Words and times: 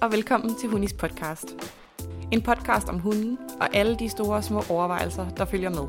og 0.00 0.12
velkommen 0.12 0.54
til 0.54 0.68
Hunis 0.68 0.92
podcast. 0.92 1.56
En 2.32 2.42
podcast 2.42 2.88
om 2.88 2.98
hunden 2.98 3.38
og 3.60 3.76
alle 3.76 3.96
de 3.96 4.08
store 4.08 4.42
små 4.42 4.62
overvejelser, 4.70 5.28
der 5.28 5.44
følger 5.44 5.70
med. 5.70 5.88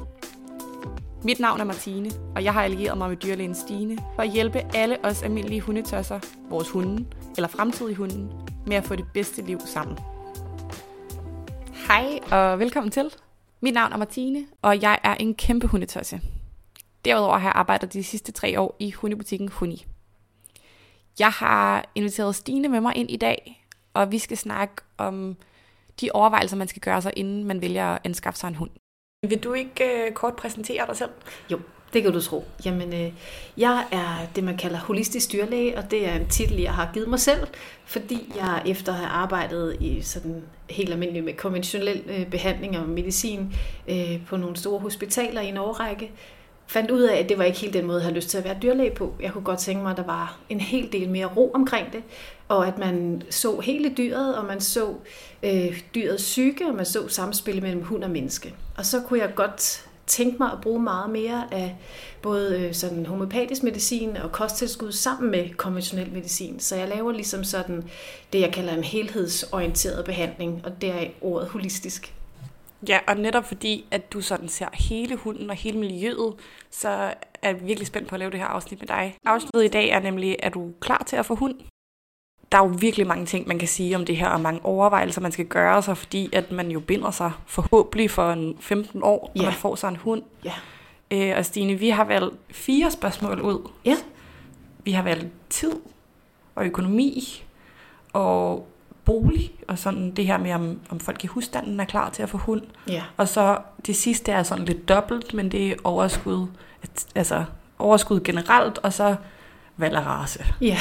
Mit 1.24 1.40
navn 1.40 1.60
er 1.60 1.64
Martine, 1.64 2.12
og 2.36 2.44
jeg 2.44 2.54
har 2.54 2.64
allieret 2.64 2.98
mig 2.98 3.10
med 3.10 3.18
dyrlægen 3.18 3.56
Stine 3.56 3.98
for 4.16 4.22
at 4.22 4.32
hjælpe 4.32 4.76
alle 4.76 5.06
os 5.06 5.24
almindelige 5.24 5.62
hundetosser, 5.62 6.20
vores 6.50 6.70
hunde 6.70 7.06
eller 7.38 7.48
fremtidige 7.48 7.96
hunden, 7.96 8.32
med 8.68 8.76
at 8.76 8.84
få 8.84 8.96
det 8.96 9.06
bedste 9.14 9.42
liv 9.42 9.60
sammen. 9.66 9.98
Hej 11.88 12.20
og 12.32 12.60
velkommen 12.60 12.92
til. 12.92 13.12
Mit 13.62 13.74
navn 13.74 13.94
er 13.94 13.98
Martine, 13.98 14.46
og 14.62 14.82
jeg 14.82 15.00
er 15.04 15.16
en 15.16 15.36
kæmpe 15.36 15.68
hundetosse. 15.68 16.22
Derudover 17.06 17.38
har 17.38 17.48
jeg 17.48 17.56
arbejdet 17.56 17.94
de 17.94 18.04
sidste 18.04 18.32
tre 18.32 18.60
år 18.60 18.76
i 18.80 18.92
hundebutikken 18.92 19.50
Huni. 19.50 19.86
Jeg 21.20 21.30
har 21.30 21.86
inviteret 21.96 22.36
Stine 22.36 22.68
med 22.70 22.82
mig 22.82 22.96
ind 22.96 23.12
i 23.12 23.18
dag, 23.18 23.57
og 23.98 24.12
vi 24.12 24.20
skal 24.20 24.38
snakke 24.38 24.76
om 24.98 25.38
de 26.02 26.10
overvejelser, 26.14 26.58
man 26.58 26.68
skal 26.68 26.82
gøre 26.82 27.02
sig, 27.02 27.14
inden 27.16 27.44
man 27.44 27.62
vælger 27.62 27.86
at 27.86 28.02
anskaffe 28.04 28.40
sig 28.40 28.48
en 28.48 28.56
hund. 28.56 28.70
Vil 29.30 29.44
du 29.44 29.54
ikke 29.54 30.06
uh, 30.08 30.14
kort 30.14 30.36
præsentere 30.36 30.88
dig 30.88 30.98
selv? 30.98 31.10
Jo, 31.52 31.60
det 31.94 32.04
kan 32.04 32.14
du 32.14 32.22
tro. 32.22 32.46
Jamen, 32.66 32.94
øh, 32.94 33.14
jeg 33.58 33.86
er 33.92 34.28
det, 34.36 34.44
man 34.44 34.58
kalder 34.58 34.80
holistisk 34.80 35.32
dyrlæge, 35.32 35.78
og 35.78 35.92
det 35.92 36.10
er 36.10 36.16
en 36.16 36.28
titel, 36.28 36.62
jeg 36.62 36.74
har 36.74 36.90
givet 36.94 37.08
mig 37.08 37.20
selv, 37.20 37.48
fordi 37.86 38.34
jeg 38.36 38.62
efter 38.66 38.92
at 38.92 38.98
have 38.98 39.10
arbejdet 39.10 39.78
i 39.80 40.02
sådan 40.02 40.44
helt 40.70 40.92
almindelig 40.92 41.24
med 41.24 41.34
konventionel 41.34 42.04
øh, 42.08 42.26
behandling 42.30 42.78
og 42.78 42.90
medicin 42.90 43.54
øh, 43.88 44.26
på 44.26 44.38
nogle 44.38 44.58
store 44.58 44.80
hospitaler 44.80 45.42
i 45.42 45.48
en 45.50 45.58
årrække, 45.58 46.12
fandt 46.68 46.92
ud 46.92 47.02
af, 47.02 47.18
at 47.18 47.30
det 47.30 47.38
var 47.38 47.44
ikke 47.44 47.60
helt 47.60 47.74
den 47.74 47.86
måde, 47.86 47.98
jeg 47.98 48.04
havde 48.04 48.16
lyst 48.16 48.30
til 48.30 48.38
at 48.38 48.44
være 48.44 48.58
dyrlæge 48.62 48.92
på. 48.92 49.14
Jeg 49.22 49.32
kunne 49.32 49.44
godt 49.44 49.60
tænke 49.60 49.84
mig, 49.84 49.92
at 49.92 49.98
der 49.98 50.04
var 50.04 50.40
en 50.50 50.60
hel 50.60 50.92
del 50.92 51.10
mere 51.10 51.26
ro 51.26 51.52
omkring 51.54 51.94
det, 51.94 52.04
og 52.48 52.68
at 52.68 52.78
man 52.78 53.24
så 53.30 53.60
hele 53.60 53.94
dyret, 53.98 54.36
og 54.36 54.46
man 54.46 54.62
så 54.62 54.94
øh, 55.44 55.82
dyrets 55.96 56.24
psyke, 56.24 56.68
og 56.68 56.76
man 56.76 56.86
så 56.86 57.08
samspillet 57.08 57.64
mellem 57.64 57.84
hund 57.84 58.04
og 58.04 58.10
menneske. 58.10 58.54
Og 58.78 58.86
så 58.86 59.02
kunne 59.02 59.20
jeg 59.20 59.32
godt 59.36 59.88
tænke 60.08 60.38
mig 60.40 60.52
at 60.52 60.62
bruge 60.62 60.82
meget 60.82 61.10
mere 61.10 61.48
af 61.52 61.76
både 62.22 62.60
øh, 62.60 62.74
sådan 62.74 63.06
homeopatisk 63.06 63.64
medicin 63.64 64.18
og 64.18 64.32
kosttilskud 64.32 64.92
sammen 64.92 65.32
med 65.32 65.50
konventionel 65.50 66.12
medicin. 66.14 66.60
Så 66.60 66.76
jeg 66.76 66.88
laver 66.88 67.12
ligesom 67.12 67.44
sådan 67.44 67.84
det, 68.34 68.42
jeg 68.42 68.54
kalder 68.54 68.74
en 68.74 68.84
helhedsorienteret 68.84 70.06
behandling, 70.06 70.62
og 70.66 70.82
det 70.82 70.90
er 70.90 71.08
ordet 71.22 71.48
holistisk. 71.48 72.14
Ja, 72.88 73.00
og 73.08 73.18
netop 73.18 73.46
fordi, 73.46 73.86
at 73.92 74.14
du 74.14 74.22
sådan 74.22 74.50
ser 74.50 74.68
hele 74.74 75.16
hunden 75.16 75.50
og 75.50 75.56
hele 75.56 75.80
miljøet, 75.80 76.36
så 76.72 76.90
er 77.42 77.50
jeg 77.50 77.68
virkelig 77.68 77.88
spændt 77.88 78.08
på 78.08 78.16
at 78.16 78.20
lave 78.20 78.32
det 78.32 78.40
her 78.40 78.46
afsnit 78.46 78.80
med 78.80 78.88
dig. 78.88 79.16
Afsnittet 79.26 79.64
i 79.64 79.68
dag 79.68 79.90
er 79.90 80.00
nemlig, 80.00 80.36
er 80.40 80.50
du 80.50 80.72
klar 80.80 81.04
til 81.08 81.16
at 81.16 81.26
få 81.26 81.36
hund? 81.36 81.56
Der 82.52 82.58
er 82.58 82.68
jo 82.68 82.76
virkelig 82.80 83.08
mange 83.08 83.26
ting, 83.26 83.48
man 83.48 83.60
kan 83.60 83.68
sige 83.68 83.96
om 83.96 84.06
det 84.06 84.18
her, 84.18 84.30
og 84.30 84.42
mange 84.42 84.66
overvejelser, 84.66 85.22
man 85.22 85.32
skal 85.32 85.46
gøre 85.46 85.82
sig, 85.82 85.98
fordi 85.98 86.30
at 86.34 86.52
man 86.52 86.72
jo 86.72 86.80
binder 86.80 87.12
sig 87.12 87.32
forhåbentlig 87.46 88.12
for 88.12 88.32
en 88.32 88.58
15 88.60 89.04
år, 89.04 89.32
når 89.36 89.44
ja. 89.44 89.50
man 89.50 89.58
får 89.58 89.76
sig 89.76 89.88
en 89.88 89.96
hund. 89.96 90.24
Ja. 90.44 90.54
Øh, 91.12 91.38
og 91.38 91.46
Stine, 91.46 91.76
vi 91.76 91.90
har 91.90 92.04
valgt 92.04 92.36
fire 92.50 92.92
spørgsmål 92.92 93.42
ud. 93.42 93.70
Ja. 93.86 93.96
Vi 94.84 94.92
har 94.92 95.04
valgt 95.04 95.28
tid 95.50 95.74
og 96.56 96.66
økonomi 96.66 97.44
og 98.14 98.68
bolig, 99.08 99.52
og 99.68 99.80
sådan 99.80 100.12
det 100.12 100.26
her 100.26 100.38
med, 100.38 100.52
om, 100.52 100.80
om 100.90 101.00
folk 101.00 101.24
i 101.24 101.28
husstanden 101.28 101.80
er 101.80 101.86
klar 101.86 102.10
til 102.10 102.24
at 102.24 102.30
få 102.30 102.38
hund. 102.38 102.62
Ja. 102.88 103.04
Og 103.18 103.28
så 103.28 103.58
det 103.86 103.96
sidste 103.96 104.32
er 104.32 104.44
sådan 104.44 104.66
lidt 104.66 104.90
dobbelt, 104.90 105.34
men 105.34 105.52
det 105.52 105.68
er 105.68 105.76
overskud, 105.84 106.48
altså 107.16 107.44
overskud 107.80 108.20
generelt, 108.20 108.78
og 108.78 108.94
så 108.94 109.16
valg 109.78 109.96
af 109.96 110.06
race. 110.06 110.46
Ja. 110.62 110.78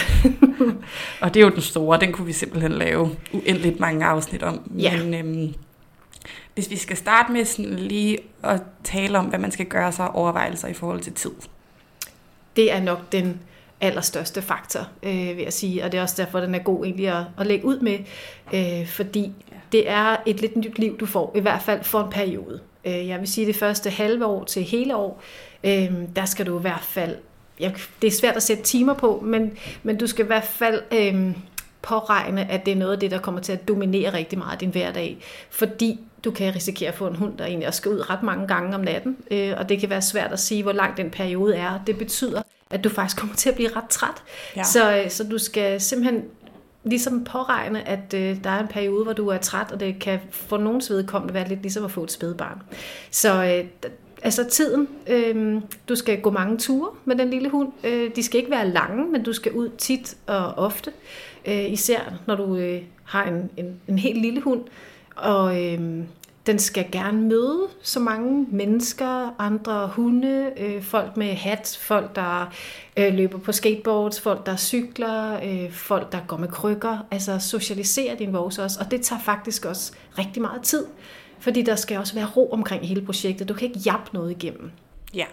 og 1.22 1.34
det 1.34 1.40
er 1.40 1.44
jo 1.44 1.50
den 1.50 1.60
store, 1.60 2.00
den 2.00 2.12
kunne 2.12 2.26
vi 2.26 2.32
simpelthen 2.32 2.72
lave 2.72 3.10
uendeligt 3.32 3.80
mange 3.80 4.04
afsnit 4.04 4.42
om. 4.42 4.70
Ja. 4.78 5.04
Men 5.04 5.14
øhm, 5.14 5.54
hvis 6.54 6.70
vi 6.70 6.76
skal 6.76 6.96
starte 6.96 7.32
med 7.32 7.44
sådan 7.44 7.76
lige 7.76 8.18
at 8.42 8.62
tale 8.84 9.18
om, 9.18 9.24
hvad 9.24 9.38
man 9.38 9.50
skal 9.50 9.66
gøre 9.66 9.92
sig 9.92 10.10
overvejelser 10.10 10.68
i 10.68 10.74
forhold 10.74 11.00
til 11.00 11.12
tid. 11.12 11.32
Det 12.56 12.72
er 12.72 12.80
nok 12.80 13.12
den 13.12 13.40
allerstørste 13.80 14.42
faktor, 14.42 14.88
øh, 15.02 15.36
vil 15.36 15.42
jeg 15.42 15.52
sige, 15.52 15.84
og 15.84 15.92
det 15.92 15.98
er 15.98 16.02
også 16.02 16.22
derfor, 16.22 16.40
den 16.40 16.54
er 16.54 16.58
god 16.58 16.84
egentlig 16.84 17.08
at, 17.08 17.24
at 17.38 17.46
lægge 17.46 17.64
ud 17.64 17.80
med, 17.80 17.98
øh, 18.54 18.86
fordi 18.86 19.32
det 19.72 19.90
er 19.90 20.16
et 20.26 20.40
lidt 20.40 20.56
nyt 20.56 20.78
liv, 20.78 20.98
du 20.98 21.06
får, 21.06 21.32
i 21.36 21.40
hvert 21.40 21.62
fald 21.62 21.84
for 21.84 22.00
en 22.00 22.10
periode. 22.10 22.60
Øh, 22.84 23.08
jeg 23.08 23.20
vil 23.20 23.28
sige, 23.28 23.46
det 23.46 23.56
første 23.56 23.90
halve 23.90 24.26
år 24.26 24.44
til 24.44 24.62
hele 24.62 24.96
år, 24.96 25.22
øh, 25.64 25.92
der 26.16 26.24
skal 26.24 26.46
du 26.46 26.58
i 26.58 26.60
hvert 26.60 26.84
fald, 26.84 27.16
ja, 27.60 27.72
det 28.02 28.08
er 28.08 28.12
svært 28.12 28.36
at 28.36 28.42
sætte 28.42 28.62
timer 28.62 28.94
på, 28.94 29.20
men, 29.24 29.58
men 29.82 29.96
du 29.96 30.06
skal 30.06 30.24
i 30.24 30.26
hvert 30.26 30.44
fald 30.44 30.82
øh, 30.92 31.36
påregne, 31.82 32.50
at 32.50 32.66
det 32.66 32.72
er 32.72 32.76
noget 32.76 32.92
af 32.92 33.00
det, 33.00 33.10
der 33.10 33.18
kommer 33.18 33.40
til 33.40 33.52
at 33.52 33.68
dominere 33.68 34.12
rigtig 34.12 34.38
meget 34.38 34.60
din 34.60 34.70
hverdag, 34.70 35.18
fordi 35.50 36.00
du 36.24 36.30
kan 36.30 36.54
risikere 36.54 36.88
at 36.88 36.94
få 36.94 37.06
en 37.06 37.16
hund, 37.16 37.38
der 37.38 37.44
egentlig 37.44 37.68
også 37.68 37.78
skal 37.78 37.90
ud 37.90 38.10
ret 38.10 38.22
mange 38.22 38.46
gange 38.46 38.74
om 38.74 38.80
natten, 38.80 39.16
øh, 39.30 39.54
og 39.56 39.68
det 39.68 39.80
kan 39.80 39.90
være 39.90 40.02
svært 40.02 40.32
at 40.32 40.40
sige, 40.40 40.62
hvor 40.62 40.72
lang 40.72 40.96
den 40.96 41.10
periode 41.10 41.56
er. 41.56 41.80
Det 41.86 41.98
betyder, 41.98 42.42
at 42.70 42.84
du 42.84 42.88
faktisk 42.88 43.16
kommer 43.16 43.36
til 43.36 43.48
at 43.48 43.54
blive 43.54 43.76
ret 43.76 43.88
træt. 43.88 44.22
Ja. 44.56 44.62
Så, 44.62 45.04
så 45.08 45.24
du 45.24 45.38
skal 45.38 45.80
simpelthen 45.80 46.24
ligesom 46.84 47.24
påregne, 47.24 47.88
at 47.88 48.14
øh, 48.14 48.44
der 48.44 48.50
er 48.50 48.60
en 48.60 48.68
periode, 48.68 49.04
hvor 49.04 49.12
du 49.12 49.28
er 49.28 49.38
træt, 49.38 49.72
og 49.72 49.80
det 49.80 49.98
kan 50.00 50.20
for 50.30 50.58
nogens 50.58 50.90
vedkommende 50.90 51.34
være 51.34 51.48
lidt 51.48 51.62
ligesom 51.62 51.84
at 51.84 51.90
få 51.90 52.04
et 52.04 52.12
spædbarn. 52.12 52.62
Så 53.10 53.44
øh, 53.44 53.64
altså 54.22 54.44
tiden, 54.44 54.88
øh, 55.06 55.62
du 55.88 55.94
skal 55.94 56.20
gå 56.20 56.30
mange 56.30 56.58
ture 56.58 56.90
med 57.04 57.16
den 57.16 57.30
lille 57.30 57.48
hund. 57.48 57.72
Øh, 57.84 58.10
de 58.16 58.22
skal 58.22 58.38
ikke 58.38 58.50
være 58.50 58.68
lange, 58.68 59.06
men 59.12 59.22
du 59.22 59.32
skal 59.32 59.52
ud 59.52 59.68
tit 59.78 60.16
og 60.26 60.46
ofte. 60.46 60.92
Øh, 61.46 61.72
især 61.72 62.00
når 62.26 62.34
du 62.34 62.56
øh, 62.56 62.82
har 63.04 63.24
en, 63.24 63.50
en, 63.56 63.80
en 63.88 63.98
helt 63.98 64.20
lille 64.20 64.40
hund. 64.40 64.62
Og 65.16 65.64
øh, 65.64 66.04
den 66.46 66.58
skal 66.58 66.86
gerne 66.92 67.22
møde 67.22 67.68
så 67.82 68.00
mange 68.00 68.46
mennesker, 68.50 69.40
andre 69.40 69.88
hunde, 69.88 70.52
øh, 70.56 70.82
folk 70.82 71.16
med 71.16 71.34
hat, 71.34 71.78
folk 71.80 72.16
der 72.16 72.52
øh, 72.96 73.14
løber 73.14 73.38
på 73.38 73.52
skateboards, 73.52 74.20
folk 74.20 74.46
der 74.46 74.56
cykler, 74.56 75.40
øh, 75.44 75.72
folk 75.72 76.12
der 76.12 76.20
går 76.28 76.36
med 76.36 76.48
krykker. 76.48 76.98
Altså 77.10 77.38
socialisere 77.38 78.16
din 78.18 78.32
vores 78.32 78.58
også, 78.58 78.80
og 78.80 78.90
det 78.90 79.02
tager 79.02 79.20
faktisk 79.20 79.64
også 79.64 79.92
rigtig 80.18 80.42
meget 80.42 80.62
tid. 80.62 80.86
Fordi 81.38 81.62
der 81.62 81.76
skal 81.76 81.98
også 81.98 82.14
være 82.14 82.26
ro 82.36 82.50
omkring 82.52 82.88
hele 82.88 83.02
projektet. 83.02 83.48
Du 83.48 83.54
kan 83.54 83.68
ikke 83.68 83.80
jappe 83.86 84.10
noget 84.12 84.30
igennem. 84.30 84.70
Ja. 85.14 85.24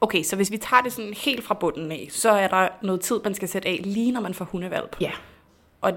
Okay, 0.00 0.22
så 0.22 0.36
hvis 0.36 0.50
vi 0.50 0.56
tager 0.56 0.82
det 0.82 0.92
sådan 0.92 1.14
helt 1.14 1.44
fra 1.44 1.54
bunden 1.54 1.92
af, 1.92 2.08
så 2.10 2.30
er 2.30 2.48
der 2.48 2.68
noget 2.82 3.00
tid, 3.00 3.20
man 3.24 3.34
skal 3.34 3.48
sætte 3.48 3.68
af, 3.68 3.80
lige 3.84 4.12
når 4.12 4.20
man 4.20 4.34
får 4.34 4.44
hundevalp. 4.44 4.96
Ja. 5.00 5.10
Og 5.80 5.92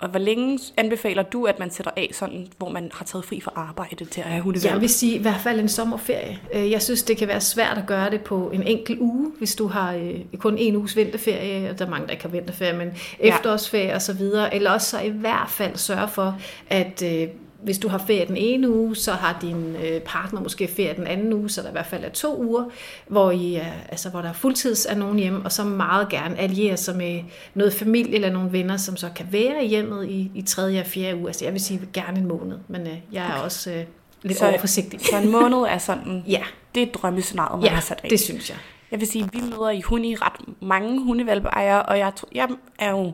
og 0.00 0.08
hvor 0.08 0.18
længe 0.18 0.58
anbefaler 0.76 1.22
du, 1.22 1.44
at 1.44 1.58
man 1.58 1.70
sætter 1.70 1.90
af, 1.96 2.10
sådan, 2.12 2.46
hvor 2.58 2.68
man 2.68 2.90
har 2.94 3.04
taget 3.04 3.24
fri 3.24 3.40
fra 3.40 3.52
arbejde 3.54 4.04
til 4.04 4.20
at 4.20 4.26
have 4.26 4.42
hundevalg? 4.42 4.72
Jeg 4.72 4.80
vil 4.80 4.88
sige 4.88 5.14
i 5.14 5.22
hvert 5.22 5.40
fald 5.40 5.60
en 5.60 5.68
sommerferie. 5.68 6.38
Øh, 6.54 6.70
jeg 6.70 6.82
synes, 6.82 7.02
det 7.02 7.16
kan 7.16 7.28
være 7.28 7.40
svært 7.40 7.78
at 7.78 7.86
gøre 7.86 8.10
det 8.10 8.20
på 8.20 8.50
en 8.50 8.62
enkelt 8.62 8.98
uge, 9.00 9.32
hvis 9.38 9.54
du 9.54 9.66
har 9.66 9.94
øh, 9.94 10.20
kun 10.38 10.58
en 10.58 10.76
uges 10.76 10.96
vinterferie, 10.96 11.70
og 11.70 11.78
der 11.78 11.86
er 11.86 11.90
mange, 11.90 12.06
der 12.06 12.12
ikke 12.12 12.24
har 12.24 12.30
vinterferie, 12.30 12.78
men 12.78 12.92
efterårsferie 13.18 13.86
ja. 13.86 13.96
osv. 13.96 14.22
Eller 14.52 14.70
også 14.70 14.90
så 14.90 15.00
i 15.00 15.08
hvert 15.08 15.50
fald 15.50 15.76
sørge 15.76 16.08
for, 16.08 16.38
at 16.70 17.02
øh, 17.02 17.28
hvis 17.62 17.78
du 17.78 17.88
har 17.88 17.98
ferie 17.98 18.26
den 18.26 18.36
ene 18.36 18.70
uge, 18.70 18.96
så 18.96 19.12
har 19.12 19.38
din 19.40 19.76
øh, 19.76 20.00
partner 20.00 20.40
måske 20.40 20.68
ferie 20.68 20.94
den 20.96 21.06
anden 21.06 21.32
uge, 21.32 21.50
så 21.50 21.62
der 21.62 21.68
i 21.68 21.72
hvert 21.72 21.86
fald 21.86 22.04
er 22.04 22.08
to 22.08 22.42
uger, 22.42 22.64
hvor, 23.06 23.30
I 23.30 23.54
er, 23.54 23.72
altså, 23.88 24.10
hvor 24.10 24.20
der 24.20 24.28
er 24.28 24.32
fuldtids 24.32 24.86
af 24.86 24.98
nogen 24.98 25.18
hjem, 25.18 25.44
og 25.44 25.52
så 25.52 25.64
meget 25.64 26.08
gerne 26.08 26.38
alliere 26.38 26.76
sig 26.76 26.96
med 26.96 27.20
noget 27.54 27.72
familie 27.72 28.14
eller 28.14 28.30
nogle 28.30 28.52
venner, 28.52 28.76
som 28.76 28.96
så 28.96 29.08
kan 29.16 29.26
være 29.30 29.64
i 29.64 29.68
hjemmet 29.68 30.08
i, 30.08 30.30
i 30.34 30.42
tredje 30.42 30.80
og 30.80 30.86
fjerde 30.86 31.16
uge. 31.16 31.26
Altså 31.26 31.44
jeg 31.44 31.52
vil 31.52 31.60
sige 31.60 31.80
gerne 31.92 32.18
en 32.18 32.26
måned, 32.26 32.58
men 32.68 32.86
øh, 32.86 32.94
jeg 33.12 33.26
er 33.26 33.32
okay. 33.32 33.44
også 33.44 33.70
øh, 33.70 33.84
lidt 34.22 34.38
så, 34.38 34.48
overforsigtig. 34.48 35.00
Så 35.00 35.16
en 35.16 35.32
måned 35.32 35.58
er 35.58 35.78
sådan, 35.78 36.24
ja. 36.28 36.42
det 36.74 36.82
er 36.82 36.86
drømmescenariet, 36.86 37.58
man 37.58 37.68
ja, 37.68 37.74
har 37.74 37.80
sat 37.80 38.00
af. 38.02 38.10
det 38.10 38.20
synes 38.20 38.50
jeg. 38.50 38.58
Jeg 38.90 39.00
vil 39.00 39.08
sige, 39.08 39.28
vi 39.32 39.40
møder 39.40 39.70
i 39.70 39.80
hunde 39.80 40.16
ret 40.20 40.62
mange 40.62 41.04
hundevalpeejere, 41.04 41.82
og 41.82 41.98
jeg, 41.98 42.12
jeg 42.34 42.48
er 42.78 42.90
jo 42.90 43.12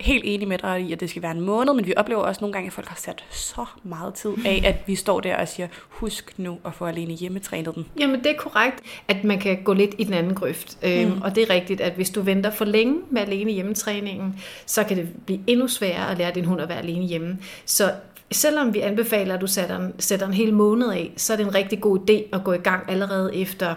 helt 0.00 0.24
enig 0.26 0.48
med 0.48 0.58
dig 0.58 0.80
i, 0.80 0.92
at 0.92 1.00
det 1.00 1.10
skal 1.10 1.22
være 1.22 1.30
en 1.30 1.40
måned, 1.40 1.74
men 1.74 1.86
vi 1.86 1.94
oplever 1.96 2.22
også 2.22 2.40
nogle 2.40 2.52
gange, 2.52 2.66
at 2.66 2.72
folk 2.72 2.88
har 2.88 2.96
sat 2.96 3.24
så 3.30 3.64
meget 3.82 4.14
tid 4.14 4.30
af, 4.46 4.62
at 4.64 4.76
vi 4.86 4.94
står 4.94 5.20
der 5.20 5.36
og 5.36 5.48
siger, 5.48 5.68
husk 5.88 6.34
nu 6.36 6.58
at 6.64 6.74
få 6.74 6.86
alene 6.86 7.12
hjemmetrænet 7.12 7.74
den. 7.74 7.86
Jamen 7.98 8.18
det 8.18 8.30
er 8.30 8.36
korrekt, 8.36 8.80
at 9.08 9.24
man 9.24 9.38
kan 9.38 9.62
gå 9.64 9.72
lidt 9.72 9.94
i 9.98 10.04
den 10.04 10.14
anden 10.14 10.34
grøft. 10.34 10.78
Øhm, 10.82 11.06
mm. 11.06 11.12
Øhm, 11.12 11.22
og 11.22 11.34
det 11.34 11.42
er 11.42 11.50
rigtigt, 11.54 11.80
at 11.80 11.92
hvis 11.92 12.10
du 12.10 12.20
venter 12.20 12.50
for 12.50 12.64
længe 12.64 13.00
med 13.10 13.22
alene 13.22 13.52
hjemmetræningen, 13.52 14.40
så 14.66 14.84
kan 14.84 14.96
det 14.96 15.08
blive 15.26 15.40
endnu 15.46 15.68
sværere 15.68 16.10
at 16.10 16.18
lære 16.18 16.32
din 16.34 16.44
hund 16.44 16.60
at 16.60 16.68
være 16.68 16.78
alene 16.78 17.04
hjemme. 17.04 17.38
Så 17.64 17.92
selvom 18.32 18.74
vi 18.74 18.80
anbefaler, 18.80 19.34
at 19.34 19.40
du 19.40 19.46
sætter 19.46 19.76
en, 19.76 19.94
sætter 19.98 20.26
en 20.26 20.34
hel 20.34 20.54
måned 20.54 20.90
af, 20.90 21.12
så 21.16 21.32
er 21.32 21.36
det 21.36 21.46
en 21.46 21.54
rigtig 21.54 21.80
god 21.80 22.10
idé 22.10 22.36
at 22.36 22.44
gå 22.44 22.52
i 22.52 22.58
gang 22.58 22.90
allerede 22.90 23.36
efter 23.36 23.74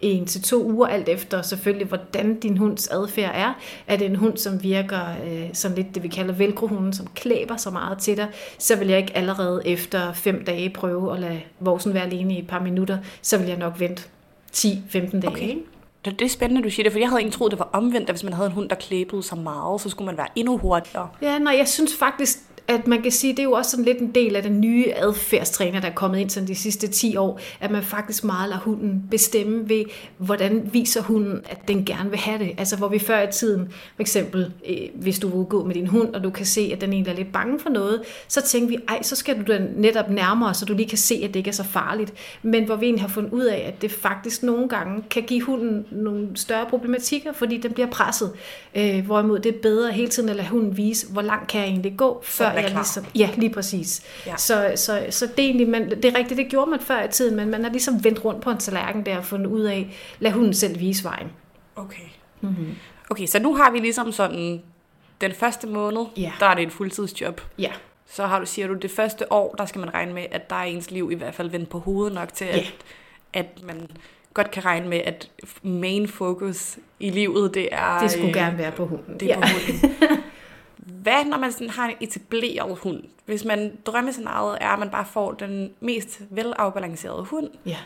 en 0.00 0.26
til 0.26 0.42
to 0.42 0.64
uger, 0.64 0.86
alt 0.86 1.08
efter 1.08 1.42
selvfølgelig, 1.42 1.86
hvordan 1.86 2.40
din 2.40 2.56
hunds 2.56 2.88
adfærd 2.88 3.32
er. 3.34 3.52
Er 3.86 3.96
det 3.96 4.06
en 4.06 4.16
hund, 4.16 4.36
som 4.36 4.62
virker 4.62 5.00
øh, 5.24 5.48
sådan 5.52 5.76
lidt 5.76 5.94
det, 5.94 6.02
vi 6.02 6.08
kalder 6.08 6.34
velcrohunden, 6.34 6.92
som 6.92 7.06
klæber 7.14 7.56
så 7.56 7.70
meget 7.70 7.98
til 7.98 8.16
dig, 8.16 8.28
så 8.58 8.76
vil 8.76 8.88
jeg 8.88 8.98
ikke 8.98 9.16
allerede 9.16 9.62
efter 9.64 10.12
fem 10.12 10.44
dage 10.44 10.70
prøve 10.70 11.14
at 11.14 11.20
lade 11.20 11.40
vorsen 11.60 11.94
være 11.94 12.04
alene 12.04 12.34
i 12.34 12.38
et 12.38 12.46
par 12.46 12.60
minutter. 12.60 12.98
Så 13.22 13.38
vil 13.38 13.46
jeg 13.46 13.56
nok 13.56 13.80
vente 13.80 14.02
10-15 14.52 15.20
dage. 15.20 15.26
Okay. 15.26 15.56
Det 16.04 16.22
er 16.22 16.28
spændende, 16.28 16.62
du 16.62 16.70
siger 16.70 16.84
det, 16.84 16.92
for 16.92 16.98
jeg 16.98 17.08
havde 17.08 17.22
ikke 17.22 17.36
troet, 17.36 17.50
det 17.50 17.58
var 17.58 17.68
omvendt, 17.72 18.08
at 18.08 18.14
hvis 18.14 18.24
man 18.24 18.32
havde 18.32 18.46
en 18.46 18.52
hund, 18.52 18.68
der 18.68 18.76
klæbede 18.76 19.22
så 19.22 19.36
meget, 19.36 19.80
så 19.80 19.88
skulle 19.88 20.06
man 20.06 20.16
være 20.16 20.26
endnu 20.36 20.58
hurtigere. 20.58 21.08
Ja, 21.22 21.38
nej, 21.38 21.54
jeg 21.58 21.68
synes 21.68 21.96
faktisk, 21.96 22.38
at 22.68 22.86
man 22.86 23.02
kan 23.02 23.12
sige, 23.12 23.32
det 23.32 23.38
er 23.38 23.44
jo 23.44 23.52
også 23.52 23.70
sådan 23.70 23.84
lidt 23.84 23.98
en 23.98 24.14
del 24.14 24.36
af 24.36 24.42
den 24.42 24.60
nye 24.60 24.84
adfærdstræner, 24.96 25.80
der 25.80 25.88
er 25.88 25.94
kommet 25.94 26.18
ind 26.18 26.30
sådan 26.30 26.48
de 26.48 26.54
sidste 26.54 26.88
10 26.88 27.16
år, 27.16 27.40
at 27.60 27.70
man 27.70 27.82
faktisk 27.82 28.24
meget 28.24 28.48
lader 28.48 28.60
hunden 28.60 29.04
bestemme 29.10 29.68
ved, 29.68 29.84
hvordan 30.18 30.68
viser 30.72 31.02
hunden, 31.02 31.40
at 31.50 31.68
den 31.68 31.84
gerne 31.84 32.10
vil 32.10 32.18
have 32.18 32.38
det. 32.38 32.50
Altså 32.58 32.76
hvor 32.76 32.88
vi 32.88 32.98
før 32.98 33.22
i 33.22 33.32
tiden, 33.32 33.68
for 33.94 34.00
eksempel 34.00 34.52
øh, 34.68 34.76
hvis 34.94 35.18
du 35.18 35.38
vil 35.38 35.46
gå 35.46 35.64
med 35.64 35.74
din 35.74 35.86
hund, 35.86 36.14
og 36.14 36.24
du 36.24 36.30
kan 36.30 36.46
se, 36.46 36.70
at 36.72 36.80
den 36.80 36.92
egentlig 36.92 37.12
er 37.12 37.16
lidt 37.16 37.32
bange 37.32 37.60
for 37.60 37.70
noget, 37.70 38.02
så 38.28 38.42
tænker 38.42 38.68
vi, 38.68 38.78
ej, 38.88 39.02
så 39.02 39.16
skal 39.16 39.38
du 39.38 39.52
den 39.52 39.62
netop 39.76 40.10
nærmere, 40.10 40.54
så 40.54 40.64
du 40.64 40.74
lige 40.74 40.88
kan 40.88 40.98
se, 40.98 41.14
at 41.24 41.28
det 41.28 41.36
ikke 41.36 41.48
er 41.48 41.52
så 41.52 41.64
farligt. 41.64 42.12
Men 42.42 42.64
hvor 42.64 42.76
vi 42.76 42.86
egentlig 42.86 43.02
har 43.02 43.08
fundet 43.08 43.32
ud 43.32 43.44
af, 43.44 43.64
at 43.66 43.82
det 43.82 43.90
faktisk 43.90 44.42
nogle 44.42 44.68
gange 44.68 45.02
kan 45.10 45.22
give 45.22 45.42
hunden 45.42 45.86
nogle 45.90 46.28
større 46.34 46.66
problematikker, 46.70 47.32
fordi 47.32 47.56
den 47.56 47.72
bliver 47.72 47.90
presset. 47.90 48.32
Øh, 48.74 49.06
hvorimod 49.06 49.38
det 49.38 49.54
er 49.54 49.58
bedre 49.62 49.92
hele 49.92 50.08
tiden 50.08 50.28
at 50.28 50.36
lade 50.36 50.48
hunden 50.48 50.76
vise, 50.76 51.12
hvor 51.12 51.22
langt 51.22 51.48
kan 51.48 51.60
jeg 51.60 51.68
egentlig 51.68 51.94
gå, 51.96 52.20
før 52.24 52.57
jeg 52.62 52.74
ligesom... 52.74 53.06
Ja, 53.14 53.30
lige 53.36 53.50
præcis. 53.50 54.02
Ja. 54.26 54.36
Så, 54.36 54.72
så, 54.76 55.06
så 55.10 55.26
det 55.26 55.38
er 55.38 55.46
egentlig, 55.46 55.68
man, 55.68 55.90
det 55.90 56.04
er 56.04 56.18
rigtigt, 56.18 56.38
det 56.38 56.48
gjorde 56.48 56.70
man 56.70 56.80
før 56.80 57.04
i 57.04 57.08
tiden, 57.08 57.36
men 57.36 57.50
man 57.50 57.62
har 57.62 57.70
ligesom 57.70 58.04
vendt 58.04 58.24
rundt 58.24 58.40
på 58.40 58.50
en 58.50 58.58
tallerken 58.58 59.06
der 59.06 59.18
og 59.18 59.24
fundet 59.24 59.46
ud 59.46 59.60
af, 59.60 59.96
lad 60.18 60.32
hunden 60.32 60.54
selv 60.54 60.80
vise 60.80 61.04
vejen. 61.04 61.28
Okay. 61.76 62.08
Mm-hmm. 62.40 62.74
Okay, 63.10 63.26
så 63.26 63.38
nu 63.38 63.54
har 63.54 63.70
vi 63.70 63.78
ligesom 63.78 64.12
sådan, 64.12 64.62
den 65.20 65.32
første 65.32 65.66
måned, 65.66 66.06
ja. 66.16 66.32
der 66.40 66.46
er 66.46 66.54
det 66.54 66.62
et 66.62 66.72
fuldtidsjob. 66.72 67.40
Ja. 67.58 67.72
Så 68.10 68.26
har 68.26 68.38
du, 68.38 68.46
siger 68.46 68.68
du, 68.68 68.74
det 68.74 68.90
første 68.90 69.32
år, 69.32 69.54
der 69.54 69.66
skal 69.66 69.78
man 69.78 69.94
regne 69.94 70.12
med, 70.12 70.26
at 70.30 70.50
der 70.50 70.56
er 70.56 70.62
ens 70.62 70.90
liv 70.90 71.10
i 71.12 71.14
hvert 71.14 71.34
fald 71.34 71.50
vendt 71.50 71.68
på 71.68 71.78
hovedet 71.78 72.14
nok 72.14 72.32
til, 72.34 72.44
at, 72.44 72.74
at 73.32 73.46
man 73.62 73.88
godt 74.34 74.50
kan 74.50 74.64
regne 74.64 74.88
med, 74.88 74.98
at 74.98 75.30
main 75.62 76.08
focus 76.08 76.78
i 77.00 77.10
livet, 77.10 77.54
det 77.54 77.68
er... 77.72 78.00
Det 78.00 78.10
skulle 78.10 78.28
øh, 78.28 78.34
gerne 78.34 78.58
være 78.58 78.72
på 78.72 78.86
hunden. 78.86 79.20
Det 79.20 79.30
er 79.30 79.38
ja. 79.38 79.40
på 79.40 79.46
hunden. 79.46 80.18
Hvad, 80.88 81.24
når 81.24 81.38
man 81.38 81.52
sådan 81.52 81.70
har 81.70 81.88
en 81.88 81.96
etableret 82.00 82.78
hund? 82.78 83.02
Hvis 83.26 83.44
man 83.44 83.72
drømmescenariet 83.86 84.58
er, 84.60 84.68
at 84.68 84.78
man 84.78 84.90
bare 84.90 85.06
får 85.12 85.32
den 85.32 85.70
mest 85.80 86.20
velafbalancerede 86.30 87.24
hund, 87.24 87.48
ja. 87.66 87.76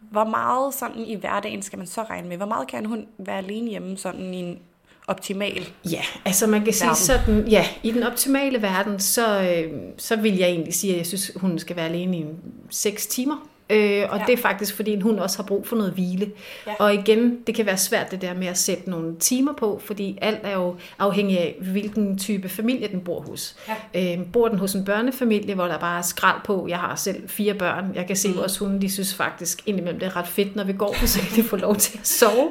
hvor 0.00 0.24
meget 0.24 0.74
sådan 0.74 1.04
i 1.04 1.14
hverdagen 1.14 1.62
skal 1.62 1.78
man 1.78 1.86
så 1.86 2.02
regne 2.02 2.28
med? 2.28 2.36
Hvor 2.36 2.46
meget 2.46 2.68
kan 2.68 2.78
en 2.78 2.86
hund 2.86 3.06
være 3.18 3.38
alene 3.38 3.70
hjemme 3.70 3.96
sådan 3.96 4.34
i 4.34 4.36
en 4.36 4.58
optimal 5.06 5.68
Ja, 5.90 6.02
altså 6.24 6.46
man 6.46 6.60
kan 6.60 6.66
verden. 6.66 6.94
sige 6.96 7.06
sådan, 7.06 7.48
ja, 7.48 7.66
i 7.82 7.90
den 7.90 8.02
optimale 8.02 8.62
verden, 8.62 9.00
så, 9.00 9.42
øh, 9.42 9.72
så 9.96 10.16
vil 10.16 10.36
jeg 10.36 10.48
egentlig 10.48 10.74
sige, 10.74 10.92
at 10.92 10.98
jeg 10.98 11.06
synes, 11.06 11.32
hun 11.36 11.58
skal 11.58 11.76
være 11.76 11.86
alene 11.86 12.16
i 12.18 12.24
6 12.70 13.06
timer. 13.06 13.48
Øh, 13.70 14.06
og 14.10 14.18
ja. 14.18 14.24
det 14.26 14.32
er 14.32 14.36
faktisk, 14.36 14.76
fordi 14.76 14.92
en 14.92 15.02
hund 15.02 15.18
også 15.18 15.38
har 15.38 15.44
brug 15.44 15.66
for 15.66 15.76
noget 15.76 15.92
hvile. 15.92 16.30
Ja. 16.66 16.72
Og 16.78 16.94
igen, 16.94 17.38
det 17.46 17.54
kan 17.54 17.66
være 17.66 17.76
svært 17.76 18.10
det 18.10 18.22
der 18.22 18.34
med 18.34 18.46
at 18.46 18.58
sætte 18.58 18.90
nogle 18.90 19.16
timer 19.16 19.52
på, 19.52 19.80
fordi 19.84 20.18
alt 20.22 20.38
er 20.42 20.52
jo 20.52 20.76
afhængig 20.98 21.38
af, 21.38 21.56
hvilken 21.60 22.18
type 22.18 22.48
familie 22.48 22.88
den 22.88 23.00
bor 23.00 23.20
hos. 23.20 23.56
Ja. 23.94 24.16
Øh, 24.18 24.26
bor 24.32 24.48
den 24.48 24.58
hos 24.58 24.74
en 24.74 24.84
børnefamilie, 24.84 25.54
hvor 25.54 25.64
der 25.64 25.78
bare 25.78 25.98
er 25.98 26.02
skrald 26.02 26.40
på, 26.44 26.66
jeg 26.68 26.78
har 26.78 26.96
selv 26.96 27.28
fire 27.28 27.54
børn, 27.54 27.92
jeg 27.94 28.06
kan 28.06 28.16
se 28.16 28.28
mm. 28.28 28.36
vores 28.36 28.58
hunde, 28.58 28.80
de 28.80 28.90
synes 28.90 29.14
faktisk 29.14 29.62
indimellem, 29.66 30.00
det 30.00 30.06
er 30.06 30.16
ret 30.16 30.28
fedt, 30.28 30.56
når 30.56 30.64
vi 30.64 30.72
går, 30.72 30.96
så 31.06 31.20
kan 31.20 31.36
de 31.36 31.48
få 31.48 31.56
lov 31.56 31.76
til 31.76 31.98
at 31.98 32.06
sove. 32.06 32.50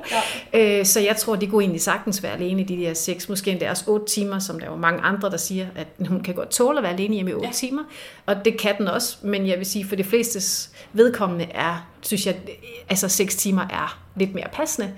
Ja. 0.54 0.80
Øh, 0.80 0.86
så 0.86 1.00
jeg 1.00 1.16
tror, 1.16 1.36
de 1.36 1.48
kunne 1.48 1.64
egentlig 1.64 1.82
sagtens 1.82 2.24
være 2.24 2.34
alene 2.34 2.62
i 2.62 2.66
de 2.66 2.78
der 2.78 2.94
seks, 2.94 3.30
måske 3.30 3.52
endda 3.52 3.70
også 3.70 3.84
otte 3.88 4.06
timer, 4.06 4.40
som 4.40 4.60
der 4.60 4.66
er 4.66 4.72
jo 4.72 4.78
mange 4.78 5.02
andre, 5.02 5.30
der 5.30 5.38
siger, 5.38 5.68
at 5.76 5.88
hun 6.08 6.20
kan 6.20 6.36
godt 6.36 6.50
tåle 6.50 6.78
at 6.78 6.84
være 6.84 6.94
alene 6.94 7.16
hjemme 7.16 7.32
i 7.32 7.34
otte 7.34 7.48
ja. 7.48 7.54
timer. 7.54 7.84
Og 8.26 8.46
det 8.46 8.58
kan 8.58 8.78
den 8.78 8.88
også, 8.88 9.18
men 9.22 9.48
jeg 9.48 9.58
vil 9.58 9.66
sige, 9.66 9.86
for 9.86 9.96
de 9.96 10.04
flestes 10.04 10.72
vedkommende 11.10 11.46
er, 11.46 11.88
synes 12.02 12.26
jeg, 12.26 12.36
altså 12.90 13.10
6 13.10 13.36
timer 13.36 13.62
er 13.62 14.00
lidt 14.16 14.34
mere 14.34 14.48
passende. 14.54 14.92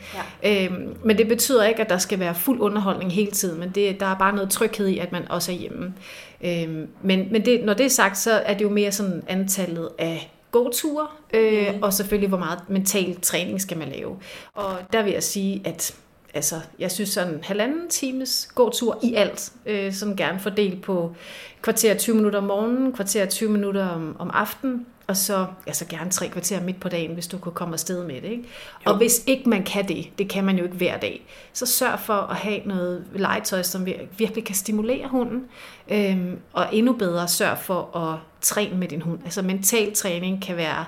Ja. 0.44 0.66
Øhm, 0.66 0.96
men 1.04 1.18
det 1.18 1.28
betyder 1.28 1.63
ikke, 1.63 1.81
at 1.81 1.90
der 1.90 1.98
skal 1.98 2.19
være 2.19 2.36
fuld 2.36 2.60
underholdning 2.60 3.12
hele 3.13 3.31
tiden, 3.31 3.60
men 3.60 3.69
det, 3.69 4.00
der 4.00 4.06
er 4.06 4.16
bare 4.16 4.36
noget 4.36 4.50
tryghed 4.50 4.88
i, 4.88 4.98
at 4.98 5.12
man 5.12 5.31
også 5.31 5.52
er 5.52 5.56
hjemme. 5.56 5.94
Øhm, 6.42 6.88
men 7.02 7.28
men 7.31 7.46
det, 7.46 7.66
når 7.66 7.74
det 7.74 7.86
er 7.86 7.90
sagt, 7.90 8.18
så 8.18 8.31
er 8.31 8.54
det 8.54 8.62
jo 8.62 8.69
mere 8.69 8.92
sådan 8.92 9.24
antallet 9.28 9.90
af 10.00 10.31
gåture, 10.52 11.08
øh, 11.34 11.75
mm. 11.75 11.84
og 11.84 11.94
selvfølgelig, 11.94 12.30
hvor 12.30 12.38
meget 12.38 12.60
mental 12.69 13.22
træning 13.22 13.62
skal 13.62 13.78
man 13.78 13.90
lave. 13.90 14.18
Og 14.54 14.78
der 14.94 15.04
vil 15.04 15.13
jeg 15.13 15.24
sige, 15.24 15.62
at 15.66 15.96
altså, 16.34 16.56
jeg 16.80 16.92
synes 16.92 17.10
sådan 17.10 17.34
en 17.34 17.44
halvanden 17.44 17.90
times 17.90 18.52
gåtur 18.56 19.00
i 19.04 19.13
alt, 19.13 19.52
øh, 19.66 19.94
sådan 19.94 20.16
gerne 20.16 20.40
fordelt 20.40 20.81
på 20.81 21.16
kvarter 21.62 21.98
20 21.98 22.16
minutter 22.16 22.40
om 22.40 22.46
morgenen, 22.46 22.94
kvarter 22.94 23.25
20 23.25 23.50
minutter 23.50 23.88
om, 23.88 24.16
om 24.19 24.31
aftenen, 24.34 24.86
og 25.12 25.18
så 25.18 25.46
altså 25.68 25.86
gerne 25.86 26.12
tre 26.12 26.28
kvarter 26.28 26.62
midt 26.62 26.80
på 26.80 26.90
dagen, 26.90 27.13
hvis 27.13 27.28
du 27.28 27.38
kunne 27.38 27.54
komme 27.54 27.74
afsted 27.74 28.06
med 28.06 28.22
det. 28.22 28.30
Ikke? 28.30 28.44
Og 28.86 28.98
hvis 28.98 29.24
ikke 29.28 29.50
man 29.50 29.63
kan 29.63 29.88
det, 29.88 30.10
det 30.18 30.30
kan 30.30 30.44
man 30.44 30.58
jo 30.58 30.63
ikke 30.63 30.75
hver 30.75 30.98
dag, 30.98 31.25
så 31.54 31.66
sørg 31.66 32.00
for 32.00 32.13
at 32.13 32.36
have 32.36 32.62
noget 32.66 33.06
legetøj, 33.13 33.63
som 33.63 33.88
virkelig 34.18 34.46
kan 34.46 34.56
stimulere 34.56 35.08
hunden, 35.08 35.46
øhm, 35.92 36.40
og 36.54 36.68
endnu 36.72 36.94
bedre 36.94 37.28
sørg 37.28 37.58
for 37.58 37.98
at 37.98 38.19
træne 38.42 38.78
med 38.78 38.88
din 38.88 39.02
hund. 39.02 39.19
Altså 39.24 39.42
mental 39.42 39.96
træning 39.96 40.44
kan 40.44 40.58
være 40.58 40.86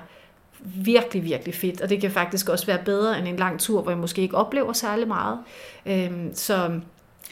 virkelig, 0.64 1.24
virkelig 1.24 1.54
fedt, 1.54 1.80
og 1.80 1.88
det 1.88 2.00
kan 2.00 2.10
faktisk 2.10 2.48
også 2.48 2.66
være 2.66 2.78
bedre 2.84 3.18
end 3.18 3.28
en 3.28 3.36
lang 3.36 3.60
tur, 3.60 3.82
hvor 3.82 3.90
jeg 3.90 3.98
måske 3.98 4.22
ikke 4.22 4.36
oplever 4.36 4.72
særlig 4.72 5.08
meget. 5.08 5.38
Øhm, 5.86 6.34
så 6.34 6.80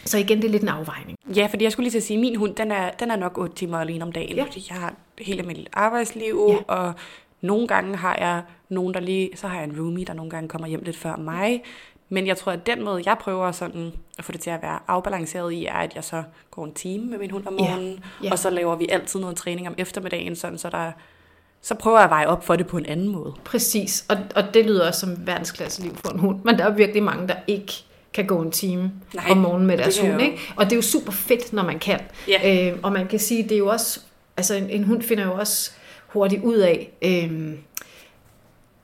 så 0.05 0.19
igen, 0.19 0.39
det 0.39 0.45
er 0.45 0.51
lidt 0.51 0.63
en 0.63 0.69
afvejning. 0.69 1.19
Ja, 1.37 1.47
fordi 1.47 1.65
jeg 1.65 1.73
skulle 1.73 1.85
lige 1.85 1.93
til 1.93 1.99
at 1.99 2.05
sige, 2.05 2.17
at 2.17 2.21
min 2.21 2.37
hund, 2.37 2.55
den 2.55 2.71
er, 2.71 2.91
den 2.91 3.11
er 3.11 3.17
nok 3.17 3.39
8 3.39 3.55
timer 3.55 3.79
alene 3.79 4.05
om 4.05 4.13
dagen, 4.13 4.37
ja. 4.37 4.45
fordi 4.45 4.67
jeg 4.71 4.79
har 4.79 4.95
helt 5.19 5.41
almindeligt 5.41 5.71
arbejdsliv, 5.73 6.47
ja. 6.49 6.75
og 6.75 6.93
nogle 7.41 7.69
gange 7.69 7.97
har 7.97 8.17
jeg 8.21 8.43
nogen, 8.69 8.95
der 8.95 9.01
lige, 9.01 9.31
så 9.35 9.47
har 9.47 9.57
jeg 9.57 9.65
en 9.65 9.81
roomie, 9.81 10.05
der 10.05 10.13
nogle 10.13 10.31
gange 10.31 10.49
kommer 10.49 10.69
hjem 10.69 10.83
lidt 10.83 10.97
før 10.97 11.17
mig, 11.17 11.63
men 12.09 12.27
jeg 12.27 12.37
tror, 12.37 12.53
at 12.53 12.67
den 12.67 12.85
måde, 12.85 13.03
jeg 13.07 13.17
prøver 13.21 13.53
sådan 13.53 13.93
at 14.19 14.25
få 14.25 14.33
det 14.33 14.41
til 14.41 14.51
at 14.51 14.63
være 14.63 14.79
afbalanceret 14.89 15.53
i, 15.53 15.67
er, 15.67 15.75
at 15.75 15.95
jeg 15.95 16.05
så 16.05 16.23
går 16.51 16.65
en 16.65 16.75
time 16.75 17.07
med 17.07 17.19
min 17.19 17.31
hund 17.31 17.47
om 17.47 17.53
morgenen, 17.53 17.93
ja. 17.93 18.27
Ja. 18.27 18.33
og 18.33 18.39
så 18.39 18.51
laver 18.51 18.77
vi 18.77 18.89
altid 18.89 19.21
noget 19.21 19.37
træning 19.37 19.69
om 19.69 19.75
eftermiddagen, 19.79 20.37
sådan, 20.37 20.59
så 20.59 20.71
der 20.71 20.93
så 21.65 21.75
prøver 21.75 21.97
jeg 21.97 22.05
at 22.05 22.11
veje 22.11 22.27
op 22.27 22.45
for 22.45 22.57
det 22.57 22.67
på 22.67 22.77
en 22.79 22.87
anden 22.87 23.09
måde. 23.09 23.35
Præcis, 23.45 24.07
og, 24.09 24.17
og 24.37 24.55
det 24.55 24.67
lyder 24.67 24.87
også 24.87 25.01
som 25.01 25.27
verdensklasse 25.27 25.83
liv 25.83 25.97
for 25.97 26.13
en 26.13 26.19
hund, 26.19 26.41
men 26.45 26.59
der 26.59 26.65
er 26.65 26.71
virkelig 26.71 27.03
mange, 27.03 27.29
der 27.29 27.35
ikke 27.47 27.73
kan 28.15 28.27
gå 28.27 28.43
en 28.43 28.51
time 28.51 28.93
Nej, 29.15 29.25
om 29.31 29.37
morgenen 29.37 29.67
med 29.67 29.79
deres 29.79 29.99
hund. 29.99 30.23
Ikke? 30.23 30.39
Og 30.57 30.65
det 30.65 30.73
er 30.73 30.77
jo 30.77 30.83
super 30.83 31.13
fedt, 31.13 31.53
når 31.53 31.63
man 31.63 31.79
kan. 31.79 32.01
Ja. 32.29 32.71
Øh, 32.71 32.79
og 32.83 32.93
man 32.93 33.07
kan 33.07 33.19
sige, 33.19 33.43
det 33.43 33.53
er 33.53 33.59
jo 33.59 33.67
også, 33.67 34.01
altså 34.37 34.55
en, 34.55 34.71
en 34.71 34.85
hund 34.85 35.03
finder 35.03 35.25
jo 35.25 35.35
også 35.35 35.71
hurtigt 36.07 36.43
ud 36.43 36.57
af, 36.57 36.93
øh, 37.03 37.53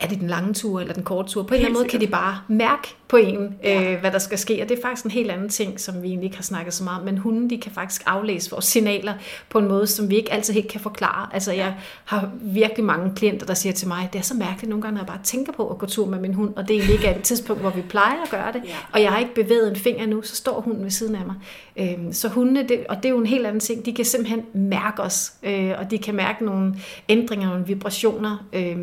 er 0.00 0.06
det 0.08 0.20
den 0.20 0.28
lange 0.28 0.54
tur 0.54 0.80
eller 0.80 0.94
den 0.94 1.02
korte 1.02 1.32
tur? 1.32 1.42
På 1.42 1.48
en 1.48 1.54
eller 1.54 1.68
anden 1.68 1.80
måde 1.80 1.88
kan 1.88 2.00
de 2.00 2.06
bare 2.06 2.40
mærke 2.48 2.94
på 3.08 3.16
en, 3.16 3.54
ja. 3.62 3.92
øh, 3.92 4.00
hvad 4.00 4.10
der 4.10 4.18
skal 4.18 4.38
ske. 4.38 4.62
Og 4.62 4.68
det 4.68 4.78
er 4.78 4.82
faktisk 4.82 5.04
en 5.04 5.10
helt 5.10 5.30
anden 5.30 5.48
ting, 5.48 5.80
som 5.80 6.02
vi 6.02 6.08
egentlig 6.08 6.24
ikke 6.24 6.36
har 6.36 6.42
snakket 6.42 6.74
så 6.74 6.84
meget 6.84 6.98
om. 6.98 7.04
Men 7.04 7.18
hunden, 7.18 7.50
de 7.50 7.58
kan 7.58 7.72
faktisk 7.72 8.02
aflæse 8.06 8.50
vores 8.50 8.64
signaler 8.64 9.14
på 9.48 9.58
en 9.58 9.68
måde, 9.68 9.86
som 9.86 10.10
vi 10.10 10.16
ikke 10.16 10.32
altid 10.32 10.54
helt 10.54 10.68
kan 10.68 10.80
forklare. 10.80 11.28
Altså 11.32 11.52
jeg 11.52 11.74
har 12.04 12.30
virkelig 12.40 12.84
mange 12.84 13.12
klienter, 13.16 13.46
der 13.46 13.54
siger 13.54 13.72
til 13.72 13.88
mig, 13.88 14.08
det 14.12 14.18
er 14.18 14.22
så 14.22 14.34
mærkeligt 14.34 14.68
nogle 14.70 14.82
gange, 14.82 14.94
når 14.94 15.00
jeg 15.00 15.06
bare 15.06 15.20
tænker 15.24 15.52
på 15.52 15.68
at 15.68 15.78
gå 15.78 15.86
tur 15.86 16.06
med 16.06 16.20
min 16.20 16.34
hund, 16.34 16.54
og 16.56 16.68
det 16.68 16.74
egentlig 16.74 16.94
ikke 16.94 17.06
er 17.06 17.16
et 17.16 17.22
tidspunkt, 17.22 17.62
hvor 17.62 17.70
vi 17.70 17.82
plejer 17.82 18.22
at 18.24 18.30
gøre 18.30 18.52
det. 18.52 18.62
Ja. 18.64 18.74
Og 18.92 19.02
jeg 19.02 19.10
har 19.10 19.18
ikke 19.18 19.34
bevæget 19.34 19.70
en 19.70 19.76
finger 19.76 20.06
nu, 20.06 20.22
så 20.22 20.36
står 20.36 20.60
hunden 20.60 20.84
ved 20.84 20.90
siden 20.90 21.14
af 21.14 21.22
mig. 21.26 21.36
Øh, 21.76 22.12
så 22.12 22.28
hundene, 22.28 22.68
det, 22.68 22.86
og 22.88 22.96
det 22.96 23.04
er 23.04 23.10
jo 23.10 23.18
en 23.18 23.26
helt 23.26 23.46
anden 23.46 23.60
ting, 23.60 23.86
de 23.86 23.94
kan 23.94 24.04
simpelthen 24.04 24.42
mærke 24.52 25.02
os, 25.02 25.32
øh, 25.42 25.74
og 25.78 25.90
de 25.90 25.98
kan 25.98 26.14
mærke 26.14 26.44
nogle 26.44 26.74
ændringer, 27.08 27.48
nogle 27.48 27.66
vibrationer, 27.66 28.46
øh, 28.52 28.78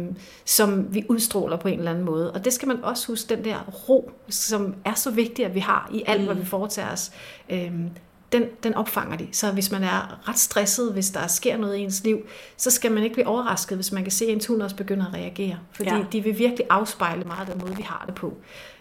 som 0.45 0.93
vi 0.93 1.05
udstråler 1.09 1.57
på 1.57 1.67
en 1.67 1.77
eller 1.77 1.91
anden 1.91 2.05
måde. 2.05 2.31
Og 2.31 2.45
det 2.45 2.53
skal 2.53 2.67
man 2.67 2.77
også 2.83 3.07
huske, 3.07 3.35
den 3.35 3.45
der 3.45 3.55
ro, 3.89 4.11
som 4.29 4.75
er 4.85 4.93
så 4.93 5.11
vigtig, 5.11 5.45
at 5.45 5.55
vi 5.55 5.59
har 5.59 5.89
i 5.93 6.03
alt, 6.07 6.21
mm. 6.21 6.25
hvad 6.25 6.35
vi 6.35 6.45
foretager 6.45 6.91
os. 6.91 7.11
Øhm, 7.49 7.89
den, 8.31 8.43
den 8.63 8.73
opfanger 8.73 9.17
de. 9.17 9.27
Så 9.31 9.51
hvis 9.51 9.71
man 9.71 9.83
er 9.83 10.29
ret 10.29 10.39
stresset, 10.39 10.93
hvis 10.93 11.09
der 11.09 11.27
sker 11.27 11.57
noget 11.57 11.75
i 11.75 11.79
ens 11.79 12.03
liv, 12.03 12.19
så 12.57 12.71
skal 12.71 12.91
man 12.91 13.03
ikke 13.03 13.13
blive 13.13 13.27
overrasket, 13.27 13.77
hvis 13.77 13.91
man 13.91 14.03
kan 14.03 14.11
se, 14.11 14.25
at 14.25 14.31
ens 14.31 14.45
hund 14.45 14.61
også 14.61 14.75
begynder 14.75 15.05
at 15.05 15.13
reagere. 15.13 15.57
Fordi 15.71 15.89
ja. 15.89 16.05
de 16.11 16.23
vil 16.23 16.39
virkelig 16.39 16.65
afspejle 16.69 17.23
meget 17.23 17.47
den 17.47 17.59
måde, 17.59 17.75
vi 17.75 17.83
har 17.83 18.03
det 18.05 18.15
på. 18.15 18.37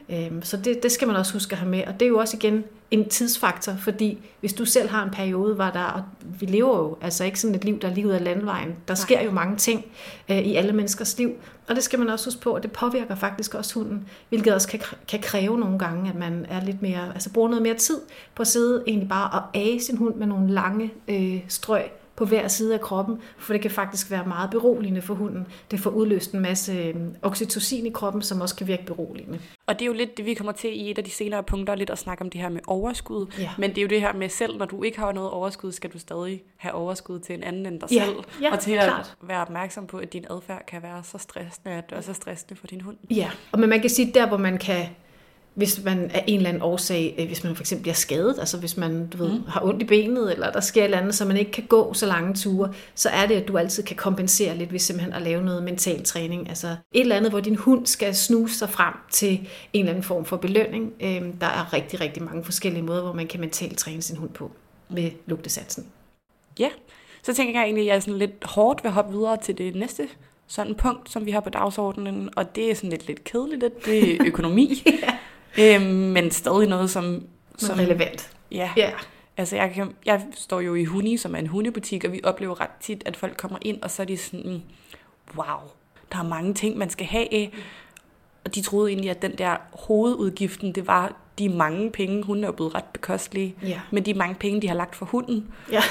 Øhm, 0.08 0.42
så 0.42 0.56
det, 0.56 0.82
det 0.82 0.92
skal 0.92 1.08
man 1.08 1.16
også 1.16 1.32
huske 1.32 1.52
at 1.52 1.58
have 1.58 1.70
med. 1.70 1.82
Og 1.86 1.92
det 1.94 2.02
er 2.02 2.08
jo 2.08 2.18
også 2.18 2.36
igen 2.36 2.64
en 2.90 3.08
tidsfaktor, 3.08 3.72
fordi 3.78 4.18
hvis 4.40 4.52
du 4.52 4.64
selv 4.64 4.88
har 4.88 5.04
en 5.04 5.10
periode, 5.10 5.54
hvor 5.54 5.64
der, 5.64 5.84
og 5.84 6.02
vi 6.40 6.46
lever 6.46 6.78
jo 6.78 6.96
altså 7.00 7.24
ikke 7.24 7.40
sådan 7.40 7.54
et 7.54 7.64
liv, 7.64 7.78
der 7.80 7.88
er 7.88 7.94
lige 7.94 8.06
ud 8.06 8.12
af 8.12 8.24
landvejen. 8.24 8.76
Der 8.88 8.94
sker 8.94 9.22
jo 9.22 9.30
mange 9.30 9.56
ting 9.56 9.84
øh, 10.28 10.38
i 10.38 10.54
alle 10.54 10.72
menneskers 10.72 11.18
liv, 11.18 11.32
og 11.68 11.74
det 11.74 11.84
skal 11.84 11.98
man 11.98 12.08
også 12.08 12.26
huske 12.26 12.40
på, 12.40 12.54
at 12.54 12.62
det 12.62 12.72
påvirker 12.72 13.14
faktisk 13.14 13.54
også 13.54 13.74
hunden, 13.74 14.08
hvilket 14.28 14.54
også 14.54 14.68
kan, 14.68 14.80
kan 15.08 15.20
kræve 15.20 15.58
nogle 15.58 15.78
gange, 15.78 16.10
at 16.10 16.16
man 16.16 16.46
er 16.48 16.64
lidt 16.64 16.82
mere, 16.82 17.12
altså 17.14 17.30
bruger 17.30 17.48
noget 17.48 17.62
mere 17.62 17.74
tid 17.74 18.00
på 18.34 18.42
at 18.42 18.46
sidde 18.46 18.82
egentlig 18.86 19.08
bare 19.08 19.30
og 19.30 19.42
age 19.54 19.80
sin 19.80 19.96
hund 19.96 20.14
med 20.14 20.26
nogle 20.26 20.50
lange 20.50 20.92
øh, 21.08 21.40
strøg 21.48 21.82
på 22.16 22.24
hver 22.24 22.48
side 22.48 22.74
af 22.74 22.80
kroppen, 22.80 23.18
for 23.38 23.52
det 23.52 23.62
kan 23.62 23.70
faktisk 23.70 24.10
være 24.10 24.24
meget 24.26 24.50
beroligende 24.50 25.02
for 25.02 25.14
hunden. 25.14 25.46
Det 25.70 25.80
får 25.80 25.90
udløst 25.90 26.32
en 26.32 26.40
masse 26.40 26.72
øhm, 26.72 27.14
oxytocin 27.22 27.86
i 27.86 27.90
kroppen, 27.90 28.22
som 28.22 28.40
også 28.40 28.56
kan 28.56 28.66
virke 28.66 28.86
beroligende. 28.86 29.38
Og 29.66 29.74
det 29.74 29.82
er 29.82 29.86
jo 29.86 29.92
lidt 29.92 30.16
det, 30.16 30.24
vi 30.24 30.34
kommer 30.34 30.52
til 30.52 30.80
i 30.80 30.90
et 30.90 30.98
af 30.98 31.04
de 31.04 31.10
senere 31.10 31.42
punkter, 31.42 31.74
lidt 31.74 31.90
at 31.90 31.98
snakke 31.98 32.22
om 32.22 32.30
det 32.30 32.40
her 32.40 32.48
med 32.48 32.60
overskud. 32.66 33.26
Ja. 33.38 33.50
Men 33.58 33.70
det 33.70 33.78
er 33.78 33.82
jo 33.82 33.88
det 33.88 34.00
her 34.00 34.12
med 34.12 34.28
selv, 34.28 34.56
når 34.56 34.66
du 34.66 34.82
ikke 34.82 34.98
har 34.98 35.12
noget 35.12 35.30
overskud, 35.30 35.72
skal 35.72 35.90
du 35.90 35.98
stadig 35.98 36.42
have 36.56 36.74
overskud 36.74 37.18
til 37.18 37.34
en 37.34 37.42
anden 37.42 37.66
end 37.66 37.80
dig 37.80 37.92
ja. 37.92 38.04
selv. 38.04 38.16
Ja, 38.42 38.52
og 38.52 38.60
til 38.60 38.72
at 38.72 38.84
klart. 38.84 39.16
være 39.22 39.40
opmærksom 39.40 39.86
på, 39.86 39.98
at 39.98 40.12
din 40.12 40.24
adfærd 40.30 40.66
kan 40.66 40.82
være 40.82 41.04
så 41.04 41.18
stressende, 41.18 41.70
at 41.70 41.90
det 41.90 41.98
er 41.98 42.02
så 42.02 42.12
stressende 42.12 42.60
for 42.60 42.66
din 42.66 42.80
hund. 42.80 42.96
Ja, 43.10 43.30
og 43.52 43.60
men 43.60 43.68
man 43.68 43.80
kan 43.80 43.90
sige, 43.90 44.12
der 44.14 44.28
hvor 44.28 44.36
man 44.36 44.58
kan 44.58 44.86
hvis 45.54 45.84
man 45.84 46.10
af 46.10 46.24
en 46.26 46.36
eller 46.36 46.48
anden 46.48 46.62
årsag, 46.62 47.14
øh, 47.18 47.26
hvis 47.26 47.44
man 47.44 47.56
for 47.56 47.62
eksempel 47.62 47.82
bliver 47.82 47.94
skadet, 47.94 48.38
altså 48.38 48.58
hvis 48.58 48.76
man 48.76 49.06
du 49.06 49.16
ved, 49.16 49.32
mm. 49.32 49.44
har 49.48 49.64
ondt 49.64 49.82
i 49.82 49.84
benet, 49.84 50.32
eller 50.32 50.52
der 50.52 50.60
sker 50.60 50.80
et 50.80 50.84
eller 50.84 50.98
andet, 50.98 51.14
så 51.14 51.24
man 51.24 51.36
ikke 51.36 51.50
kan 51.50 51.64
gå 51.64 51.94
så 51.94 52.06
lange 52.06 52.34
ture, 52.34 52.72
så 52.94 53.08
er 53.08 53.26
det, 53.26 53.34
at 53.34 53.48
du 53.48 53.58
altid 53.58 53.82
kan 53.82 53.96
kompensere 53.96 54.56
lidt 54.56 54.72
ved 54.72 54.78
simpelthen 54.78 55.12
at 55.12 55.22
lave 55.22 55.44
noget 55.44 55.62
mental 55.62 56.04
træning. 56.04 56.48
Altså 56.48 56.66
et 56.92 57.00
eller 57.00 57.16
andet, 57.16 57.32
hvor 57.32 57.40
din 57.40 57.56
hund 57.56 57.86
skal 57.86 58.14
snuse 58.14 58.58
sig 58.58 58.70
frem 58.70 58.94
til 59.10 59.48
en 59.72 59.80
eller 59.80 59.90
anden 59.90 60.04
form 60.04 60.24
for 60.24 60.36
belønning. 60.36 60.92
Øhm, 61.00 61.32
der 61.32 61.46
er 61.46 61.72
rigtig, 61.72 62.00
rigtig 62.00 62.22
mange 62.22 62.44
forskellige 62.44 62.82
måder, 62.82 63.02
hvor 63.02 63.12
man 63.12 63.26
kan 63.26 63.40
mentalt 63.40 63.78
træne 63.78 64.02
sin 64.02 64.16
hund 64.16 64.30
på 64.30 64.50
med 64.88 65.10
lugtesatsen. 65.26 65.86
Ja, 66.58 66.68
så 67.22 67.34
tænker 67.34 67.60
jeg 67.60 67.64
egentlig, 67.64 67.82
at 67.82 67.86
jeg 67.86 67.96
er 67.96 68.00
sådan 68.00 68.18
lidt 68.18 68.44
hårdt 68.44 68.84
ved 68.84 68.88
at 68.88 68.94
hoppe 68.94 69.12
videre 69.12 69.36
til 69.42 69.58
det 69.58 69.74
næste 69.74 70.08
sådan 70.46 70.74
punkt, 70.74 71.10
som 71.10 71.26
vi 71.26 71.30
har 71.30 71.40
på 71.40 71.50
dagsordenen, 71.50 72.30
og 72.36 72.56
det 72.56 72.70
er 72.70 72.74
sådan 72.74 72.90
lidt, 72.90 73.06
lidt 73.06 73.24
kedeligt, 73.24 73.64
det 73.84 74.12
er 74.12 74.24
økonomi. 74.30 74.82
ja. 74.86 75.18
Øhm, 75.58 75.82
men 75.84 76.30
stadig 76.30 76.68
noget, 76.68 76.90
som... 76.90 77.26
som 77.58 77.78
relevant. 77.78 78.30
Ja. 78.50 78.70
ja. 78.76 78.90
Altså, 79.36 79.56
jeg, 79.56 79.70
kan, 79.74 79.92
jeg 80.06 80.22
står 80.34 80.60
jo 80.60 80.74
i 80.74 80.84
Huni, 80.84 81.16
som 81.16 81.34
er 81.34 81.38
en 81.38 81.46
hundebutik, 81.46 82.04
og 82.04 82.12
vi 82.12 82.20
oplever 82.24 82.60
ret 82.60 82.70
tit, 82.80 83.02
at 83.06 83.16
folk 83.16 83.36
kommer 83.36 83.58
ind, 83.62 83.82
og 83.82 83.90
så 83.90 84.02
er 84.02 84.06
de 84.06 84.16
sådan, 84.16 84.62
wow, 85.36 85.60
der 86.12 86.18
er 86.18 86.22
mange 86.22 86.54
ting, 86.54 86.78
man 86.78 86.90
skal 86.90 87.06
have. 87.06 87.48
Og 88.44 88.54
de 88.54 88.62
troede 88.62 88.90
egentlig, 88.90 89.10
at 89.10 89.22
den 89.22 89.38
der 89.38 89.56
hovedudgiften, 89.72 90.72
det 90.72 90.86
var 90.86 91.12
de 91.38 91.48
mange 91.48 91.90
penge, 91.90 92.22
hun 92.22 92.44
er 92.44 92.50
blevet 92.50 92.74
ret 92.74 92.84
bekostelige, 92.84 93.54
ja. 93.62 93.80
men 93.90 94.06
de 94.06 94.14
mange 94.14 94.34
penge, 94.34 94.62
de 94.62 94.68
har 94.68 94.74
lagt 94.74 94.96
for 94.96 95.06
hunden. 95.06 95.48
Ja. 95.72 95.82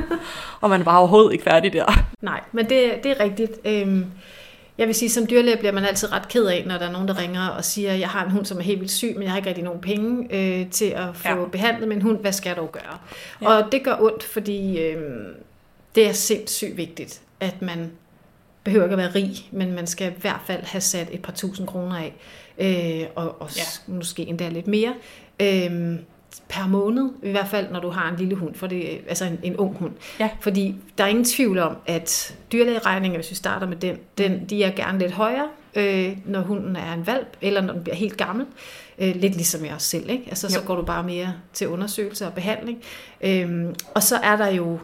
og 0.60 0.70
man 0.70 0.84
var 0.86 0.96
overhovedet 0.96 1.32
ikke 1.32 1.44
færdig 1.44 1.72
der. 1.72 2.04
Nej, 2.20 2.40
men 2.52 2.68
det, 2.68 3.00
det 3.02 3.10
er 3.10 3.20
rigtigt. 3.20 3.52
Øhm, 3.64 4.06
jeg 4.78 4.86
vil 4.86 4.94
sige, 4.94 5.10
som 5.10 5.26
dyrlæge 5.26 5.56
bliver 5.56 5.72
man 5.72 5.84
altid 5.84 6.12
ret 6.12 6.28
ked 6.28 6.46
af, 6.46 6.64
når 6.66 6.78
der 6.78 6.86
er 6.86 6.92
nogen, 6.92 7.08
der 7.08 7.18
ringer 7.18 7.48
og 7.48 7.64
siger, 7.64 7.92
jeg 7.92 8.08
har 8.08 8.24
en 8.24 8.30
hund, 8.30 8.44
som 8.44 8.58
er 8.58 8.62
helt 8.62 8.80
vildt 8.80 8.92
syg, 8.92 9.12
men 9.14 9.22
jeg 9.22 9.30
har 9.30 9.36
ikke 9.36 9.48
rigtig 9.48 9.64
nogen 9.64 9.80
penge 9.80 10.34
øh, 10.34 10.70
til 10.70 10.84
at 10.84 11.08
få 11.14 11.28
ja. 11.28 11.48
behandlet 11.52 11.88
min 11.88 12.02
hund. 12.02 12.20
Hvad 12.20 12.32
skal 12.32 12.50
jeg 12.50 12.56
dog 12.56 12.72
gøre? 12.72 12.98
Ja. 13.42 13.48
Og 13.48 13.72
det 13.72 13.84
gør 13.84 13.96
ondt, 14.00 14.22
fordi 14.22 14.78
øh, 14.78 15.02
det 15.94 16.08
er 16.08 16.12
sindssygt 16.12 16.76
vigtigt, 16.76 17.20
at 17.40 17.62
man 17.62 17.90
behøver 18.64 18.84
ikke 18.84 18.92
at 18.92 18.98
være 18.98 19.14
rig, 19.14 19.48
men 19.50 19.72
man 19.72 19.86
skal 19.86 20.12
i 20.12 20.20
hvert 20.20 20.40
fald 20.46 20.62
have 20.62 20.80
sat 20.80 21.08
et 21.12 21.22
par 21.22 21.32
tusind 21.32 21.66
kroner 21.66 21.96
af, 21.96 22.14
øh, 22.58 23.08
og, 23.14 23.42
og 23.42 23.56
ja. 23.56 23.62
måske 23.86 24.22
endda 24.22 24.48
lidt 24.48 24.66
mere. 24.66 24.94
Øh, 25.40 25.98
per 26.48 26.66
måned, 26.66 27.10
i 27.22 27.30
hvert 27.30 27.48
fald 27.48 27.70
når 27.70 27.80
du 27.80 27.90
har 27.90 28.10
en 28.10 28.16
lille 28.16 28.34
hund, 28.34 28.54
for 28.54 28.66
det, 28.66 29.00
altså 29.08 29.24
en, 29.24 29.38
en 29.42 29.56
ung 29.56 29.76
hund. 29.76 29.92
Ja. 30.20 30.30
Fordi 30.40 30.74
der 30.98 31.04
er 31.04 31.08
ingen 31.08 31.24
tvivl 31.24 31.58
om, 31.58 31.76
at 31.86 32.36
dyrlægeregninger, 32.52 33.18
hvis 33.18 33.30
vi 33.30 33.34
starter 33.34 33.66
med 33.66 33.76
den, 33.76 33.96
den 34.18 34.44
de 34.50 34.62
er 34.62 34.70
gerne 34.70 34.98
lidt 34.98 35.12
højere, 35.12 35.48
øh, 35.74 36.16
når 36.26 36.40
hunden 36.40 36.76
er 36.76 36.92
en 36.92 37.06
valp, 37.06 37.36
eller 37.40 37.60
når 37.60 37.72
den 37.72 37.82
bliver 37.82 37.96
helt 37.96 38.16
gammel. 38.16 38.46
Øh, 38.98 39.16
lidt 39.16 39.34
ligesom 39.34 39.64
jeg 39.64 39.74
også 39.74 39.88
selv, 39.88 40.10
ikke? 40.10 40.24
Altså, 40.28 40.48
så 40.48 40.60
går 40.60 40.76
du 40.76 40.82
bare 40.82 41.02
mere 41.02 41.34
til 41.52 41.68
undersøgelse 41.68 42.26
og 42.26 42.32
behandling. 42.32 42.82
Øh, 43.20 43.74
og 43.94 44.02
så 44.02 44.16
er 44.16 44.36
der 44.36 44.48
jo 44.48 44.78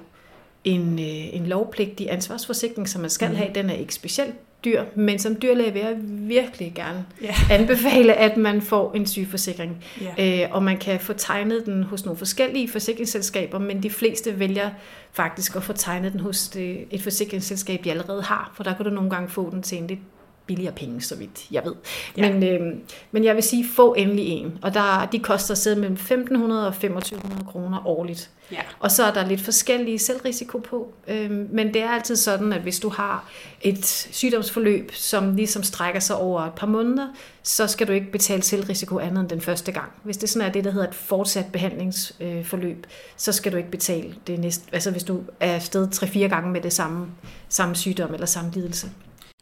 en, 0.64 0.98
øh, 0.98 1.36
en 1.36 1.46
lovpligtig 1.46 2.12
ansvarsforsikring, 2.12 2.88
som 2.88 3.00
man 3.00 3.10
skal 3.10 3.28
mm. 3.28 3.36
have. 3.36 3.50
Den 3.54 3.70
er 3.70 3.74
ikke 3.74 3.94
specielt 3.94 4.34
dyr, 4.64 4.85
men 4.94 5.18
som 5.18 5.37
dyrlæge 5.42 5.73
vil 5.73 5.83
jeg 5.83 5.97
virkelig 6.04 6.73
gerne 6.75 7.04
yeah. 7.25 7.50
anbefale, 7.50 8.14
at 8.14 8.37
man 8.37 8.62
får 8.62 8.92
en 8.92 9.06
sygeforsikring. 9.06 9.85
Yeah. 10.18 10.42
Øh, 10.42 10.49
og 10.50 10.62
man 10.62 10.78
kan 10.78 11.00
få 11.00 11.12
tegnet 11.12 11.66
den 11.66 11.83
hos 11.83 12.04
nogle 12.04 12.18
forskellige 12.18 12.68
forsikringsselskaber, 12.68 13.59
men 13.59 13.83
de 13.83 13.90
fleste 13.90 14.38
vælger 14.38 14.71
faktisk 15.12 15.56
at 15.56 15.62
få 15.62 15.73
tegnet 15.73 16.12
den 16.12 16.21
hos 16.21 16.49
det, 16.49 16.85
et 16.90 17.02
forsikringsselskab, 17.02 17.85
de 17.85 17.90
allerede 17.90 18.23
har, 18.23 18.52
for 18.56 18.64
der 18.64 18.75
kan 18.75 18.85
du 18.85 18.90
nogle 18.90 19.11
gange 19.11 19.28
få 19.28 19.50
den 19.50 19.62
til 19.62 19.78
en 19.78 19.87
lidt 19.87 20.00
billigere 20.46 20.74
penge, 20.74 21.00
så 21.00 21.16
vidt 21.16 21.46
jeg 21.50 21.62
ved. 21.64 21.74
Ja. 22.16 22.32
Men, 22.32 22.42
øh, 22.42 22.76
men 23.12 23.24
jeg 23.24 23.34
vil 23.34 23.42
sige, 23.42 23.66
få 23.76 23.94
endelig 23.94 24.28
en. 24.28 24.58
Og 24.62 24.74
der, 24.74 25.08
de 25.12 25.18
koster 25.18 25.54
sæde 25.54 25.76
mellem 25.76 25.94
1500 25.94 26.66
og 26.66 26.74
2500 26.74 27.44
kroner 27.44 27.86
årligt. 27.86 28.30
Ja. 28.52 28.60
Og 28.80 28.90
så 28.90 29.04
er 29.04 29.12
der 29.12 29.26
lidt 29.26 29.40
forskellige 29.40 29.98
selvrisiko 29.98 30.58
på. 30.58 30.92
Øh, 31.08 31.30
men 31.30 31.74
det 31.74 31.82
er 31.82 31.88
altid 31.88 32.16
sådan, 32.16 32.52
at 32.52 32.60
hvis 32.60 32.80
du 32.80 32.88
har 32.88 33.28
et 33.60 33.86
sygdomsforløb, 34.12 34.92
som 34.94 35.36
ligesom 35.36 35.62
strækker 35.62 36.00
sig 36.00 36.16
over 36.16 36.40
et 36.40 36.52
par 36.52 36.66
måneder, 36.66 37.08
så 37.42 37.66
skal 37.66 37.86
du 37.86 37.92
ikke 37.92 38.12
betale 38.12 38.42
selvrisiko 38.42 38.98
andet 38.98 39.20
end 39.20 39.28
den 39.28 39.40
første 39.40 39.72
gang. 39.72 39.90
Hvis 40.02 40.16
det 40.16 40.30
sådan 40.30 40.48
er 40.48 40.52
det, 40.52 40.64
der 40.64 40.70
hedder 40.70 40.88
et 40.88 40.94
fortsat 40.94 41.46
behandlingsforløb, 41.52 42.86
så 43.16 43.32
skal 43.32 43.52
du 43.52 43.56
ikke 43.56 43.70
betale 43.70 44.14
det 44.26 44.38
næste. 44.38 44.64
Altså 44.72 44.90
hvis 44.90 45.04
du 45.04 45.20
er 45.40 45.54
afsted 45.54 45.88
3-4 45.94 46.18
gange 46.18 46.50
med 46.50 46.60
det 46.60 46.72
samme, 46.72 47.06
samme 47.48 47.76
sygdom 47.76 48.14
eller 48.14 48.26
samme 48.26 48.50
lidelse. 48.54 48.90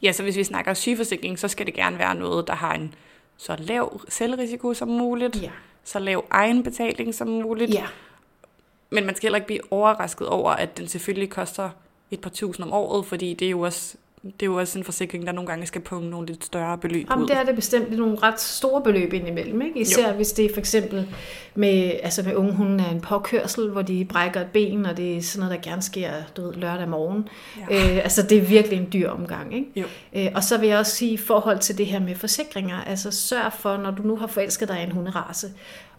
Ja, 0.02 0.12
så 0.12 0.22
hvis 0.22 0.36
vi 0.36 0.44
snakker 0.44 0.74
sygeforsikring, 0.74 1.38
så 1.38 1.48
skal 1.48 1.66
det 1.66 1.74
gerne 1.74 1.98
være 1.98 2.14
noget, 2.14 2.46
der 2.46 2.54
har 2.54 2.74
en 2.74 2.94
så 3.36 3.56
lav 3.58 4.00
selvrisiko 4.08 4.74
som 4.74 4.88
muligt, 4.88 5.42
ja. 5.42 5.50
så 5.84 5.98
lav 5.98 6.24
egenbetaling 6.30 7.14
som 7.14 7.28
muligt. 7.28 7.74
Ja. 7.74 7.86
Men 8.90 9.06
man 9.06 9.14
skal 9.14 9.26
heller 9.26 9.36
ikke 9.36 9.46
blive 9.46 9.72
overrasket 9.72 10.28
over, 10.28 10.50
at 10.50 10.78
den 10.78 10.88
selvfølgelig 10.88 11.30
koster 11.30 11.70
et 12.10 12.20
par 12.20 12.30
tusind 12.30 12.66
om 12.66 12.72
året, 12.72 13.06
fordi 13.06 13.34
det 13.34 13.46
er 13.46 13.50
jo 13.50 13.60
også 13.60 13.96
det 14.22 14.42
er 14.42 14.46
jo 14.46 14.54
også 14.54 14.78
en 14.78 14.84
forsikring, 14.84 15.26
der 15.26 15.32
nogle 15.32 15.48
gange 15.48 15.66
skal 15.66 15.80
punge 15.80 16.10
nogle 16.10 16.26
lidt 16.26 16.44
større 16.44 16.78
beløb 16.78 17.10
Jamen, 17.10 17.22
ud. 17.22 17.28
det 17.28 17.36
er 17.36 17.42
det 17.42 17.54
bestemt 17.54 17.98
nogle 17.98 18.18
ret 18.22 18.40
store 18.40 18.82
beløb 18.82 19.12
indimellem. 19.12 19.62
Ikke? 19.62 19.80
Især 19.80 20.08
jo. 20.08 20.14
hvis 20.14 20.32
det 20.32 20.44
er 20.44 20.48
for 20.54 20.60
eksempel 20.60 21.14
med, 21.54 21.92
altså 22.02 22.22
med 22.22 22.34
unge 22.34 22.52
hunde 22.52 22.84
er 22.84 22.90
en 22.90 23.00
påkørsel, 23.00 23.70
hvor 23.70 23.82
de 23.82 24.04
brækker 24.04 24.40
et 24.40 24.46
ben, 24.46 24.86
og 24.86 24.96
det 24.96 25.16
er 25.16 25.22
sådan 25.22 25.46
noget, 25.46 25.64
der 25.64 25.70
gerne 25.70 25.82
sker 25.82 26.10
du 26.36 26.42
ved, 26.42 26.54
lørdag 26.54 26.88
morgen. 26.88 27.28
Ja. 27.70 27.96
Øh, 27.96 27.96
altså 27.96 28.22
det 28.22 28.38
er 28.38 28.42
virkelig 28.42 28.78
en 28.78 28.88
dyr 28.92 29.10
omgang. 29.10 29.54
Ikke? 29.54 29.68
Jo. 29.76 29.84
Øh, 30.16 30.28
og 30.34 30.44
så 30.44 30.58
vil 30.58 30.68
jeg 30.68 30.78
også 30.78 30.96
sige 30.96 31.12
i 31.12 31.16
forhold 31.16 31.58
til 31.58 31.78
det 31.78 31.86
her 31.86 32.00
med 32.00 32.14
forsikringer, 32.14 32.84
altså 32.84 33.10
sørg 33.10 33.52
for, 33.52 33.76
når 33.76 33.90
du 33.90 34.02
nu 34.02 34.16
har 34.16 34.26
forelsket 34.26 34.68
dig 34.68 34.80
i 34.80 34.82
en 34.82 34.92
hunderace, 34.92 35.46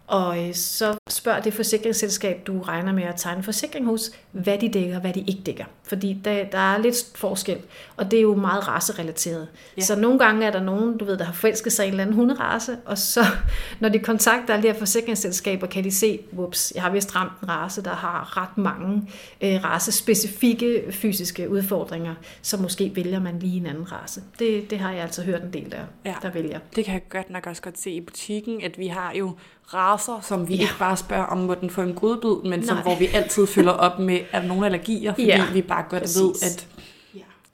og 0.07 0.47
øh, 0.47 0.53
så 0.53 0.97
spørg 1.09 1.43
det 1.43 1.53
forsikringsselskab, 1.53 2.47
du 2.47 2.61
regner 2.61 2.93
med 2.93 3.03
at 3.03 3.13
tegne 3.17 3.43
forsikring 3.43 3.85
hos, 3.85 4.11
hvad 4.31 4.57
de 4.57 4.69
dækker 4.69 4.95
og 4.95 5.01
hvad 5.01 5.13
de 5.13 5.19
ikke 5.19 5.41
dækker. 5.45 5.65
Fordi 5.83 6.17
der, 6.25 6.43
der 6.43 6.57
er 6.57 6.77
lidt 6.77 6.95
forskel, 7.15 7.57
og 7.97 8.11
det 8.11 8.17
er 8.17 8.21
jo 8.21 8.35
meget 8.35 8.67
racerelateret. 8.67 9.47
Ja. 9.77 9.81
Så 9.81 9.95
nogle 9.95 10.19
gange 10.19 10.45
er 10.45 10.51
der 10.51 10.61
nogen, 10.61 10.97
du 10.97 11.05
ved, 11.05 11.17
der 11.17 11.25
har 11.25 11.33
forelsket 11.33 11.73
sig 11.73 11.85
i 11.85 11.87
en 11.87 11.93
eller 11.93 12.03
anden 12.03 12.15
hunderace, 12.15 12.77
og 12.85 12.97
så 12.97 13.25
når 13.81 13.89
de 13.89 13.99
kontakter 13.99 14.53
alle 14.53 14.67
de 14.67 14.71
her 14.73 14.79
forsikringsselskaber, 14.79 15.67
kan 15.67 15.83
de 15.83 15.91
se, 15.91 16.19
whoops, 16.33 16.71
jeg 16.75 16.83
har 16.83 16.89
vist 16.89 17.15
ramt 17.15 17.41
en 17.41 17.49
race, 17.49 17.83
der 17.83 17.95
har 17.95 18.37
ret 18.37 18.57
mange 18.57 19.01
øh, 19.41 19.63
racespecifikke 19.63 20.83
fysiske 20.91 21.49
udfordringer, 21.49 22.15
så 22.41 22.57
måske 22.57 22.91
vælger 22.95 23.19
man 23.19 23.39
lige 23.39 23.57
en 23.57 23.65
anden 23.65 23.91
race. 23.91 24.23
Det, 24.39 24.69
det 24.69 24.79
har 24.79 24.91
jeg 24.91 25.01
altså 25.01 25.21
hørt 25.21 25.43
en 25.43 25.53
del, 25.53 25.71
der, 25.71 25.83
ja. 26.05 26.15
der 26.21 26.31
vælger. 26.31 26.59
Det 26.75 26.85
kan 26.85 26.93
jeg 26.93 27.09
godt 27.09 27.29
nok 27.29 27.47
også 27.47 27.61
godt 27.61 27.79
se 27.79 27.91
i 27.91 28.01
butikken, 28.01 28.63
at 28.63 28.77
vi 28.77 28.87
har 28.87 29.13
jo 29.13 29.35
raser, 29.73 30.19
som 30.21 30.47
vi 30.47 30.55
ja. 30.55 30.61
ikke 30.61 30.73
bare 30.79 30.97
spørger 30.97 31.25
om, 31.25 31.37
må 31.37 31.53
den 31.53 31.69
få 31.69 31.81
en 31.81 31.93
godbid, 31.93 32.49
men 32.49 32.65
som, 32.65 32.77
hvor 32.77 32.95
vi 32.95 33.07
altid 33.13 33.47
følger 33.47 33.71
op 33.71 33.99
med, 33.99 34.19
er 34.31 34.41
nogle 34.41 34.65
allergier, 34.65 35.13
fordi 35.13 35.25
ja, 35.25 35.45
vi 35.53 35.61
bare 35.61 35.85
godt 35.89 36.01
præcis. 36.01 36.21
ved, 36.21 36.33
at 36.43 36.67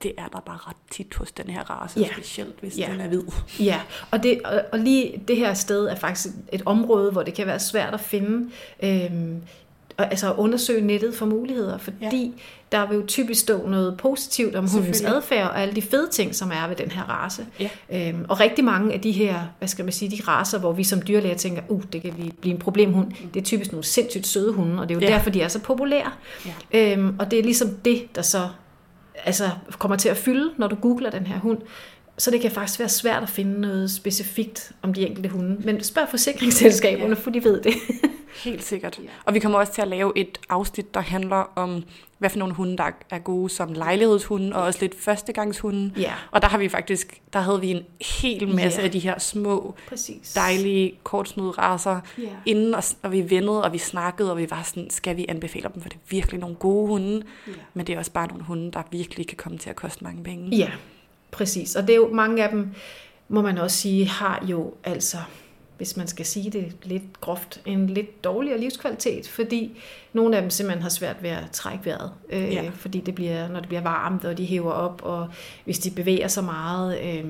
det 0.04 0.14
er 0.18 0.28
der 0.28 0.40
bare 0.40 0.58
ret 0.58 0.76
tit 0.92 1.16
hos 1.16 1.32
den 1.32 1.50
her 1.50 1.70
race, 1.70 2.00
ja. 2.00 2.08
specielt 2.14 2.60
hvis 2.60 2.78
ja. 2.78 2.90
den 2.92 3.02
er 3.02 3.08
hvid. 3.08 3.24
Ja, 3.60 3.82
og, 4.12 4.24
det, 4.24 4.42
og, 4.46 4.62
og 4.72 4.80
lige 4.80 5.24
det 5.28 5.38
her 5.38 5.54
sted 5.54 5.86
er 5.86 5.96
faktisk 5.96 6.34
et 6.54 6.62
område, 6.66 7.12
hvor 7.12 7.24
det 7.24 7.34
kan 7.34 7.48
være 7.48 7.60
svært 7.60 7.94
at 7.94 8.00
finde 8.00 8.52
øhm, 8.84 9.42
altså 10.04 10.30
at 10.30 10.38
undersøge 10.38 10.82
nettet 10.82 11.16
for 11.16 11.26
muligheder, 11.26 11.78
fordi 11.78 12.34
ja. 12.72 12.78
der 12.78 12.88
vil 12.88 12.96
jo 12.96 13.06
typisk 13.08 13.42
stå 13.42 13.68
noget 13.68 13.98
positivt 13.98 14.56
om 14.56 14.70
hundens 14.70 15.02
adfærd 15.02 15.50
og 15.50 15.62
alle 15.62 15.76
de 15.76 15.82
fede 15.82 16.10
ting, 16.12 16.36
som 16.36 16.52
er 16.52 16.68
ved 16.68 16.76
den 16.76 16.92
her 16.92 17.04
race. 17.04 17.46
Ja. 17.60 17.70
Øhm, 17.94 18.26
og 18.30 18.40
rigtig 18.40 18.64
mange 18.64 18.94
af 18.94 19.02
de 19.02 19.12
her, 19.12 19.40
hvad 19.58 19.68
skal 19.68 19.86
man 19.86 19.92
sige, 19.92 20.18
de 20.18 20.22
raser, 20.28 20.60
hvor 20.60 20.72
vi 20.72 20.84
som 20.84 21.02
dyrlæger 21.02 21.36
tænker, 21.36 21.62
uh, 21.68 21.84
det 21.94 22.02
kan 22.02 22.14
blive 22.42 22.54
en 22.54 22.60
problemhund, 22.60 23.08
mm. 23.08 23.30
det 23.30 23.40
er 23.40 23.44
typisk 23.44 23.72
nogle 23.72 23.84
sindssygt 23.84 24.28
søde 24.28 24.54
hunde, 24.54 24.82
og 24.82 24.90
det 24.90 24.96
er 24.96 25.00
jo 25.00 25.08
ja. 25.08 25.14
derfor, 25.14 25.30
de 25.30 25.42
er 25.42 25.48
så 25.48 25.60
populære. 25.60 26.12
Ja. 26.74 26.94
Øhm, 26.94 27.16
og 27.20 27.32
det 27.32 27.40
er 27.40 27.44
ligesom 27.44 27.70
det, 27.86 28.16
der 28.16 28.22
så 28.22 28.48
altså, 29.26 29.50
kommer 29.80 29.98
til 29.98 30.10
at 30.10 30.18
fylde, 30.18 30.50
når 30.58 30.68
du 30.68 30.76
googler 30.76 31.10
den 31.10 31.26
her 31.26 31.40
hund. 31.40 31.58
Så 32.20 32.32
det 32.32 32.42
kan 32.42 32.52
faktisk 32.52 32.80
være 32.80 32.90
svært 32.90 33.24
at 33.24 33.30
finde 33.30 33.62
noget 33.62 33.92
specifikt 33.92 34.72
om 34.82 34.94
de 34.94 35.08
enkelte 35.08 35.30
hunde. 35.30 35.62
Men 35.66 35.84
spørg 35.84 36.10
forsikringsselskaberne, 36.10 37.16
ja. 37.16 37.22
for 37.22 37.30
de 37.30 37.44
ved 37.44 37.62
det. 37.62 37.74
Helt 38.44 38.64
sikkert. 38.64 39.00
Og 39.26 39.34
vi 39.34 39.40
kommer 39.40 39.60
også 39.60 39.74
til 39.74 39.82
at 39.82 39.88
lave 39.88 40.14
et 40.16 40.40
afsnit, 40.50 40.94
der 40.94 41.00
handler 41.00 41.52
om, 41.56 41.84
hvad 42.18 42.30
for 42.30 42.40
nogle 42.40 42.54
hunde, 42.54 42.78
der 42.78 42.92
er 43.10 43.20
gode 43.20 43.50
som 43.50 43.74
lejlighedshunde, 43.74 44.56
og 44.56 44.64
også 44.64 44.80
lidt 44.82 44.96
førstegangshunde. 45.00 45.92
Ja. 45.98 46.14
Og 46.32 46.42
der 46.42 46.48
har 46.48 46.58
vi 46.58 46.70
faktisk, 46.70 47.22
der 47.34 47.40
havde 47.40 47.62
vi 47.62 47.72
en 47.72 47.84
hel 48.22 48.48
masse 48.48 48.80
ja. 48.80 48.86
af 48.86 48.92
de 48.92 49.00
her 49.00 49.20
små, 49.20 49.76
Præcis. 49.90 50.34
dejlige, 50.34 50.94
kortsnude 51.04 51.52
raser 51.52 52.00
ja. 52.18 52.24
inden, 52.46 52.76
og, 52.76 52.84
og 53.04 53.12
vi 53.12 53.30
vendede, 53.30 53.64
og 53.64 53.74
vi 53.74 53.78
snakkede, 53.78 54.32
og 54.32 54.38
vi 54.38 54.50
var 54.50 54.64
sådan, 54.64 54.90
skal 54.90 55.18
vi 55.18 55.26
anbefale 55.30 55.70
dem, 55.74 55.82
for 55.82 55.90
det 55.90 55.96
er 55.96 56.10
virkelig 56.10 56.40
nogle 56.40 56.56
gode 56.56 56.88
hunde, 56.88 57.24
ja. 57.48 57.52
men 57.74 57.88
det 57.88 57.96
er 57.96 58.00
også 58.00 58.12
bare 58.12 58.28
nogle 58.28 58.44
hunde, 58.44 58.72
der 58.72 58.84
virkelig 58.92 59.28
kan 59.28 59.38
komme 59.38 59.58
til 59.58 59.70
at 59.70 59.76
koste 59.76 60.04
mange 60.04 60.24
penge. 60.24 60.58
Ja, 60.58 60.70
præcis. 61.32 61.76
Og 61.76 61.88
det 61.88 61.94
er 61.94 61.98
jo 61.98 62.14
mange 62.14 62.44
af 62.44 62.50
dem, 62.50 62.68
må 63.30 63.42
man 63.42 63.58
også 63.58 63.78
sige, 63.78 64.08
har 64.08 64.46
jo 64.48 64.74
altså 64.84 65.18
hvis 65.80 65.98
man 65.98 66.08
skal 66.08 66.26
sige 66.26 66.52
det 66.52 66.76
lidt 66.84 67.22
groft, 67.22 67.62
en 67.66 67.88
lidt 67.88 68.24
dårligere 68.24 68.60
livskvalitet, 68.60 69.28
fordi 69.28 69.80
nogle 70.14 70.36
af 70.36 70.42
dem 70.42 70.50
simpelthen 70.50 70.82
har 70.82 70.90
svært 70.90 71.24
ved 71.24 71.30
at 71.30 71.44
trække 71.52 71.86
vejret, 71.86 72.12
øh, 72.30 72.54
ja. 72.54 72.70
fordi 72.74 73.00
det 73.00 73.16
bliver, 73.16 73.48
når 73.48 73.60
det 73.60 73.68
bliver 73.68 73.82
varmt, 73.82 74.26
og 74.26 74.38
de 74.38 74.46
hæver 74.46 74.72
op, 74.72 75.02
og 75.04 75.28
hvis 75.66 75.80
de 75.80 75.92
bevæger 75.92 76.28
sig 76.28 76.44
meget. 76.44 77.00
Øh, 77.04 77.26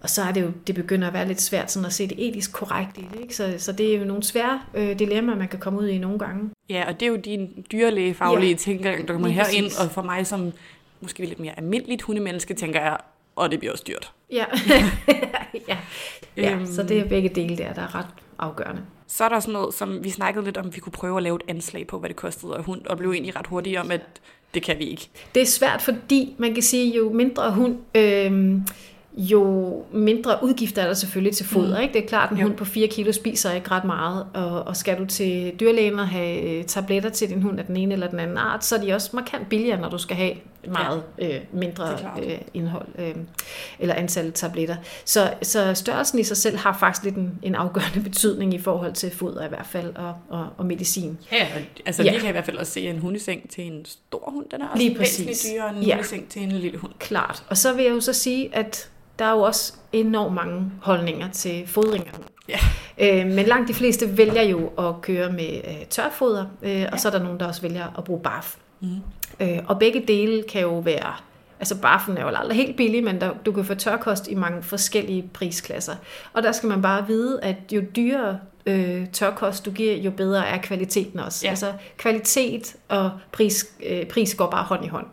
og 0.00 0.10
så 0.10 0.22
er 0.22 0.32
det 0.32 0.42
jo, 0.42 0.50
det 0.66 0.74
begynder 0.74 1.08
at 1.08 1.14
være 1.14 1.28
lidt 1.28 1.40
svært 1.40 1.72
sådan 1.72 1.86
at 1.86 1.92
se 1.92 2.06
det 2.08 2.28
etisk 2.28 2.52
korrekt 2.52 2.98
i 2.98 3.06
det. 3.12 3.20
Ikke? 3.20 3.36
Så, 3.36 3.54
så 3.58 3.72
det 3.72 3.94
er 3.94 3.98
jo 3.98 4.04
nogle 4.04 4.22
svære 4.22 4.60
øh, 4.74 4.98
dilemmaer, 4.98 5.36
man 5.36 5.48
kan 5.48 5.58
komme 5.58 5.78
ud 5.78 5.88
i 5.88 5.98
nogle 5.98 6.18
gange. 6.18 6.50
Ja, 6.70 6.84
og 6.88 7.00
det 7.00 7.06
er 7.06 7.10
jo 7.10 7.16
din 7.16 7.64
dyrlægefaglige 7.72 8.50
ja. 8.50 8.56
tilgang, 8.56 9.08
der 9.08 9.14
kommer 9.14 9.28
herind, 9.28 9.66
og 9.84 9.90
for 9.90 10.02
mig 10.02 10.26
som 10.26 10.52
måske 11.00 11.24
lidt 11.26 11.40
mere 11.40 11.52
almindeligt 11.58 12.02
hundemenneske, 12.02 12.54
tænker 12.54 12.80
jeg, 12.80 12.96
og 13.36 13.50
det 13.50 13.58
bliver 13.58 13.72
også 13.72 13.84
dyrt. 13.88 14.12
Ja, 14.32 14.44
ja. 15.68 15.76
ja 16.36 16.54
Øhm. 16.54 16.66
så 16.66 16.82
det 16.82 16.98
er 16.98 17.04
begge 17.08 17.28
dele 17.28 17.56
der, 17.56 17.72
der 17.72 17.82
er 17.82 17.94
ret 17.94 18.06
afgørende. 18.38 18.82
Så 19.06 19.24
er 19.24 19.28
der 19.28 19.40
sådan 19.40 19.52
noget, 19.52 19.74
som 19.74 20.04
vi 20.04 20.10
snakkede 20.10 20.44
lidt 20.44 20.56
om, 20.56 20.74
vi 20.74 20.80
kunne 20.80 20.92
prøve 20.92 21.16
at 21.16 21.22
lave 21.22 21.36
et 21.36 21.42
anslag 21.48 21.86
på, 21.86 21.98
hvad 21.98 22.08
det 22.08 22.16
kostede 22.16 22.54
af 22.56 22.64
hund, 22.64 22.86
og 22.86 22.98
blev 22.98 23.10
egentlig 23.12 23.36
ret 23.36 23.46
hurtigt 23.46 23.78
om, 23.78 23.90
at 23.90 24.00
det 24.54 24.62
kan 24.62 24.78
vi 24.78 24.84
ikke. 24.84 25.08
Det 25.34 25.42
er 25.42 25.46
svært, 25.46 25.82
fordi 25.82 26.34
man 26.38 26.54
kan 26.54 26.62
sige, 26.62 26.96
jo 26.96 27.12
mindre 27.12 27.52
hund, 27.52 27.76
øh, 27.94 28.60
jo 29.16 29.84
mindre 29.92 30.38
udgifter 30.42 30.82
er 30.82 30.86
der 30.86 30.94
selvfølgelig 30.94 31.36
til 31.36 31.46
foder. 31.46 31.76
Mm. 31.76 31.82
Ikke? 31.82 31.94
Det 31.94 32.04
er 32.04 32.08
klart, 32.08 32.26
at 32.28 32.32
en 32.32 32.38
Jo. 32.38 32.46
hund 32.46 32.56
på 32.56 32.64
4 32.64 32.88
kilo 32.88 33.12
spiser 33.12 33.52
ikke 33.52 33.70
ret 33.70 33.84
meget, 33.84 34.26
og, 34.34 34.62
og 34.66 34.76
skal 34.76 34.98
du 34.98 35.04
til 35.06 35.52
dyrlægen 35.60 35.98
og 35.98 36.08
have 36.08 36.42
øh, 36.42 36.64
tabletter 36.64 37.10
til 37.10 37.28
din 37.28 37.42
hund 37.42 37.58
af 37.58 37.64
den 37.64 37.76
ene 37.76 37.92
eller 37.94 38.08
den 38.08 38.20
anden 38.20 38.36
art, 38.36 38.64
så 38.64 38.76
er 38.76 38.80
de 38.80 38.92
også 38.94 39.10
markant 39.12 39.48
billigere, 39.48 39.80
når 39.80 39.88
du 39.88 39.98
skal 39.98 40.16
have 40.16 40.32
meget 40.68 41.02
øh, 41.18 41.40
mindre 41.52 41.98
øh, 42.24 42.38
indhold 42.54 42.86
øh, 42.98 43.14
eller 43.78 43.94
antal 43.94 44.32
tabletter. 44.32 44.76
Så, 45.04 45.32
så 45.42 45.74
størrelsen 45.74 46.18
i 46.18 46.22
sig 46.24 46.36
selv 46.36 46.56
har 46.56 46.76
faktisk 46.80 47.04
lidt 47.04 47.14
en, 47.16 47.38
en 47.42 47.54
afgørende 47.54 48.00
betydning 48.10 48.54
i 48.54 48.58
forhold 48.58 48.92
til 48.92 49.10
foder 49.10 49.44
i 49.46 49.48
hvert 49.48 49.66
fald, 49.66 49.96
og, 49.96 50.14
og, 50.28 50.46
og 50.58 50.66
medicin. 50.66 51.18
Ja, 51.32 51.46
altså 51.86 52.02
Ja. 52.02 52.12
vi 52.12 52.18
kan 52.18 52.28
i 52.28 52.32
hvert 52.32 52.44
fald 52.44 52.56
også 52.58 52.72
se 52.72 52.80
en 52.88 52.98
hundeseng 52.98 53.50
til 53.50 53.66
en 53.66 53.84
stor 53.84 54.30
hund, 54.30 54.46
den 54.50 54.62
er 54.62 54.68
også 54.68 54.82
Lige 54.82 54.96
præcis. 54.98 55.46
dyrere 55.54 55.68
end 55.70 55.76
en 55.78 55.82
Ja. 55.84 55.94
hundeseng 55.94 56.28
til 56.28 56.42
en 56.42 56.52
lille 56.52 56.78
hund. 56.78 56.92
Klart. 56.98 57.44
Og 57.48 57.56
så 57.56 57.72
vil 57.72 57.84
jeg 57.84 57.92
jo 57.94 58.00
så 58.00 58.12
sige, 58.12 58.54
at 58.54 58.88
der 59.18 59.24
er 59.24 59.30
jo 59.32 59.40
også 59.40 59.72
enormt 59.92 60.34
mange 60.34 60.70
holdninger 60.82 61.30
til 61.30 61.66
fodring 61.66 62.06
af 62.06 62.12
hund. 62.16 62.26
Ja. 62.48 62.58
Øh, 62.98 63.26
men 63.26 63.46
langt 63.46 63.68
de 63.68 63.74
fleste 63.74 64.16
vælger 64.18 64.42
jo 64.42 64.66
at 64.78 65.00
køre 65.02 65.32
med 65.32 65.60
øh, 65.68 65.86
tørfoder, 65.90 66.46
øh, 66.62 66.86
og 66.92 67.00
så 67.00 67.08
er 67.08 67.12
der 67.12 67.22
nogen, 67.22 67.40
der 67.40 67.46
også 67.46 67.62
vælger 67.62 67.94
at 67.98 68.04
bruge 68.04 68.20
barf. 68.20 68.56
Mm. 68.80 68.96
Øh, 69.40 69.58
og 69.66 69.78
begge 69.78 70.04
dele 70.08 70.42
kan 70.42 70.60
jo 70.60 70.78
være, 70.78 71.14
altså 71.60 71.80
barfen 71.80 72.16
er 72.16 72.22
jo 72.22 72.28
aldrig 72.28 72.56
helt 72.56 72.76
billig, 72.76 73.04
men 73.04 73.20
der, 73.20 73.30
du 73.46 73.52
kan 73.52 73.64
få 73.64 73.74
tørkost 73.74 74.28
i 74.28 74.34
mange 74.34 74.62
forskellige 74.62 75.30
prisklasser. 75.32 75.94
Og 76.32 76.42
der 76.42 76.52
skal 76.52 76.68
man 76.68 76.82
bare 76.82 77.06
vide, 77.06 77.40
at 77.42 77.56
jo 77.72 77.82
dyrere 77.96 78.38
øh, 78.66 79.06
tørkost 79.12 79.64
du 79.64 79.70
giver, 79.70 79.96
jo 79.96 80.10
bedre 80.10 80.46
er 80.46 80.58
kvaliteten 80.58 81.18
også. 81.18 81.46
Ja. 81.46 81.50
Altså 81.50 81.72
kvalitet 81.96 82.76
og 82.88 83.10
pris, 83.32 83.66
øh, 83.86 84.06
pris 84.06 84.34
går 84.34 84.50
bare 84.50 84.64
hånd 84.64 84.84
i 84.84 84.88
hånd. 84.88 85.06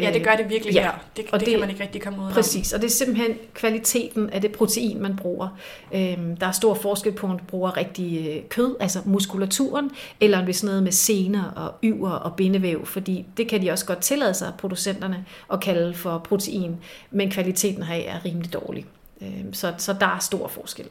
Ja, 0.00 0.12
det 0.12 0.24
gør 0.24 0.34
det 0.36 0.48
virkelig 0.50 0.74
Ja. 0.74 0.82
her. 0.82 0.90
Det, 1.16 1.24
Og 1.32 1.40
det, 1.40 1.46
det- 1.46 1.52
kan 1.52 1.60
man 1.60 1.70
ikke 1.70 1.82
rigtig 1.82 2.02
komme 2.02 2.22
ud 2.22 2.26
af. 2.26 2.32
Præcis, 2.32 2.72
og 2.72 2.80
det 2.80 2.86
er 2.86 2.90
simpelthen 2.90 3.36
kvaliteten 3.54 4.30
af 4.30 4.40
det 4.40 4.52
protein, 4.52 5.02
man 5.02 5.16
bruger. 5.16 5.48
Øhm, 5.94 6.36
der 6.36 6.46
er 6.46 6.52
stor 6.52 6.74
forskel 6.74 7.12
på, 7.12 7.26
om 7.26 7.38
du 7.38 7.44
bruger 7.44 7.76
rigtig 7.76 8.28
øh, 8.36 8.48
kød, 8.48 8.76
altså 8.80 8.98
muskulaturen, 9.04 9.90
eller 10.20 10.38
om 10.38 10.44
det 10.46 10.52
er 10.52 10.56
sådan 10.56 10.66
noget 10.68 10.82
med 10.82 10.92
sener 10.92 11.44
og 11.44 11.74
yver 11.84 12.10
og 12.10 12.36
bindevæv, 12.36 12.86
fordi 12.86 13.26
det 13.36 13.48
kan 13.48 13.62
de 13.62 13.70
også 13.70 13.86
godt 13.86 13.98
tillade 14.00 14.34
sig, 14.34 14.52
producenterne, 14.58 15.24
at 15.52 15.60
kalde 15.60 15.94
for 15.94 16.18
protein, 16.18 16.76
men 17.10 17.30
kvaliteten 17.30 17.82
her 17.82 17.94
er 17.94 18.24
rimelig 18.24 18.52
dårlig. 18.52 18.86
Øhm, 19.22 19.52
så, 19.54 19.74
så 19.78 19.92
der 19.92 20.06
er 20.06 20.18
stor 20.18 20.48
forskel. 20.48 20.86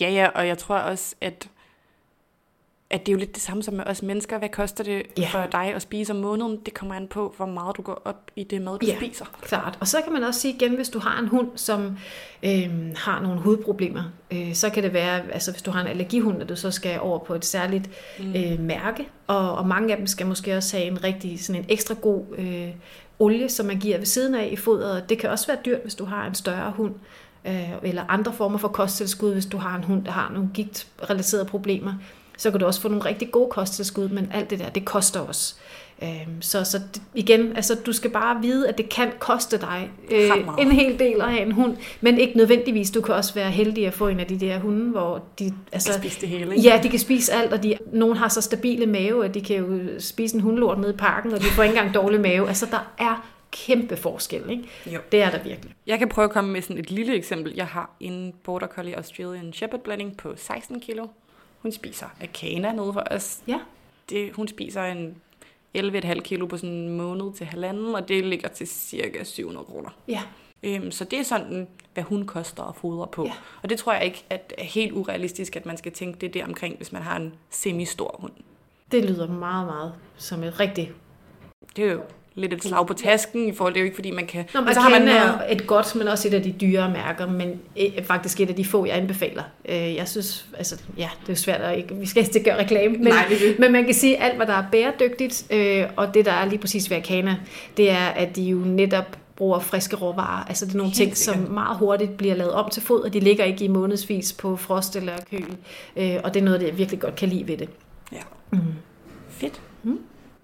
Ja, 0.00 0.10
ja, 0.10 0.28
og 0.34 0.46
jeg 0.46 0.58
tror 0.58 0.76
også, 0.76 1.14
at, 1.20 1.48
at 2.90 3.00
det 3.00 3.08
er 3.08 3.12
jo 3.12 3.18
lidt 3.18 3.34
det 3.34 3.42
samme 3.42 3.62
som 3.62 3.74
med 3.74 3.84
os 3.86 4.02
mennesker. 4.02 4.38
Hvad 4.38 4.48
koster 4.48 4.84
det 4.84 5.02
Ja. 5.18 5.28
for 5.32 5.46
dig 5.52 5.74
at 5.74 5.82
spise 5.82 6.12
om 6.12 6.18
måneden? 6.18 6.56
Det 6.66 6.74
kommer 6.74 6.94
an 6.94 7.08
på, 7.08 7.34
hvor 7.36 7.46
meget 7.46 7.76
du 7.76 7.82
går 7.82 8.02
op 8.04 8.30
i 8.36 8.44
det 8.44 8.62
mad, 8.62 8.78
du 8.78 8.86
Ja. 8.86 8.96
spiser. 8.96 9.24
Klart. 9.42 9.78
Og 9.80 9.88
så 9.88 10.00
kan 10.04 10.12
man 10.12 10.24
også 10.24 10.40
sige 10.40 10.54
igen, 10.54 10.74
hvis 10.74 10.88
du 10.88 10.98
har 10.98 11.20
en 11.20 11.28
hund, 11.28 11.48
som 11.56 11.96
øh, 12.42 12.70
har 12.96 13.20
nogle 13.22 13.40
hudproblemer, 13.40 14.02
øh, 14.30 14.54
så 14.54 14.70
kan 14.70 14.82
det 14.82 14.92
være, 14.92 15.32
altså 15.32 15.50
hvis 15.52 15.62
du 15.62 15.70
har 15.70 15.80
en 15.80 15.86
allergihund, 15.86 16.42
at 16.42 16.48
du 16.48 16.56
så 16.56 16.70
skal 16.70 17.00
over 17.00 17.18
på 17.18 17.34
et 17.34 17.44
særligt 17.44 17.90
øh, 18.20 18.60
mærke, 18.60 19.08
og, 19.26 19.54
og 19.56 19.66
mange 19.68 19.90
af 19.92 19.96
dem 19.98 20.06
skal 20.06 20.26
måske 20.26 20.56
også 20.56 20.76
have 20.76 20.88
en 20.90 21.04
rigtig, 21.04 21.44
sådan 21.44 21.62
en 21.62 21.66
ekstra 21.68 21.94
god 22.02 22.24
øh, 22.38 22.68
olie, 23.18 23.48
som 23.48 23.66
man 23.66 23.78
giver 23.78 23.98
ved 23.98 24.06
siden 24.06 24.34
af 24.34 24.48
i 24.52 24.56
fodret. 24.56 25.08
Det 25.08 25.18
kan 25.18 25.30
også 25.30 25.46
være 25.46 25.58
dyrt, 25.64 25.80
hvis 25.82 25.94
du 25.94 26.04
har 26.04 26.26
en 26.26 26.34
større 26.34 26.70
hund, 26.76 26.94
øh, 27.44 27.70
eller 27.82 28.04
andre 28.08 28.32
former 28.32 28.58
for 28.58 28.68
kosttilskud, 28.68 29.32
hvis 29.32 29.46
du 29.46 29.56
har 29.56 29.76
en 29.76 29.84
hund, 29.84 30.04
der 30.04 30.10
har 30.10 30.30
nogle 30.34 30.48
gigtrelaterede 30.54 31.44
problemer. 31.44 31.92
Så 32.36 32.50
kan 32.50 32.60
du 32.60 32.66
også 32.66 32.80
få 32.80 32.88
nogle 32.88 33.04
rigtig 33.04 33.30
gode 33.30 33.50
kosttilskud, 33.50 34.08
men 34.08 34.30
alt 34.34 34.50
det 34.50 34.58
der, 34.58 34.68
det 34.70 34.84
koster 34.84 35.20
også. 35.20 35.54
Øhm, 36.02 36.42
Så, 36.42 36.64
så 36.64 36.80
igen, 37.14 37.56
altså 37.56 37.74
du 37.74 37.92
skal 37.92 38.10
bare 38.10 38.42
vide, 38.42 38.68
at 38.68 38.78
det 38.78 38.88
kan 38.88 39.12
koste 39.18 39.58
dig 39.58 39.90
øh, 40.10 40.30
en 40.58 40.72
hel 40.72 40.98
del 40.98 41.20
at 41.20 41.30
have 41.30 41.42
en 41.42 41.52
hund, 41.52 41.76
men 42.00 42.18
ikke 42.18 42.36
nødvendigvis. 42.36 42.90
Du 42.90 43.00
kan 43.00 43.14
også 43.14 43.34
være 43.34 43.50
heldig 43.50 43.86
at 43.86 43.94
få 43.94 44.08
en 44.08 44.20
af 44.20 44.26
de 44.26 44.40
der 44.40 44.58
hunde, 44.58 44.90
hvor 44.90 45.22
de, 45.38 45.44
Altså, 45.44 45.56
altså, 45.72 45.92
spise 45.92 46.20
det 46.20 46.28
hele, 46.28 46.56
ikke? 46.56 46.68
ja, 46.68 46.80
de 46.82 46.88
kan 46.88 46.98
spise 46.98 47.32
alt, 47.32 47.52
og 47.52 47.62
de, 47.62 47.78
nogen 47.92 48.16
har 48.16 48.28
så 48.28 48.40
stabile 48.40 48.86
mave, 48.86 49.24
at 49.24 49.34
de 49.34 49.40
kan 49.40 49.56
jo 49.56 49.80
spise 49.98 50.34
en 50.34 50.40
hundelort 50.40 50.78
nede 50.78 50.92
i 50.92 50.96
parken, 50.96 51.32
og 51.32 51.40
de 51.40 51.44
får 51.44 51.62
ikke 51.62 51.76
engang 51.76 51.94
dårlig 51.94 52.20
mave. 52.20 52.48
Altså 52.48 52.66
der 52.70 52.92
er 52.98 53.28
kæmpe 53.50 53.96
forskel, 53.96 54.42
ikke? 54.50 54.64
Jo. 54.86 54.98
Det 55.12 55.22
er 55.22 55.30
der 55.30 55.42
virkelig. 55.42 55.74
Jeg 55.86 55.98
kan 55.98 56.08
prøve 56.08 56.24
at 56.24 56.30
komme 56.30 56.52
med 56.52 56.62
sådan 56.62 56.78
et 56.78 56.90
lille 56.90 57.14
eksempel. 57.14 57.52
Jeg 57.56 57.66
har 57.66 57.90
en 58.00 58.34
Border 58.44 58.66
Collie 58.66 58.96
Australian 58.96 59.52
Shepherd 59.52 59.80
blanding 59.80 60.16
på 60.16 60.32
16 60.36 60.80
kilo. 60.80 61.06
Hun 61.66 61.72
spiser 61.72 62.06
Akana 62.20 62.72
nede 62.72 62.92
for 62.92 63.02
os. 63.10 63.42
Ja. 63.48 63.60
Det, 64.10 64.32
hun 64.32 64.48
spiser 64.48 64.82
en 64.84 65.16
11,5 65.78 66.20
kilo 66.20 66.46
på 66.46 66.56
sådan 66.56 66.74
en 66.74 66.96
måned 66.96 67.32
til 67.34 67.46
halvanden, 67.46 67.94
og 67.94 68.08
det 68.08 68.24
ligger 68.24 68.48
til 68.48 68.66
cirka 68.66 69.24
700 69.24 69.64
kroner. 69.64 69.90
Ja, 70.08 70.22
Øhm, 70.62 70.90
så 70.90 71.04
det 71.04 71.18
er 71.18 71.22
sådan, 71.22 71.68
hvad 71.94 72.04
hun 72.04 72.26
koster 72.26 72.62
at 72.62 72.76
fodre 72.76 73.06
på. 73.06 73.24
Ja. 73.24 73.32
Og 73.62 73.70
det 73.70 73.78
tror 73.78 73.92
jeg 73.92 74.04
ikke 74.04 74.24
at 74.30 74.54
er 74.58 74.64
helt 74.64 74.92
urealistisk, 74.92 75.56
at 75.56 75.66
man 75.66 75.76
skal 75.76 75.92
tænke 75.92 76.18
det 76.18 76.34
der 76.34 76.44
omkring, 76.44 76.76
hvis 76.76 76.92
man 76.92 77.02
har 77.02 77.16
en 77.16 77.34
semi-stor 77.50 78.16
hund. 78.18 78.32
det 78.92 79.04
lyder 79.04 79.28
meget, 79.28 79.66
meget 79.66 79.94
som 80.16 80.42
et 80.42 80.60
rigtigt... 80.60 80.92
Det 81.76 81.84
er 81.84 81.92
jo 81.92 82.02
lidt 82.36 82.52
et 82.52 82.62
slag 82.64 82.86
på 82.86 82.94
tasken 82.94 83.48
i 83.48 83.52
forhold 83.54 83.74
det 83.74 83.80
er 83.80 83.82
jo 83.82 83.84
ikke, 83.84 83.94
fordi 83.94 84.10
man 84.10 84.26
kan... 84.26 84.44
Nå, 84.54 84.60
men 84.60 84.74
så 84.74 84.80
har 84.80 84.90
man 84.90 85.02
noget, 85.02 85.18
er 85.20 85.38
et 85.52 85.66
godt, 85.66 85.94
men 85.94 86.08
også 86.08 86.28
et 86.28 86.34
af 86.34 86.42
de 86.42 86.52
dyre 86.60 86.90
mærker, 86.90 87.26
men 87.26 87.60
øh, 87.80 88.04
faktisk 88.04 88.40
et 88.40 88.48
af 88.48 88.54
de 88.54 88.64
få, 88.64 88.84
jeg 88.86 88.96
anbefaler. 88.96 89.42
Øh, 89.68 89.94
Jeg 89.94 90.08
synes, 90.08 90.46
altså, 90.58 90.80
ja, 90.98 91.08
det 91.26 91.32
er 91.32 91.36
svært 91.36 91.60
at 91.60 91.78
ikke, 91.78 91.94
vi 91.94 92.06
skal 92.06 92.22
ikke 92.24 92.50
gøre 92.50 92.58
reklame, 92.58 92.94
men, 92.96 93.06
Nej, 93.06 93.24
men 93.58 93.72
man 93.72 93.84
kan 93.84 93.94
sige, 93.94 94.22
alt, 94.22 94.36
hvad 94.36 94.46
der 94.46 94.52
er 94.54 94.64
bæredygtigt, 94.72 95.46
øh, 95.50 95.84
og 95.96 96.14
det, 96.14 96.24
der 96.24 96.32
er 96.32 96.44
lige 96.44 96.58
præcis 96.58 96.90
ved 96.90 96.96
Akana, 96.96 97.36
det 97.76 97.90
er, 97.90 98.06
at 98.06 98.36
de 98.36 98.42
jo 98.42 98.56
netop 98.58 99.16
bruger 99.36 99.58
friske 99.58 99.96
råvarer. 99.96 100.44
Altså 100.44 100.66
det 100.66 100.72
er 100.72 100.76
nogle 100.76 100.88
Helt 100.90 100.96
ting, 100.96 101.16
sikkert. 101.16 101.44
som 101.46 101.52
meget 101.54 101.78
hurtigt 101.78 102.16
bliver 102.16 102.34
lavet 102.34 102.52
om 102.52 102.70
til 102.70 102.82
fod, 102.82 103.02
og 103.02 103.12
de 103.12 103.20
ligger 103.20 103.44
ikke 103.44 103.64
i 103.64 103.68
månedsvis 103.68 104.32
på 104.32 104.56
frost 104.56 104.96
eller 104.96 105.12
køl. 105.30 105.56
Øh, 105.96 106.16
Og 106.24 106.34
det 106.34 106.40
er 106.40 106.44
noget, 106.44 106.60
det 106.60 106.66
jeg 106.66 106.78
virkelig 106.78 107.00
godt 107.00 107.16
kan 107.16 107.28
lide 107.28 107.48
ved 107.48 107.56
det. 107.56 107.68
Ja. 108.12 108.18
Mm. 108.50 108.58
Fedt. 109.30 109.60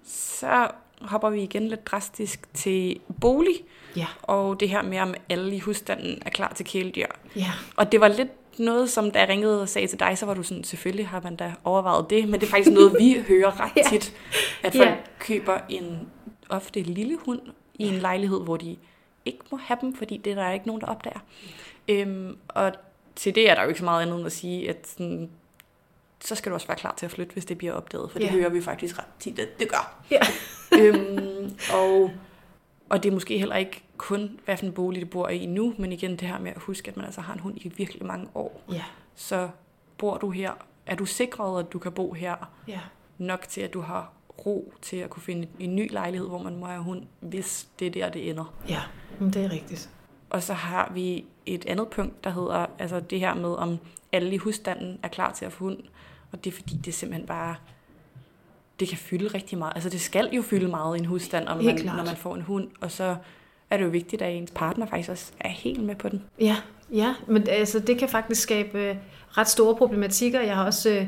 Så 0.07 0.67
hopper 1.03 1.29
vi 1.29 1.41
igen 1.41 1.67
lidt 1.67 1.87
drastisk 1.87 2.53
til 2.53 2.99
bolig, 3.21 3.55
Ja, 3.95 4.07
og 4.21 4.59
det 4.59 4.69
her 4.69 4.81
med, 4.81 4.99
om 4.99 5.13
alle 5.29 5.55
i 5.55 5.59
husstanden 5.59 6.21
er 6.25 6.29
klar 6.29 6.53
til 6.55 6.65
kæledyr. 6.65 7.05
ja, 7.35 7.51
Og 7.75 7.91
det 7.91 7.99
var 8.01 8.07
lidt 8.07 8.59
noget, 8.59 8.89
som 8.89 9.11
da 9.11 9.19
jeg 9.19 9.29
ringede 9.29 9.61
og 9.61 9.69
sagde 9.69 9.87
til 9.87 9.99
dig, 9.99 10.17
så 10.17 10.25
var 10.25 10.33
du 10.33 10.43
sådan, 10.43 10.63
selvfølgelig 10.63 11.07
har 11.07 11.21
man 11.21 11.35
da 11.35 11.53
overvejet 11.63 12.09
det, 12.09 12.29
men 12.29 12.39
det 12.39 12.45
er 12.47 12.49
faktisk 12.51 12.71
noget, 12.71 12.95
vi 12.99 13.17
hører 13.27 13.59
ret 13.59 13.71
Ja. 13.77 13.83
tit, 13.89 14.13
at 14.63 14.75
folk 14.75 14.89
Ja. 14.89 14.95
køber 15.19 15.59
en 15.69 16.07
ofte 16.49 16.81
lille 16.81 17.17
hund 17.25 17.39
i 17.75 17.87
en 17.87 17.93
lejlighed, 17.93 18.41
hvor 18.43 18.57
de 18.57 18.77
ikke 19.25 19.39
må 19.51 19.57
have 19.57 19.77
dem, 19.81 19.95
fordi 19.95 20.17
det 20.17 20.31
er 20.31 20.35
der 20.35 20.51
ikke 20.51 20.67
nogen, 20.67 20.81
der 20.81 20.87
opdager. 20.87 21.19
Øhm, 21.87 22.37
og 22.47 22.71
til 23.15 23.35
det 23.35 23.49
er 23.49 23.55
der 23.55 23.61
jo 23.61 23.67
ikke 23.67 23.79
så 23.79 23.85
meget 23.85 24.01
andet 24.01 24.17
end 24.17 24.25
at 24.25 24.31
sige, 24.31 24.69
at 24.69 24.87
sådan, 24.87 25.29
så 26.25 26.35
skal 26.35 26.49
du 26.49 26.53
også 26.53 26.67
være 26.67 26.77
klar 26.77 26.93
til 26.97 27.05
at 27.05 27.11
flytte, 27.11 27.33
hvis 27.33 27.45
det 27.45 27.57
bliver 27.57 27.73
opdaget, 27.73 28.11
for 28.11 28.19
det 28.19 28.25
Ja. 28.25 28.31
hører 28.31 28.49
vi 28.49 28.61
faktisk 28.61 28.99
ret 28.99 29.05
tit, 29.19 29.39
at 29.39 29.59
det 29.59 29.69
gør. 29.69 30.03
ja. 30.11 30.19
øhm, 30.79 31.55
og, 31.73 32.11
og 32.89 33.03
det 33.03 33.09
er 33.09 33.13
måske 33.13 33.37
heller 33.39 33.55
ikke 33.55 33.83
kun, 33.97 34.39
hvad 34.45 34.57
for 34.57 34.65
en 34.65 34.71
bolig 34.73 35.01
du 35.01 35.07
bor 35.07 35.27
i 35.29 35.45
nu, 35.45 35.73
men 35.77 35.91
igen 35.91 36.11
det 36.11 36.21
her 36.27 36.39
med 36.39 36.51
at 36.51 36.61
huske, 36.61 36.89
at 36.89 36.97
man 36.97 37.05
altså 37.05 37.21
har 37.21 37.33
en 37.33 37.39
hund 37.39 37.57
i 37.57 37.73
virkelig 37.77 38.05
mange 38.05 38.27
år. 38.35 38.61
ja, 38.71 38.83
Så 39.15 39.49
bor 39.97 40.17
du 40.17 40.29
her, 40.29 40.51
er 40.85 40.95
du 40.95 41.05
sikret, 41.05 41.59
at 41.65 41.73
du 41.73 41.79
kan 41.79 41.91
bo 41.91 42.13
her 42.13 42.35
ja. 42.67 42.79
nok 43.17 43.45
til, 43.47 43.61
at 43.61 43.73
du 43.73 43.81
har 43.81 44.11
ro 44.45 44.73
til 44.81 44.97
at 44.97 45.09
kunne 45.09 45.23
finde 45.23 45.47
en 45.59 45.75
ny 45.75 45.91
lejlighed, 45.91 46.27
hvor 46.27 46.37
man 46.43 46.55
må 46.55 46.65
have 46.65 46.83
hund, 46.83 47.03
hvis 47.19 47.67
det 47.79 47.87
er 47.87 47.91
der, 47.91 48.09
det 48.09 48.29
ender. 48.29 48.53
Ja, 48.69 48.81
men 49.19 49.33
det 49.33 49.43
er 49.45 49.51
rigtigt. 49.51 49.89
Og 50.29 50.43
så 50.43 50.53
har 50.53 50.91
vi 50.93 51.25
et 51.45 51.65
andet 51.65 51.87
punkt, 51.89 52.23
der 52.23 52.29
hedder 52.29 52.65
altså 52.79 52.99
det 52.99 53.19
her 53.19 53.33
med, 53.33 53.49
om 53.55 53.77
alle 54.11 54.33
i 54.33 54.37
husstanden 54.37 54.99
er 55.03 55.07
klar 55.07 55.31
til 55.33 55.45
at 55.45 55.51
få 55.53 55.63
hund. 55.63 55.77
Og 56.33 56.43
det 56.43 56.51
er 56.51 56.55
fordi, 56.55 56.75
det 56.75 56.87
er 56.87 56.91
simpelthen 56.91 57.27
bare, 57.27 57.55
det 58.79 58.87
kan 58.87 58.97
fylde 58.97 59.27
rigtig 59.27 59.57
meget. 59.57 59.71
Altså 59.75 59.89
det 59.89 60.01
skal 60.01 60.29
jo 60.31 60.41
fylde 60.41 60.67
meget 60.67 60.97
i 60.97 60.99
en 60.99 61.05
husstand, 61.05 61.47
om 61.47 61.63
man, 61.63 61.75
når 61.85 62.05
man 62.05 62.15
får 62.15 62.35
en 62.35 62.41
hund. 62.41 62.67
Og 62.81 62.91
så 62.91 63.15
er 63.69 63.77
det 63.77 63.83
jo 63.83 63.89
vigtigt, 63.89 64.21
at 64.21 64.35
ens 64.35 64.51
partner 64.51 64.85
faktisk 64.85 65.09
også 65.09 65.31
er 65.39 65.49
helt 65.49 65.83
med 65.83 65.95
på 65.95 66.09
den. 66.09 66.23
Ja, 66.39 66.55
ja, 66.91 67.15
men 67.27 67.47
altså, 67.49 67.79
det 67.79 67.97
kan 67.97 68.09
faktisk 68.09 68.41
skabe 68.41 68.79
øh, 68.79 68.95
ret 69.29 69.47
store 69.47 69.75
problematikker. 69.75 70.41
Jeg 70.41 70.55
har 70.55 70.65
også 70.65 70.89
øh, 70.89 71.07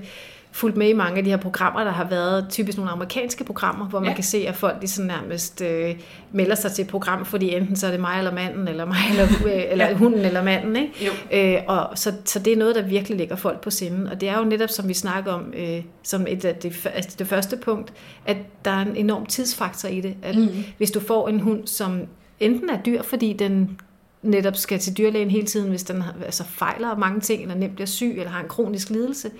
fulgt 0.55 0.77
med 0.77 0.87
i 0.89 0.93
mange 0.93 1.17
af 1.17 1.23
de 1.23 1.29
her 1.29 1.37
programmer, 1.37 1.83
der 1.83 1.91
har 1.91 2.03
været 2.09 2.45
typisk 2.49 2.77
nogle 2.77 2.91
amerikanske 2.91 3.43
programmer, 3.43 3.85
hvor 3.85 3.99
man 3.99 4.09
Ja. 4.09 4.15
kan 4.15 4.23
se, 4.23 4.45
at 4.47 4.55
folk 4.55 4.81
de 4.81 4.87
sådan 4.87 5.07
nærmest 5.07 5.61
øh, 5.61 5.95
melder 6.31 6.55
sig 6.55 6.71
til 6.71 6.81
et 6.81 6.87
program, 6.87 7.25
fordi 7.25 7.55
enten 7.55 7.75
så 7.75 7.87
er 7.87 7.91
det 7.91 7.99
mig 7.99 8.17
eller 8.17 8.33
manden, 8.33 8.67
eller 8.67 8.85
mig 8.85 8.95
eller, 9.11 9.25
øh, 9.45 9.63
eller 9.71 9.85
Ja. 9.87 9.93
hunden 9.93 10.19
eller 10.19 10.43
manden. 10.43 10.75
Ikke? 10.75 11.55
Øh, 11.57 11.63
og 11.67 11.89
så, 11.97 12.13
så 12.25 12.39
det 12.39 12.53
er 12.53 12.57
noget, 12.57 12.75
der 12.75 12.81
virkelig 12.81 13.17
ligger 13.17 13.35
folk 13.35 13.61
på 13.61 13.69
sinden. 13.69 14.07
Og 14.07 14.21
det 14.21 14.29
er 14.29 14.37
jo 14.37 14.43
netop, 14.45 14.69
som 14.69 14.87
vi 14.87 14.93
snakker 14.93 15.31
om, 15.31 15.53
øh, 15.57 15.81
som 16.03 16.25
et 16.29 16.45
af 16.45 16.55
det, 16.55 16.87
altså 16.95 17.15
det 17.19 17.27
første 17.27 17.57
punkt, 17.57 17.93
at 18.25 18.37
der 18.65 18.71
er 18.71 18.81
en 18.81 18.95
enorm 18.95 19.25
tidsfaktor 19.25 19.89
i 19.89 20.01
det. 20.01 20.15
At 20.23 20.35
Mhm. 20.35 20.63
hvis 20.77 20.91
du 20.91 20.99
får 20.99 21.27
en 21.27 21.39
hund, 21.39 21.67
som 21.67 22.01
enten 22.39 22.69
er 22.69 22.77
dyr, 22.85 23.01
fordi 23.01 23.33
den 23.33 23.77
netop 24.25 24.55
skal 24.55 24.79
til 24.79 24.97
dyrlægen 24.97 25.29
hele 25.31 25.45
tiden, 25.47 25.69
hvis 25.69 25.83
den 25.83 26.03
altså 26.25 26.43
fejler 26.43 26.97
mange 26.97 27.19
ting, 27.19 27.41
eller 27.41 27.55
nemt 27.55 27.75
bliver 27.75 27.85
syg, 27.87 28.13
eller 28.17 28.29
har 28.31 28.41
en 28.41 28.47
kronisk 28.49 28.89
lidelse, 28.89 29.31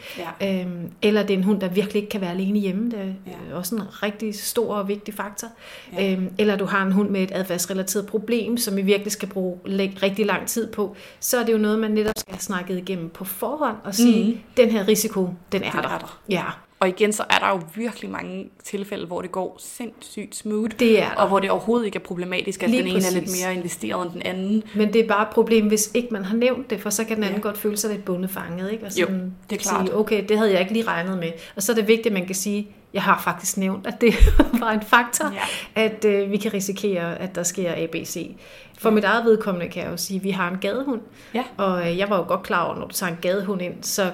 Ja. 0.42 0.62
Øhm, 0.62 0.90
eller 1.02 1.22
det 1.24 1.34
er 1.34 1.38
en 1.38 1.44
hund, 1.44 1.62
der 1.62 1.68
virkelig 1.68 1.96
ikke 2.02 2.10
kan 2.10 2.22
være 2.22 2.32
alene 2.32 2.60
hjemme. 2.60 2.92
Det 2.92 3.00
er 3.00 3.06
Ja. 3.52 3.56
også 3.58 3.76
en 3.76 3.82
rigtig 4.04 4.36
stor 4.36 4.76
og 4.76 4.88
vigtig 4.88 5.14
faktor. 5.14 5.48
Ja. 5.94 6.12
Øhm, 6.14 6.30
eller 6.38 6.56
du 6.56 6.66
har 6.66 6.86
en 6.86 6.92
hund 6.92 7.10
med 7.10 7.24
et 7.24 7.32
adfærdsrelateret 7.34 8.06
problem, 8.08 8.58
som 8.58 8.76
vi 8.76 8.82
virkelig 8.82 9.12
skal 9.12 9.30
bruge 9.30 9.58
rigtig 10.04 10.26
lang 10.26 10.48
tid 10.48 10.68
på. 10.72 10.96
Så 11.20 11.38
er 11.40 11.46
det 11.46 11.54
jo 11.54 11.58
noget, 11.58 11.80
man 11.80 11.92
netop 11.92 12.14
skal 12.18 12.34
have 12.34 12.42
snakket 12.42 12.78
igennem 12.78 13.10
på 13.10 13.24
forhånd 13.24 13.76
og 13.84 13.96
sige, 13.96 14.34
mm. 14.34 14.40
den 14.58 14.70
her 14.70 14.88
risiko, 14.88 15.30
den 15.52 15.64
er 15.64 15.72
Den 15.72 15.84
der. 15.84 15.90
er 15.90 15.98
der. 15.98 16.20
Ja, 16.30 16.44
Og 16.80 16.88
igen, 16.88 17.14
så 17.14 17.24
er 17.30 17.38
der 17.40 17.50
jo 17.50 17.62
virkelig 17.76 18.10
mange 18.12 18.50
tilfælde, 18.64 19.06
hvor 19.06 19.22
det 19.22 19.32
går 19.32 19.56
sindssygt 19.60 20.36
smooth, 20.36 20.72
det 20.80 21.02
er 21.02 21.10
der. 21.10 21.16
og 21.16 21.28
hvor 21.28 21.40
det 21.40 21.52
overhovedet 21.52 21.86
ikke 21.86 21.96
er 21.96 22.04
problematisk, 22.04 22.64
at 22.64 22.70
Lige 22.70 22.84
den 22.84 22.92
ene 22.92 23.06
er 23.06 23.12
lidt 23.12 23.24
præcis. 23.26 23.44
mere 23.46 23.56
investeret 23.56 24.06
end 24.06 24.14
den 24.14 24.22
anden. 24.22 24.64
Men 24.76 24.94
det 24.94 25.02
er 25.04 25.08
bare 25.08 25.22
et 25.22 25.28
problem, 25.30 25.68
hvis 25.68 25.92
ikke 25.94 26.08
man 26.12 26.26
har 26.26 26.36
nævnt 26.36 26.70
det, 26.70 26.82
for 26.82 26.90
så 26.90 27.04
kan 27.04 27.16
den 27.16 27.24
anden 27.24 27.36
Ja. 27.42 27.48
ja. 27.48 27.50
godt 27.52 27.58
føle 27.58 27.78
sig 27.78 27.90
lidt 27.92 28.06
bundefanget. 28.06 28.72
Ikke? 28.72 28.86
Og 28.86 28.92
Jo, 29.00 29.06
sådan 29.06 29.34
det 29.50 29.56
er 29.56 29.60
klart. 29.62 29.86
Sige, 29.88 29.96
okay, 29.98 30.24
det 30.30 30.38
havde 30.38 30.52
jeg 30.52 30.60
ikke 30.60 30.74
lige 30.74 30.88
regnet 30.88 31.18
med. 31.18 31.32
Og 31.56 31.64
så 31.64 31.72
er 31.72 31.76
det 31.76 31.88
vigtigt, 31.88 32.08
at 32.08 32.14
man 32.14 32.26
kan 32.26 32.36
sige, 32.36 32.68
jeg 32.94 33.04
har 33.04 33.22
faktisk 33.24 33.58
nævnt, 33.58 33.88
at 33.88 34.02
det 34.02 34.14
var 34.64 34.72
en 34.72 34.82
faktor, 34.82 35.32
Ja. 35.34 35.82
at 35.82 36.06
øh, 36.06 36.32
vi 36.32 36.38
kan 36.38 36.54
risikere, 36.54 37.18
at 37.22 37.36
der 37.36 37.44
sker 37.44 37.74
ABC. 37.78 38.36
For 38.78 38.90
mit 38.90 39.04
eget 39.04 39.26
vedkommende 39.26 39.70
kan 39.70 39.84
jeg 39.84 39.92
jo 39.92 39.98
sige, 39.98 40.18
at 40.18 40.24
vi 40.24 40.30
har 40.32 40.50
en 40.52 40.58
gadehund, 40.58 41.02
Ja. 41.34 41.44
og 41.58 41.90
øh, 41.92 41.98
jeg 41.98 42.10
var 42.10 42.18
jo 42.18 42.24
godt 42.28 42.44
klar 42.44 42.64
over, 42.66 42.76
når 42.76 42.88
du 42.88 42.94
tager 42.94 43.12
en 43.12 43.18
gadehund 43.22 43.62
ind, 43.62 43.74
så 43.82 44.12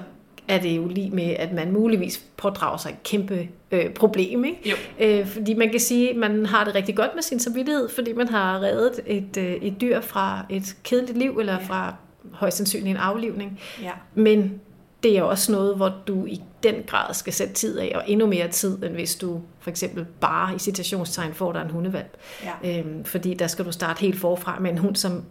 er 0.54 0.58
det 0.60 0.76
jo 0.76 0.88
lige 0.88 1.10
med, 1.10 1.24
at 1.38 1.52
man 1.52 1.72
muligvis 1.72 2.24
pådrager 2.36 2.76
sig 2.76 2.90
et 2.90 3.02
kæmpe 3.02 3.48
øh, 3.70 3.90
problem. 3.94 4.44
Ikke? 4.44 4.70
Jo. 4.70 4.76
Øh, 5.06 5.26
fordi 5.26 5.54
man 5.54 5.70
kan 5.70 5.80
sige, 5.80 6.10
at 6.10 6.16
man 6.16 6.46
har 6.46 6.64
det 6.64 6.74
rigtig 6.74 6.96
godt 6.96 7.10
med 7.14 7.22
sin 7.22 7.40
samvittighed, 7.40 7.88
fordi 7.88 8.12
man 8.12 8.28
har 8.28 8.60
reddet 8.62 9.00
et, 9.06 9.36
øh, 9.38 9.52
et 9.52 9.80
dyr 9.80 10.00
fra 10.00 10.46
et 10.50 10.76
kedeligt 10.84 11.18
liv, 11.18 11.38
eller 11.38 11.52
Ja. 11.52 11.58
fra 11.66 11.94
højst 12.32 12.56
sandsynligt 12.56 12.90
en 12.90 12.96
aflivning. 12.96 13.60
Ja. 13.82 13.90
Men 14.14 14.60
det 15.02 15.18
er 15.18 15.22
også 15.22 15.52
noget, 15.52 15.76
hvor 15.76 15.94
du 16.06 16.26
i 16.26 16.40
den 16.62 16.74
grad 16.86 17.14
skal 17.14 17.32
sætte 17.32 17.54
tid 17.54 17.78
af, 17.78 17.92
og 17.94 18.02
endnu 18.06 18.26
mere 18.26 18.48
tid, 18.48 18.82
end 18.84 18.92
hvis 18.92 19.14
du 19.16 19.40
for 19.60 19.70
eksempel 19.70 20.06
bare 20.20 20.54
i 20.54 20.58
citationstegn 20.58 21.34
får 21.34 21.52
dig 21.52 21.62
en 21.62 21.70
hundevalp. 21.70 22.16
Ja. 22.64 22.78
Øhm, 22.78 23.04
fordi 23.04 23.34
der 23.34 23.46
skal 23.46 23.64
du 23.64 23.72
starte 23.72 24.00
helt 24.00 24.18
forfra 24.18 24.58
med 24.60 24.70
en 24.70 24.78
hund, 24.78 24.96
som 24.96 25.22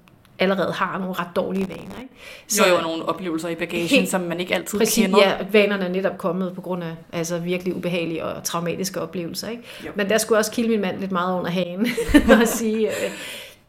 allerede 0.41 0.71
har 0.73 0.97
nogle 0.99 1.13
ret 1.13 1.27
dårlige 1.36 1.69
vaner. 1.69 2.01
Ikke? 2.01 2.13
Så 2.47 2.67
jo 2.67 2.82
nogle 2.82 3.06
oplevelser 3.10 3.49
i 3.49 3.56
bagagen, 3.56 3.88
Helt- 3.88 4.10
som 4.10 4.21
man 4.21 4.39
ikke 4.39 4.56
altid 4.56 4.80
Præcis, 4.80 5.06
kender. 5.06 5.19
ja, 5.21 5.34
vanerne 5.51 5.86
er 5.86 5.89
netop 5.89 6.17
kommet 6.17 6.54
på 6.56 6.62
grund 6.62 6.84
af 6.84 6.95
altså, 7.13 7.39
virkelig 7.39 7.75
ubehagelige 7.75 8.25
og 8.25 8.43
traumatiske 8.43 9.01
oplevelser. 9.01 9.49
Ikke? 9.49 9.63
Jo. 9.86 9.91
Men 9.95 10.10
der 10.10 10.17
skulle 10.17 10.39
også 10.39 10.51
kilde 10.51 10.69
min 10.69 10.82
mand 10.82 10.99
lidt 10.99 11.12
meget 11.12 11.38
under 11.39 11.51
hagen 11.51 11.88
og 12.41 12.47
sige, 12.47 12.88
øh, 12.88 13.12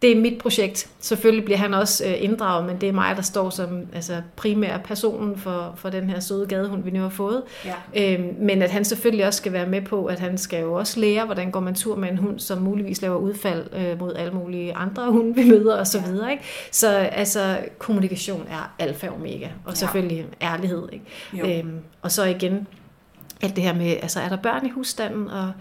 det 0.03 0.13
er 0.13 0.17
mit 0.21 0.39
projekt. 0.39 0.89
Selvfølgelig 1.01 1.45
bliver 1.45 1.59
han 1.59 1.75
også 1.75 2.05
øh, 2.07 2.15
inddraget, 2.19 2.67
men 2.67 2.81
det 2.81 2.89
er 2.89 2.93
mig, 2.93 3.17
der 3.17 3.23
står 3.23 3.51
som 3.51 3.87
altså, 3.95 4.23
primær 4.37 4.79
personen 4.79 5.39
for, 5.39 5.73
for 5.77 5.91
den 5.91 6.11
her 6.11 6.21
søde 6.21 6.47
gadehund, 6.47 6.85
vi 6.85 6.91
nu 6.91 7.01
har 7.01 7.09
fået. 7.09 7.43
Ja. 7.65 7.75
Øhm, 8.15 8.35
men 8.39 8.63
at 8.63 8.71
han 8.71 8.85
selvfølgelig 8.85 9.27
også 9.27 9.37
skal 9.37 9.53
være 9.53 9.67
med 9.67 9.83
på, 9.83 10.05
at 10.07 10.21
han 10.21 10.39
skal 10.39 10.61
jo 10.61 10.73
også 10.73 11.01
lære, 11.01 11.25
hvordan 11.25 11.51
går 11.51 11.61
man 11.61 11.75
tur 11.75 11.97
med 11.97 12.09
en 12.09 12.19
hund, 12.19 12.39
som 12.39 12.59
muligvis 12.63 13.03
laver 13.03 13.17
udfald 13.17 13.65
øh, 13.77 14.01
mod 14.01 14.15
alle 14.15 14.33
mulige 14.33 14.75
andre 14.75 15.07
hunde, 15.13 15.35
vi 15.35 15.49
møder 15.51 15.81
osv. 15.81 16.01
Ja. 16.01 16.25
Ja. 16.25 16.31
Ikke? 16.31 16.43
Så 16.71 16.89
altså, 16.97 17.59
kommunikation 17.79 18.47
er 18.51 18.75
alfa 18.79 19.09
og 19.09 19.15
omega, 19.15 19.47
og 19.65 19.71
Ja. 19.73 19.75
selvfølgelig 19.75 20.27
ærlighed. 20.43 20.89
Ikke? 20.93 21.05
Jo. 21.33 21.47
Øhm, 21.59 21.79
og 22.03 22.13
så 22.13 22.25
igen, 22.25 22.67
alt 23.43 23.57
det 23.57 23.65
her 23.65 23.75
med, 23.75 23.97
altså 24.03 24.21
er 24.21 24.29
der 24.29 24.37
børn 24.37 24.67
i 24.67 24.71
husstanden, 24.71 25.29
og 25.29 25.53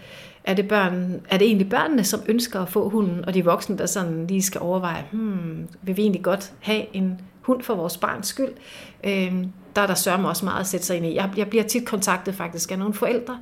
er 0.43 0.53
det, 0.53 0.67
børn, 0.67 1.21
er 1.29 1.37
det 1.37 1.47
egentlig 1.47 1.69
børnene, 1.69 2.03
som 2.03 2.21
ønsker 2.27 2.61
at 2.61 2.69
få 2.69 2.89
hunden, 2.89 3.25
og 3.25 3.33
de 3.33 3.45
voksne, 3.45 3.77
der 3.77 3.85
sådan 3.85 4.27
lige 4.27 4.41
skal 4.41 4.61
overveje, 4.61 5.05
hmm, 5.11 5.67
vil 5.81 5.97
vi 5.97 6.01
egentlig 6.01 6.23
godt 6.23 6.53
have 6.59 6.95
en 6.95 7.21
hund 7.41 7.61
for 7.61 7.75
vores 7.75 7.97
barns 7.97 8.27
skyld? 8.27 8.51
Øhm, 9.03 9.51
der 9.75 9.81
er 9.81 9.87
der 9.87 10.17
mig 10.17 10.29
også 10.29 10.45
meget 10.45 10.59
at 10.59 10.67
sætte 10.67 10.85
sig 10.85 10.97
ind 10.97 11.05
i. 11.05 11.15
Jeg, 11.15 11.29
jeg 11.37 11.47
bliver 11.47 11.63
tit 11.63 11.85
kontaktet 11.85 12.35
faktisk 12.35 12.71
af 12.71 12.79
nogle 12.79 12.93
forældre, 12.93 13.39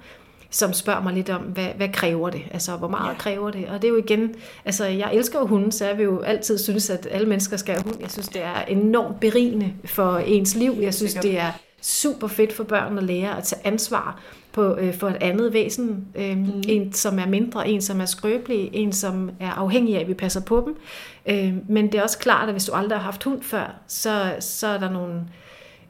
som 0.49 0.73
spørger 0.73 1.01
mig 1.01 1.13
lidt 1.13 1.29
om, 1.29 1.41
hvad, 1.41 1.67
hvad 1.77 1.89
kræver 1.89 2.29
det? 2.29 2.41
Altså, 2.51 2.75
hvor 2.75 2.87
meget 2.87 3.13
Ja. 3.13 3.17
kræver 3.17 3.51
det? 3.51 3.65
Og 3.67 3.81
det 3.81 3.87
er 3.87 3.91
jo 3.91 3.97
igen, 3.97 4.35
altså, 4.65 4.85
jeg 4.85 5.13
elsker 5.13 5.39
jo 5.39 5.45
hunden, 5.45 5.71
så 5.71 5.85
jeg 5.85 5.97
vil 5.97 6.03
jo 6.03 6.19
altid 6.19 6.57
synes, 6.57 6.89
at 6.89 7.07
alle 7.11 7.27
mennesker 7.29 7.57
skal 7.57 7.75
have 7.75 7.83
hund. 7.83 7.95
Jeg 8.01 8.11
synes, 8.11 8.27
det 8.27 8.43
er 8.43 8.61
enormt 8.67 9.19
berigende 9.19 9.73
for 9.85 10.17
ens 10.17 10.55
liv. 10.55 10.75
Jeg 10.81 10.93
synes, 10.93 11.13
det 11.13 11.39
er 11.39 11.51
super 11.81 12.27
fedt 12.27 12.53
for 12.53 12.63
børn 12.63 12.97
at 12.97 13.03
lære 13.03 13.37
at 13.37 13.43
tage 13.43 13.61
ansvar 13.67 14.21
på, 14.51 14.75
øh, 14.75 14.93
for 14.93 15.07
et 15.07 15.17
andet 15.21 15.53
væsen. 15.53 16.07
Øh, 16.15 16.37
mm. 16.37 16.61
En, 16.67 16.93
som 16.93 17.19
er 17.19 17.27
mindre, 17.27 17.69
en, 17.69 17.81
som 17.81 18.01
er 18.01 18.05
skrøbelig, 18.05 18.69
en, 18.73 18.93
som 18.93 19.31
er 19.39 19.51
afhængig 19.51 19.95
af, 19.95 19.99
at 19.99 20.07
vi 20.07 20.13
passer 20.13 20.41
på 20.41 20.63
dem. 20.65 20.77
Øh, 21.25 21.53
men 21.69 21.91
det 21.91 21.95
er 21.95 22.03
også 22.03 22.19
klart, 22.19 22.47
at 22.49 22.53
hvis 22.53 22.65
du 22.65 22.71
aldrig 22.71 22.97
har 22.97 23.03
haft 23.03 23.23
hund 23.23 23.43
før, 23.43 23.75
så, 23.87 24.35
så 24.39 24.67
er 24.67 24.77
der 24.77 24.89
nogle... 24.89 25.23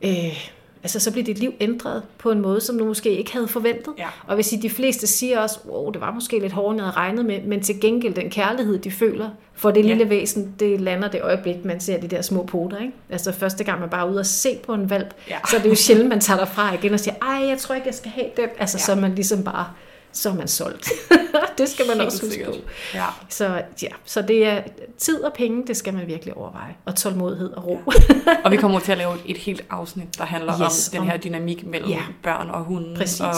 Øh, 0.02 0.50
altså, 0.84 1.00
så 1.00 1.12
bliver 1.12 1.26
dit 1.26 1.40
liv 1.40 1.54
ændret 1.60 2.04
på 2.18 2.32
en 2.32 2.42
måde, 2.42 2.62
som 2.62 2.78
du 2.78 2.86
måske 2.86 3.18
ikke 3.18 3.34
havde 3.34 3.48
forventet. 3.48 3.94
Ja. 3.98 4.08
Og 4.28 4.36
hvis 4.36 4.54
de 4.62 4.70
fleste 4.70 5.08
siger 5.08 5.40
også, 5.40 5.60
wow, 5.70 5.90
det 5.92 6.02
var 6.02 6.12
måske 6.14 6.40
lidt 6.40 6.54
hårdere, 6.54 6.72
end 6.72 6.80
jeg 6.82 6.86
havde 6.86 6.98
regnet 6.98 7.26
med, 7.26 7.42
men 7.42 7.62
til 7.62 7.82
gengæld 7.82 8.14
den 8.14 8.30
kærlighed, 8.30 8.80
de 8.80 8.92
føler 8.92 9.30
for 9.54 9.72
det 9.72 9.84
Ja. 9.84 9.88
lille 9.88 10.10
væsen, 10.10 10.56
det 10.60 10.82
lander 10.82 11.08
det 11.08 11.22
øjeblik, 11.22 11.66
man 11.66 11.80
ser 11.80 12.00
de 12.00 12.08
der 12.08 12.22
små 12.22 12.44
poter. 12.46 12.78
Ikke? 12.78 12.94
Altså 13.10 13.32
første 13.32 13.64
gang, 13.64 13.80
man 13.80 13.90
bare 13.90 14.08
er 14.08 14.12
ude 14.12 14.20
og 14.20 14.26
se 14.26 14.58
på 14.66 14.74
en 14.74 14.90
valp, 14.90 15.14
Ja. 15.30 15.38
så 15.50 15.58
er 15.58 15.62
det 15.62 15.70
jo 15.70 15.76
sjældent, 15.76 16.10
man 16.10 16.20
tager 16.20 16.38
derfra 16.38 16.74
igen 16.74 16.94
og 16.94 17.00
siger, 17.00 17.16
ej, 17.22 17.48
jeg 17.48 17.58
tror 17.58 17.76
ikke, 17.76 17.88
jeg 17.88 17.96
skal 17.96 18.12
have 18.12 18.28
den. 18.38 18.50
Altså, 18.60 18.78
Ja. 18.78 18.84
så 18.84 18.92
er 18.92 18.96
man 18.96 19.16
ligesom 19.16 19.44
bare, 19.44 19.66
så 20.12 20.30
er 20.30 20.34
man 20.34 20.48
solgt. 20.48 20.90
det 21.58 21.70
skal 21.70 21.88
man 21.88 21.96
Helt 21.98 22.06
også 22.06 22.22
huske 22.22 22.34
sikkert. 22.34 22.54
på. 22.56 22.60
Ja. 22.94 23.06
Så 23.30 23.62
ja, 23.82 23.88
så 24.06 24.22
det 24.22 24.48
er 24.48 24.62
tid 24.98 25.24
og 25.24 25.34
penge, 25.34 25.68
det 25.68 25.78
skal 25.78 25.94
man 25.94 26.08
virkelig 26.08 26.34
overveje. 26.38 26.76
Og 26.86 26.96
tålmodighed 26.96 27.50
og 27.54 27.66
ro. 27.66 27.80
Og 28.46 28.52
vi 28.52 28.58
kommer 28.58 28.80
til 28.80 28.92
at 28.92 28.98
lave 28.98 29.14
et 29.26 29.38
helt 29.38 29.66
afsnit, 29.70 30.18
der 30.18 30.26
handler 30.26 30.54
Yes, 30.66 30.88
om 30.88 30.92
den 30.92 31.00
om- 31.02 31.08
her 31.08 31.18
dynamik 31.18 31.66
mellem 31.66 31.90
Ja. 31.90 32.02
børn 32.24 32.50
og 32.50 32.64
hunden, 32.64 32.96
Præcis. 32.98 33.22
og 33.22 33.34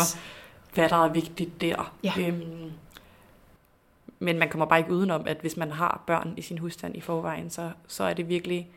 hvad 0.74 0.90
der 0.90 1.06
er 1.06 1.10
vigtigt 1.10 1.62
der. 1.62 1.94
Ja. 2.04 2.14
Øhm, 2.20 2.72
men 4.20 4.40
man 4.40 4.50
kommer 4.50 4.66
bare 4.66 4.80
ikke 4.80 4.92
udenom, 4.92 5.24
at 5.28 5.38
hvis 5.42 5.58
man 5.58 5.72
har 5.72 6.04
børn 6.08 6.34
i 6.38 6.42
sin 6.42 6.58
husstand 6.58 6.96
i 6.96 7.02
forvejen, 7.02 7.50
så, 7.50 7.70
så 7.88 8.04
er 8.04 8.14
det 8.14 8.30
virkelig, 8.30 8.70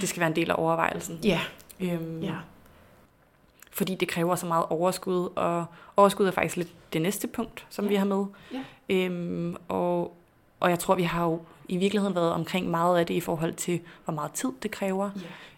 det 0.00 0.08
skal 0.08 0.20
være 0.20 0.30
en 0.30 0.36
del 0.36 0.50
af 0.50 0.54
overvejelsen. 0.58 1.18
ja, 1.24 1.40
Øhm, 1.80 2.20
ja. 2.22 2.32
Fordi 3.74 3.94
det 3.94 4.08
kræver 4.08 4.34
så 4.34 4.46
meget 4.46 4.64
overskud, 4.70 5.28
og 5.36 5.64
overskud 5.96 6.26
er 6.26 6.30
faktisk 6.30 6.56
lidt 6.56 6.68
det 6.92 7.02
næste 7.02 7.28
punkt, 7.28 7.66
som 7.70 7.84
Ja. 7.84 7.88
vi 7.88 7.94
har 7.94 8.04
med. 8.04 8.24
Ja. 8.52 8.62
Øhm, 8.88 9.56
og, 9.68 10.16
og 10.60 10.70
jeg 10.70 10.78
tror, 10.78 10.94
vi 10.94 11.02
har 11.02 11.24
jo 11.24 11.40
i 11.68 11.76
virkeligheden 11.76 12.14
været 12.14 12.32
omkring 12.32 12.70
meget 12.70 12.98
af 12.98 13.06
det 13.06 13.14
i 13.14 13.20
forhold 13.20 13.54
til, 13.54 13.80
hvor 14.04 14.14
meget 14.14 14.32
tid 14.32 14.48
det 14.62 14.70
kræver. 14.70 15.10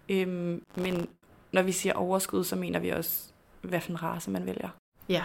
ja. 0.09 0.15
Øhm, 0.15 0.63
men 0.77 1.07
når 1.53 1.63
vi 1.63 1.73
siger 1.73 1.93
overskud, 1.95 2.45
så 2.45 2.57
mener 2.57 2.79
vi 2.79 2.89
også, 2.91 3.23
hvad 3.63 3.81
for 3.81 3.91
en 3.91 4.03
race 4.03 4.31
man 4.31 4.47
vælger. 4.47 4.69
Ja, 5.09 5.23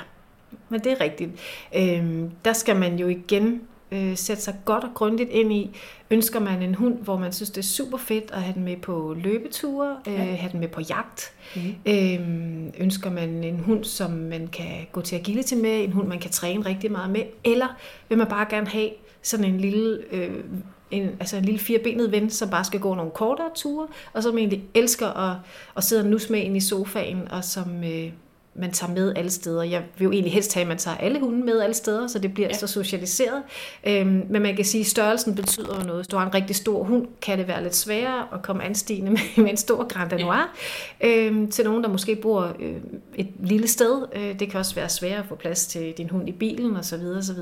men 0.70 0.80
det 0.84 0.92
er 0.92 1.02
rigtigt. 1.02 1.32
Øhm, 1.76 2.32
der 2.46 2.54
skal 2.54 2.76
man 2.76 3.00
jo 3.00 3.08
igen 3.08 3.68
øh, 3.92 4.18
sætte 4.18 4.44
sig 4.44 4.56
godt 4.66 4.84
og 4.84 4.90
grundigt 4.94 5.30
ind 5.30 5.54
i, 5.54 5.78
ønsker 6.12 6.40
man 6.40 6.62
en 6.62 6.76
hund, 6.76 6.98
hvor 6.98 7.18
man 7.18 7.34
synes, 7.34 7.50
det 7.50 7.58
er 7.58 7.64
super 7.68 7.98
fedt 7.98 8.32
at 8.34 8.42
have 8.42 8.54
den 8.54 8.64
med 8.64 8.78
på 8.78 9.16
løbeture, 9.24 9.96
øh, 10.08 10.14
Ja. 10.14 10.20
have 10.20 10.52
den 10.52 10.60
med 10.60 10.68
på 10.68 10.82
jagt. 10.82 11.34
Mm. 11.56 11.62
Øhm, 11.86 12.72
ønsker 12.78 13.12
man 13.12 13.44
en 13.44 13.60
hund, 13.60 13.84
som 13.84 14.12
man 14.12 14.48
kan 14.48 14.88
gå 14.92 15.02
til 15.02 15.16
agility 15.16 15.54
med, 15.54 15.84
en 15.84 15.92
hund, 15.92 16.08
man 16.08 16.20
kan 16.20 16.32
træne 16.32 16.66
rigtig 16.66 16.92
meget 16.92 17.10
med, 17.12 17.22
eller 17.44 17.68
vil 18.10 18.18
man 18.18 18.28
bare 18.28 18.46
gerne 18.50 18.68
have 18.68 18.90
sådan 19.22 19.46
en 19.46 19.60
lille... 19.60 20.00
Øh, 20.12 20.32
en, 20.92 21.10
altså 21.20 21.38
en 21.38 21.46
lille 21.46 21.60
firebenet 21.60 22.12
ven, 22.12 22.30
som 22.30 22.50
bare 22.50 22.64
skal 22.64 22.80
gå 22.80 22.96
nogle 22.96 23.12
kortere 23.12 23.50
ture, 23.56 23.88
og 24.14 24.24
som 24.24 24.38
egentlig 24.38 24.64
elsker 24.74 25.08
at, 25.08 25.38
at 25.78 25.84
sidde 25.84 26.02
og 26.04 26.10
nusse 26.10 26.32
med 26.32 26.40
ind 26.42 26.58
i 26.58 26.60
sofaen, 26.60 27.28
og 27.32 27.44
som 27.44 27.84
øh, 27.84 28.10
man 28.56 28.72
tager 28.72 28.94
med 28.94 29.14
alle 29.16 29.32
steder. 29.32 29.64
Jeg 29.64 29.84
vil 29.98 30.06
jo 30.06 30.12
egentlig 30.12 30.34
helst 30.34 30.54
have, 30.54 30.62
at 30.62 30.68
man 30.68 30.78
tager 30.78 30.98
alle 30.98 31.20
hunde 31.20 31.46
med 31.46 31.62
alle 31.62 31.74
steder, 31.74 32.08
så 32.08 32.20
det 32.20 32.34
bliver 32.34 32.48
Ja. 32.48 32.54
ja. 32.54 32.60
så 32.60 32.68
socialiseret. 32.68 33.44
Øhm, 33.88 34.26
men 34.30 34.42
man 34.42 34.56
kan 34.56 34.66
sige, 34.66 34.82
at 34.82 34.88
størrelsen 34.88 35.36
betyder 35.36 35.78
jo 35.80 35.84
noget. 35.86 35.98
Hvis 36.00 36.08
du 36.08 36.18
har 36.18 36.26
en 36.26 36.34
rigtig 36.34 36.56
stor 36.56 36.84
hund, 36.84 37.08
kan 37.22 37.38
det 37.38 37.48
være 37.48 37.64
lidt 37.64 37.76
sværere 37.76 38.28
at 38.34 38.42
komme 38.42 38.64
anstigende 38.64 39.12
med, 39.16 39.20
med 39.38 39.50
en 39.50 39.58
stor 39.58 39.88
Grand 39.88 40.10
Danois. 40.10 40.40
Øhm, 41.02 41.52
til 41.52 41.66
nogen, 41.66 41.84
der 41.84 41.90
måske 41.90 42.16
bor 42.16 42.52
øh, 42.60 42.76
et 43.16 43.28
lille 43.40 43.68
sted. 43.68 44.02
Øh, 44.16 44.40
det 44.40 44.50
kan 44.52 44.60
også 44.60 44.76
være 44.76 44.90
sværere 44.90 45.20
at 45.20 45.26
få 45.30 45.36
plads 45.36 45.66
til 45.68 45.94
din 45.98 46.10
hund 46.10 46.30
i 46.30 46.32
bilen 46.32 46.76
osv. 46.76 47.00
osv. 47.18 47.38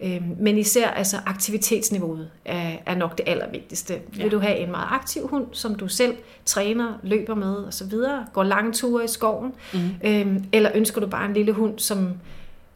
Mm. 0.00 0.06
Øhm, 0.06 0.36
men 0.40 0.58
især 0.58 0.88
altså, 0.88 1.16
aktivitetsniveauet 1.26 2.28
er, 2.44 2.70
er 2.86 2.94
nok 2.94 3.18
det 3.18 3.28
allervigtigste. 3.28 3.94
Ja. 3.94 3.98
Ja. 4.16 4.22
Vil 4.22 4.32
du 4.32 4.38
have 4.38 4.56
en 4.56 4.70
meget 4.70 4.88
aktiv 4.90 5.26
hund, 5.28 5.46
som 5.52 5.74
du 5.74 5.88
selv 5.88 6.14
træner, 6.44 6.92
løber 7.02 7.34
med 7.34 7.56
osv., 7.66 7.92
går 8.32 8.42
lange 8.44 8.72
ture 8.72 9.04
i 9.04 9.08
skoven, 9.08 9.52
Mm. 9.72 9.78
øhm, 10.04 10.35
Øh, 10.36 10.42
eller 10.52 10.70
ønsker 10.74 11.00
du 11.00 11.06
bare 11.06 11.26
en 11.26 11.34
lille 11.34 11.52
hund, 11.52 11.78
som 11.78 12.12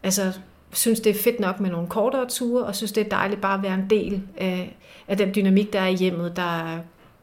altså, 0.03 0.33
synes, 0.73 1.01
det 1.01 1.11
er 1.11 1.23
fedt 1.23 1.41
nok 1.41 1.61
med 1.61 1.71
nogle 1.71 1.89
kortere 1.89 2.29
ture, 2.29 2.65
og 2.65 2.77
synes, 2.77 2.93
det 2.93 3.05
er 3.05 3.09
dejligt 3.09 3.41
bare 3.41 3.55
at 3.55 3.63
være 3.63 3.75
en 3.75 3.91
del 3.91 4.23
af, 4.37 4.77
af 5.09 5.17
den 5.17 5.35
dynamik, 5.35 5.73
der 5.73 5.81
er 5.81 5.89
i 5.89 5.95
hjemmet. 5.95 6.37
Der 6.37 6.61
er 6.61 6.79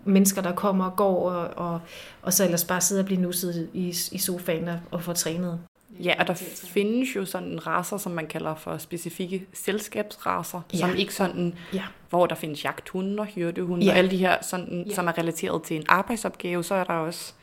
mennesker, 0.06 0.42
der 0.42 0.52
kommer 0.52 0.86
og 0.86 0.96
går, 0.96 1.30
og, 1.30 1.72
og, 1.72 1.80
og 2.22 2.34
så 2.34 2.44
ellers 2.44 2.66
bare 2.66 2.82
sidde 2.82 3.02
og 3.02 3.06
blive 3.06 3.22
nusset 3.22 3.70
i, 3.74 3.88
i 4.12 4.18
sofaen 4.18 4.68
og, 4.68 4.80
og 4.92 5.04
få 5.04 5.14
trænet. 5.14 5.60
Ja, 6.04 6.14
og 6.20 6.28
der 6.28 6.34
findes 6.74 7.16
jo 7.16 7.26
sådan 7.26 7.68
raser, 7.68 7.98
som 7.98 8.12
man 8.12 8.28
kalder 8.28 8.56
for 8.56 8.78
specifikke 8.78 9.46
selskabsraser, 9.54 10.62
ja. 10.74 10.78
som 10.78 10.96
ikke 10.96 11.14
sådan, 11.14 11.54
ja. 11.74 11.84
hvor 12.10 12.26
der 12.26 12.36
findes 12.36 12.64
jagthunde 12.64 13.20
og 13.20 13.26
hyrdehunde 13.26 13.86
ja. 13.86 13.92
og 13.92 13.98
alle 13.98 14.12
de 14.12 14.18
her, 14.18 14.38
sådan, 14.42 14.84
ja. 14.88 14.96
som 14.96 15.08
er 15.08 15.18
relateret 15.18 15.64
til 15.64 15.76
en 15.76 15.84
arbejdsopgave, 15.90 16.64
så 16.64 16.76
er 16.76 16.84
der 16.84 16.94
også, 16.94 17.34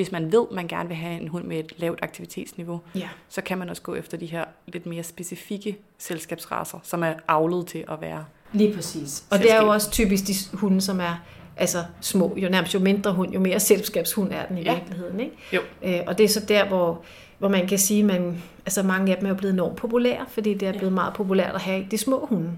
hvis 0.00 0.12
man 0.12 0.32
ved, 0.32 0.46
man 0.52 0.68
gerne 0.68 0.88
vil 0.88 0.96
have 0.96 1.20
en 1.20 1.28
hund 1.28 1.44
med 1.44 1.58
et 1.58 1.72
lavt 1.76 1.98
aktivitetsniveau, 2.02 2.80
ja. 2.94 3.08
så 3.28 3.40
kan 3.40 3.58
man 3.58 3.68
også 3.68 3.82
gå 3.82 3.94
efter 3.94 4.16
de 4.16 4.26
her 4.26 4.44
lidt 4.66 4.86
mere 4.86 5.02
specifikke 5.02 5.78
selskabsraser, 5.98 6.78
som 6.82 7.02
er 7.02 7.14
avlet 7.28 7.66
til 7.66 7.84
at 7.88 8.00
være 8.00 8.24
Lige 8.52 8.74
præcis. 8.74 9.24
Og 9.30 9.38
det 9.38 9.52
er 9.52 9.62
jo 9.62 9.68
også 9.68 9.90
typisk 9.90 10.26
de 10.26 10.34
hunde, 10.52 10.80
som 10.80 11.00
er 11.00 11.24
altså 11.56 11.84
små. 12.00 12.34
Jo 12.36 12.48
nærmest 12.48 12.74
jo 12.74 12.78
mindre 12.78 13.12
hund, 13.12 13.32
jo 13.32 13.40
mere 13.40 13.60
selskabshund 13.60 14.32
er 14.32 14.46
den 14.46 14.58
i 14.58 14.62
ja. 14.62 14.74
virkeligheden. 14.74 15.20
Ikke? 15.20 15.36
Jo. 15.52 15.60
Øh, 15.82 16.00
og 16.06 16.18
det 16.18 16.24
er 16.24 16.28
så 16.28 16.40
der, 16.40 16.68
hvor 16.68 17.04
hvor 17.40 17.48
man 17.48 17.66
kan 17.66 17.78
sige, 17.78 18.00
at 18.00 18.06
man, 18.06 18.42
altså 18.66 18.82
mange 18.82 19.12
af 19.12 19.18
dem 19.18 19.28
er 19.28 19.34
blevet 19.34 19.52
enormt 19.52 19.76
populære, 19.76 20.24
fordi 20.28 20.54
det 20.54 20.68
er 20.68 20.72
blevet 20.72 20.90
ja. 20.90 20.94
meget 20.94 21.14
populært 21.14 21.54
at 21.54 21.60
have 21.60 21.86
de 21.90 21.98
små 21.98 22.26
hunde. 22.26 22.50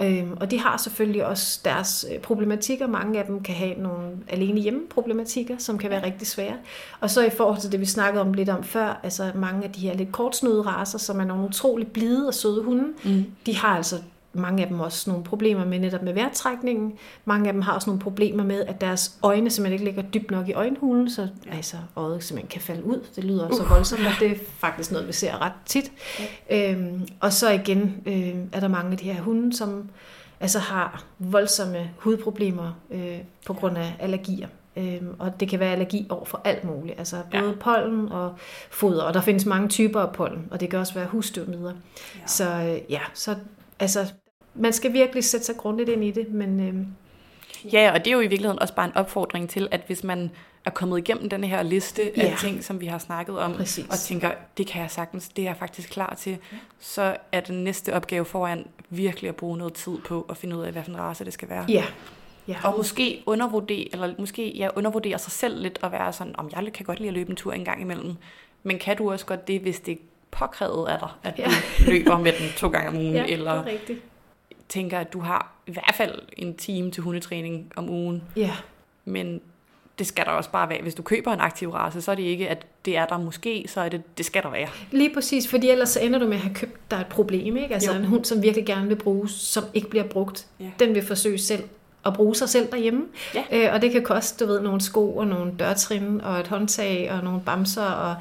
Ja. 0.00 0.08
Øhm, 0.08 0.32
og 0.40 0.50
de 0.50 0.60
har 0.60 0.76
selvfølgelig 0.76 1.26
også 1.26 1.60
deres 1.64 2.06
øh, 2.12 2.18
problematikker. 2.18 2.86
Mange 2.86 3.18
af 3.18 3.24
dem 3.24 3.42
kan 3.42 3.54
have 3.54 3.74
nogle 3.74 4.10
alene 4.28 4.60
hjemme 4.60 4.80
problematikker, 4.90 5.54
som 5.58 5.78
kan 5.78 5.90
være 5.90 6.06
rigtig 6.06 6.26
svære. 6.26 6.54
Og 7.00 7.10
så 7.10 7.24
i 7.24 7.30
forhold 7.30 7.60
til 7.60 7.72
det, 7.72 7.80
vi 7.80 7.86
snakkede 7.86 8.20
om 8.22 8.32
lidt 8.32 8.48
om 8.48 8.64
før, 8.64 9.00
altså 9.02 9.30
mange 9.34 9.64
af 9.64 9.72
de 9.72 9.80
her 9.80 9.94
lidt 9.94 10.12
kortsnøde 10.12 10.62
raser, 10.62 10.98
som 10.98 11.20
er 11.20 11.24
nogle 11.24 11.44
utrolig 11.44 11.86
blide 11.86 12.28
og 12.28 12.34
søde 12.34 12.62
hunde, 12.62 12.84
mm. 13.04 13.24
de 13.46 13.56
har 13.56 13.76
altså 13.76 13.96
mange 14.34 14.62
af 14.62 14.68
dem 14.68 14.80
også 14.80 15.10
nogle 15.10 15.24
problemer 15.24 15.64
med 15.64 15.78
netop 15.78 16.02
med 16.02 16.12
vejrtrækningen. 16.14 16.92
Mange 17.24 17.46
af 17.48 17.52
dem 17.52 17.62
har 17.62 17.72
også 17.72 17.90
nogle 17.90 18.00
problemer 18.00 18.44
med, 18.44 18.60
at 18.60 18.80
deres 18.80 19.18
øjne 19.22 19.50
simpelthen 19.50 19.72
ikke 19.72 19.84
ligger 19.84 20.02
dybt 20.10 20.30
nok 20.30 20.48
i 20.48 20.52
øjenhulen, 20.52 21.10
så 21.10 21.28
altså, 21.52 21.76
øjet 21.96 22.24
simpelthen 22.24 22.48
kan 22.48 22.60
falde 22.60 22.84
ud. 22.84 23.00
Det 23.16 23.24
lyder 23.24 23.48
uh. 23.48 23.56
så 23.56 23.64
voldsomt, 23.64 24.06
og 24.06 24.12
det 24.20 24.30
er 24.30 24.36
faktisk 24.58 24.92
noget, 24.92 25.08
vi 25.08 25.12
ser 25.12 25.42
ret 25.42 25.52
tit. 25.66 25.92
Ja. 26.50 26.72
Øhm, 26.72 27.08
og 27.20 27.32
så 27.32 27.50
igen 27.50 28.02
øh, 28.06 28.34
er 28.52 28.60
der 28.60 28.68
mange 28.68 28.92
af 28.92 28.98
de 28.98 29.04
her 29.04 29.22
hunde, 29.22 29.56
som 29.56 29.88
altså 30.40 30.58
har 30.58 31.04
voldsomme 31.18 31.90
hudproblemer 31.98 32.72
øh, 32.90 33.18
på 33.46 33.52
grund 33.52 33.78
af 33.78 33.96
allergier. 33.98 34.48
Øhm, 34.76 35.14
og 35.18 35.40
det 35.40 35.48
kan 35.48 35.60
være 35.60 35.72
allergi 35.72 36.06
over 36.10 36.24
for 36.24 36.40
alt 36.44 36.64
muligt, 36.64 36.98
altså 36.98 37.16
både 37.30 37.44
ja. 37.44 37.52
pollen 37.60 38.08
og 38.12 38.34
foder, 38.70 39.02
og 39.02 39.14
der 39.14 39.20
findes 39.20 39.46
mange 39.46 39.68
typer 39.68 40.00
af 40.00 40.12
pollen, 40.12 40.48
og 40.50 40.60
det 40.60 40.70
kan 40.70 40.78
også 40.78 40.94
være 40.94 41.06
husstøvmider. 41.06 41.72
Ja. 42.14 42.26
Så 42.26 42.44
øh, 42.44 42.92
ja, 42.92 43.00
så 43.14 43.36
altså 43.80 44.12
man 44.54 44.72
skal 44.72 44.92
virkelig 44.92 45.24
sætte 45.24 45.46
sig 45.46 45.56
grundigt 45.56 45.88
ind 45.88 46.04
i 46.04 46.10
det, 46.10 46.32
men... 46.32 46.60
Øh, 46.60 46.86
Ja, 47.72 47.92
og 47.92 47.98
det 47.98 48.06
er 48.06 48.12
jo 48.12 48.20
i 48.20 48.26
virkeligheden 48.26 48.58
også 48.58 48.74
bare 48.74 48.86
en 48.86 48.96
opfordring 48.96 49.50
til, 49.50 49.68
at 49.70 49.80
hvis 49.86 50.04
man 50.04 50.30
er 50.64 50.70
kommet 50.70 50.98
igennem 50.98 51.28
den 51.28 51.44
her 51.44 51.62
liste 51.62 52.02
ja. 52.16 52.22
af 52.22 52.38
ting, 52.38 52.64
som 52.64 52.80
vi 52.80 52.86
har 52.86 52.98
snakket 52.98 53.38
om, 53.38 53.52
Præcis. 53.54 53.86
og 53.90 53.98
tænker, 53.98 54.30
det 54.58 54.66
kan 54.66 54.82
jeg 54.82 54.90
sagtens, 54.90 55.28
det 55.28 55.42
er 55.42 55.48
jeg 55.48 55.56
faktisk 55.56 55.90
klar 55.90 56.14
til, 56.14 56.38
ja. 56.52 56.56
så 56.80 57.16
er 57.32 57.40
den 57.40 57.64
næste 57.64 57.94
opgave 57.94 58.24
foran 58.24 58.66
virkelig 58.90 59.28
at 59.28 59.36
bruge 59.36 59.58
noget 59.58 59.74
tid 59.74 59.98
på 60.06 60.26
at 60.30 60.36
finde 60.36 60.56
ud 60.56 60.62
af, 60.62 60.72
hvilken 60.72 60.98
race 60.98 61.24
det 61.24 61.32
skal 61.32 61.48
være. 61.48 61.64
Ja. 61.68 61.84
Ja. 62.48 62.56
Og 62.64 62.74
måske 62.76 63.22
undervurdere, 63.26 63.88
eller 63.92 64.14
måske 64.18 64.56
ja, 64.56 64.68
undervurdere 64.76 65.18
sig 65.18 65.32
selv 65.32 65.62
lidt 65.62 65.78
og 65.82 65.92
være 65.92 66.12
sådan, 66.12 66.34
om 66.38 66.50
jeg 66.56 66.72
kan 66.72 66.86
godt 66.86 66.98
lide 66.98 67.08
at 67.08 67.14
løbe 67.14 67.30
en 67.30 67.36
tur 67.36 67.52
en 67.52 67.64
gang 67.64 67.80
imellem. 67.80 68.14
Men 68.62 68.78
kan 68.78 68.96
du 68.96 69.12
også 69.12 69.26
godt 69.26 69.48
det, 69.48 69.60
hvis 69.60 69.80
det 69.80 69.98
påkrævet 70.30 70.88
af 70.88 70.98
dig, 70.98 71.08
at 71.22 71.38
ja. 71.38 71.44
du 71.44 71.90
løber 71.90 72.18
med 72.18 72.32
den 72.32 72.48
to 72.56 72.68
gange 72.68 72.88
om 72.88 72.96
ugen, 72.96 73.14
ja, 73.14 73.24
eller 73.26 73.66
rigtigt 73.66 74.00
tænker, 74.68 74.98
at 74.98 75.12
du 75.12 75.20
har 75.20 75.52
i 75.66 75.72
hvert 75.72 75.94
fald 75.94 76.22
en 76.32 76.56
time 76.56 76.90
til 76.90 77.02
hundetræning 77.02 77.72
om 77.76 77.90
ugen. 77.90 78.22
Ja. 78.36 78.50
Men 79.04 79.40
det 79.98 80.06
skal 80.06 80.24
der 80.24 80.30
også 80.30 80.50
bare 80.50 80.68
være. 80.68 80.82
Hvis 80.82 80.94
du 80.94 81.02
køber 81.02 81.32
en 81.32 81.40
aktiv 81.40 81.70
race, 81.70 82.02
så 82.02 82.10
er 82.10 82.14
det 82.14 82.22
ikke, 82.22 82.48
at 82.48 82.66
det 82.84 82.96
er 82.96 83.06
der 83.06 83.18
måske, 83.18 83.64
så 83.68 83.80
er 83.80 83.88
det, 83.88 84.18
det 84.18 84.26
skal 84.26 84.42
der 84.42 84.50
være. 84.50 84.68
Lige 84.90 85.14
præcis, 85.14 85.48
fordi 85.48 85.70
ellers 85.70 85.88
så 85.88 86.00
ender 86.00 86.18
du 86.18 86.26
med 86.26 86.34
at 86.34 86.42
have 86.42 86.54
købt 86.54 86.90
dig 86.90 86.96
et 86.96 87.06
problem. 87.06 87.56
Ikke? 87.56 87.74
Altså 87.74 87.92
jo. 87.92 87.98
en 87.98 88.04
hund, 88.04 88.24
som 88.24 88.42
virkelig 88.42 88.66
gerne 88.66 88.88
vil 88.88 88.96
bruges, 88.96 89.30
som 89.30 89.64
ikke 89.74 89.90
bliver 89.90 90.04
brugt, 90.04 90.46
ja. 90.60 90.70
den 90.78 90.94
vil 90.94 91.02
forsøge 91.02 91.38
selv 91.38 91.64
at 92.06 92.14
bruge 92.14 92.34
sig 92.34 92.48
selv 92.48 92.70
derhjemme. 92.70 93.04
Ja. 93.34 93.44
Øh, 93.52 93.74
og 93.74 93.82
det 93.82 93.92
kan 93.92 94.02
koste, 94.02 94.44
du 94.44 94.52
ved, 94.52 94.60
nogle 94.60 94.80
sko 94.80 95.16
og 95.16 95.26
nogle 95.26 95.52
dørtrin 95.58 96.20
og 96.20 96.40
et 96.40 96.46
håndtag 96.46 97.12
og 97.12 97.24
nogle 97.24 97.40
bamser. 97.40 97.84
Og 97.84 98.16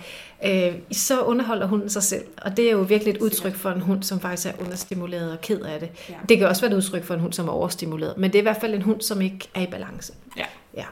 øh, 0.46 0.74
så 0.92 1.22
underholder 1.22 1.68
hunden 1.68 1.90
sig 1.90 2.04
selv. 2.04 2.24
Og 2.42 2.58
det 2.58 2.68
er 2.68 2.72
jo 2.72 2.82
virkelig 2.82 3.12
et 3.12 3.22
udtryk 3.22 3.56
for 3.56 3.70
en 3.70 3.82
hund, 3.82 4.04
som 4.04 4.20
faktisk 4.20 4.48
er 4.48 4.54
understimuleret 4.60 5.32
og 5.32 5.42
ked 5.42 5.62
af 5.62 5.80
det. 5.80 5.90
Ja. 6.10 6.16
Det 6.30 6.38
kan 6.38 6.48
også 6.48 6.62
være 6.62 6.72
et 6.72 6.78
udtryk 6.78 7.04
for 7.04 7.14
en 7.14 7.20
hund, 7.20 7.34
som 7.34 7.48
er 7.48 7.52
overstimuleret. 7.52 8.18
Men 8.18 8.32
det 8.32 8.38
er 8.38 8.42
i 8.42 8.44
hvert 8.44 8.62
fald 8.62 8.74
en 8.74 8.82
hund, 8.82 9.02
som 9.02 9.22
ikke 9.22 9.48
er 9.54 9.62
i 9.62 9.68
balance. 9.68 10.14
Ja. 10.38 10.46
Ja. 10.78 10.86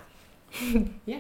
ja. 1.07 1.17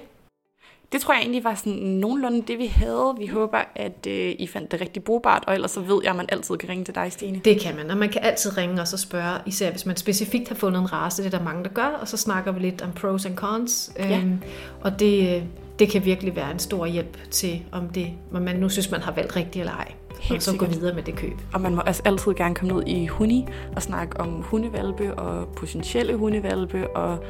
Det 0.91 1.01
tror 1.01 1.13
jeg 1.13 1.21
egentlig 1.21 1.43
var 1.43 1.55
sådan 1.55 1.73
nogenlunde 1.73 2.41
det, 2.47 2.57
vi 2.57 2.65
havde. 2.65 3.15
Vi 3.19 3.27
håber, 3.27 3.57
at 3.75 4.07
øh, 4.07 4.35
I 4.39 4.47
fandt 4.47 4.71
det 4.71 4.81
rigtig 4.81 5.03
brugbart, 5.03 5.43
og 5.47 5.53
ellers 5.53 5.71
så 5.71 5.79
ved 5.79 5.99
jeg, 6.03 6.09
at 6.09 6.15
man 6.15 6.25
altid 6.29 6.57
kan 6.57 6.69
ringe 6.69 6.85
til 6.85 6.95
dig, 6.95 7.11
Stine. 7.11 7.41
Det 7.45 7.59
kan 7.59 7.75
man, 7.75 7.91
og 7.91 7.97
man 7.97 8.09
kan 8.09 8.21
altid 8.23 8.57
ringe 8.57 8.81
og 8.81 8.87
så 8.87 8.97
spørge, 8.97 9.39
især 9.45 9.71
hvis 9.71 9.85
man 9.85 9.95
specifikt 9.97 10.47
har 10.47 10.55
fundet 10.55 10.79
en 10.79 10.93
race, 10.93 11.23
det 11.23 11.33
er 11.33 11.37
der 11.37 11.45
mange, 11.45 11.63
der 11.63 11.69
gør, 11.69 11.97
og 12.01 12.07
så 12.07 12.17
snakker 12.17 12.51
vi 12.51 12.59
lidt 12.59 12.81
om 12.81 12.91
pros 12.91 13.25
and 13.25 13.35
cons. 13.35 13.91
Ja. 13.99 14.17
Øhm, 14.17 14.41
og 14.81 14.99
det, 14.99 15.35
øh, 15.35 15.43
det 15.79 15.89
kan 15.89 16.05
virkelig 16.05 16.35
være 16.35 16.51
en 16.51 16.59
stor 16.59 16.85
hjælp 16.85 17.17
til, 17.31 17.63
om 17.71 17.89
det, 17.89 18.07
om 18.33 18.41
man 18.41 18.55
nu 18.55 18.69
synes, 18.69 18.91
man 18.91 19.01
har 19.01 19.11
valgt 19.11 19.35
rigtigt 19.35 19.61
eller 19.63 19.73
ej. 19.73 19.91
Helt 20.19 20.37
og 20.37 20.41
så 20.41 20.51
sikkert. 20.51 20.69
gå 20.69 20.75
videre 20.75 20.95
med 20.95 21.03
det 21.03 21.15
køb. 21.15 21.33
Og 21.53 21.61
man 21.61 21.75
må 21.75 21.81
altså 21.81 22.01
altid 22.05 22.33
gerne 22.33 22.55
komme 22.55 22.73
ud 22.73 22.83
i 22.87 23.05
Huni 23.05 23.47
og 23.75 23.81
snakke 23.81 24.19
om 24.19 24.29
hundevalpe 24.29 25.13
og 25.13 25.47
potentielle 25.47 26.15
hundevalpe, 26.15 26.95
og 26.95 27.23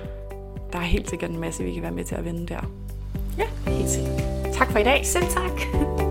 der 0.74 0.80
er 0.80 0.84
helt 0.84 1.10
sikkert 1.10 1.30
en 1.30 1.40
masse, 1.40 1.64
vi 1.64 1.74
kan 1.74 1.84
være 1.84 1.92
med 1.92 2.04
til 2.04 2.16
at 2.16 2.26
vende 2.26 2.48
der. 2.48 2.72
Ja, 3.38 3.46
helt 3.72 3.90
sikkert. 3.90 4.22
Tak 4.54 4.72
for 4.72 4.80
i 4.80 4.84
dag. 4.84 5.06
Selv 5.06 5.26
tak. 5.26 6.11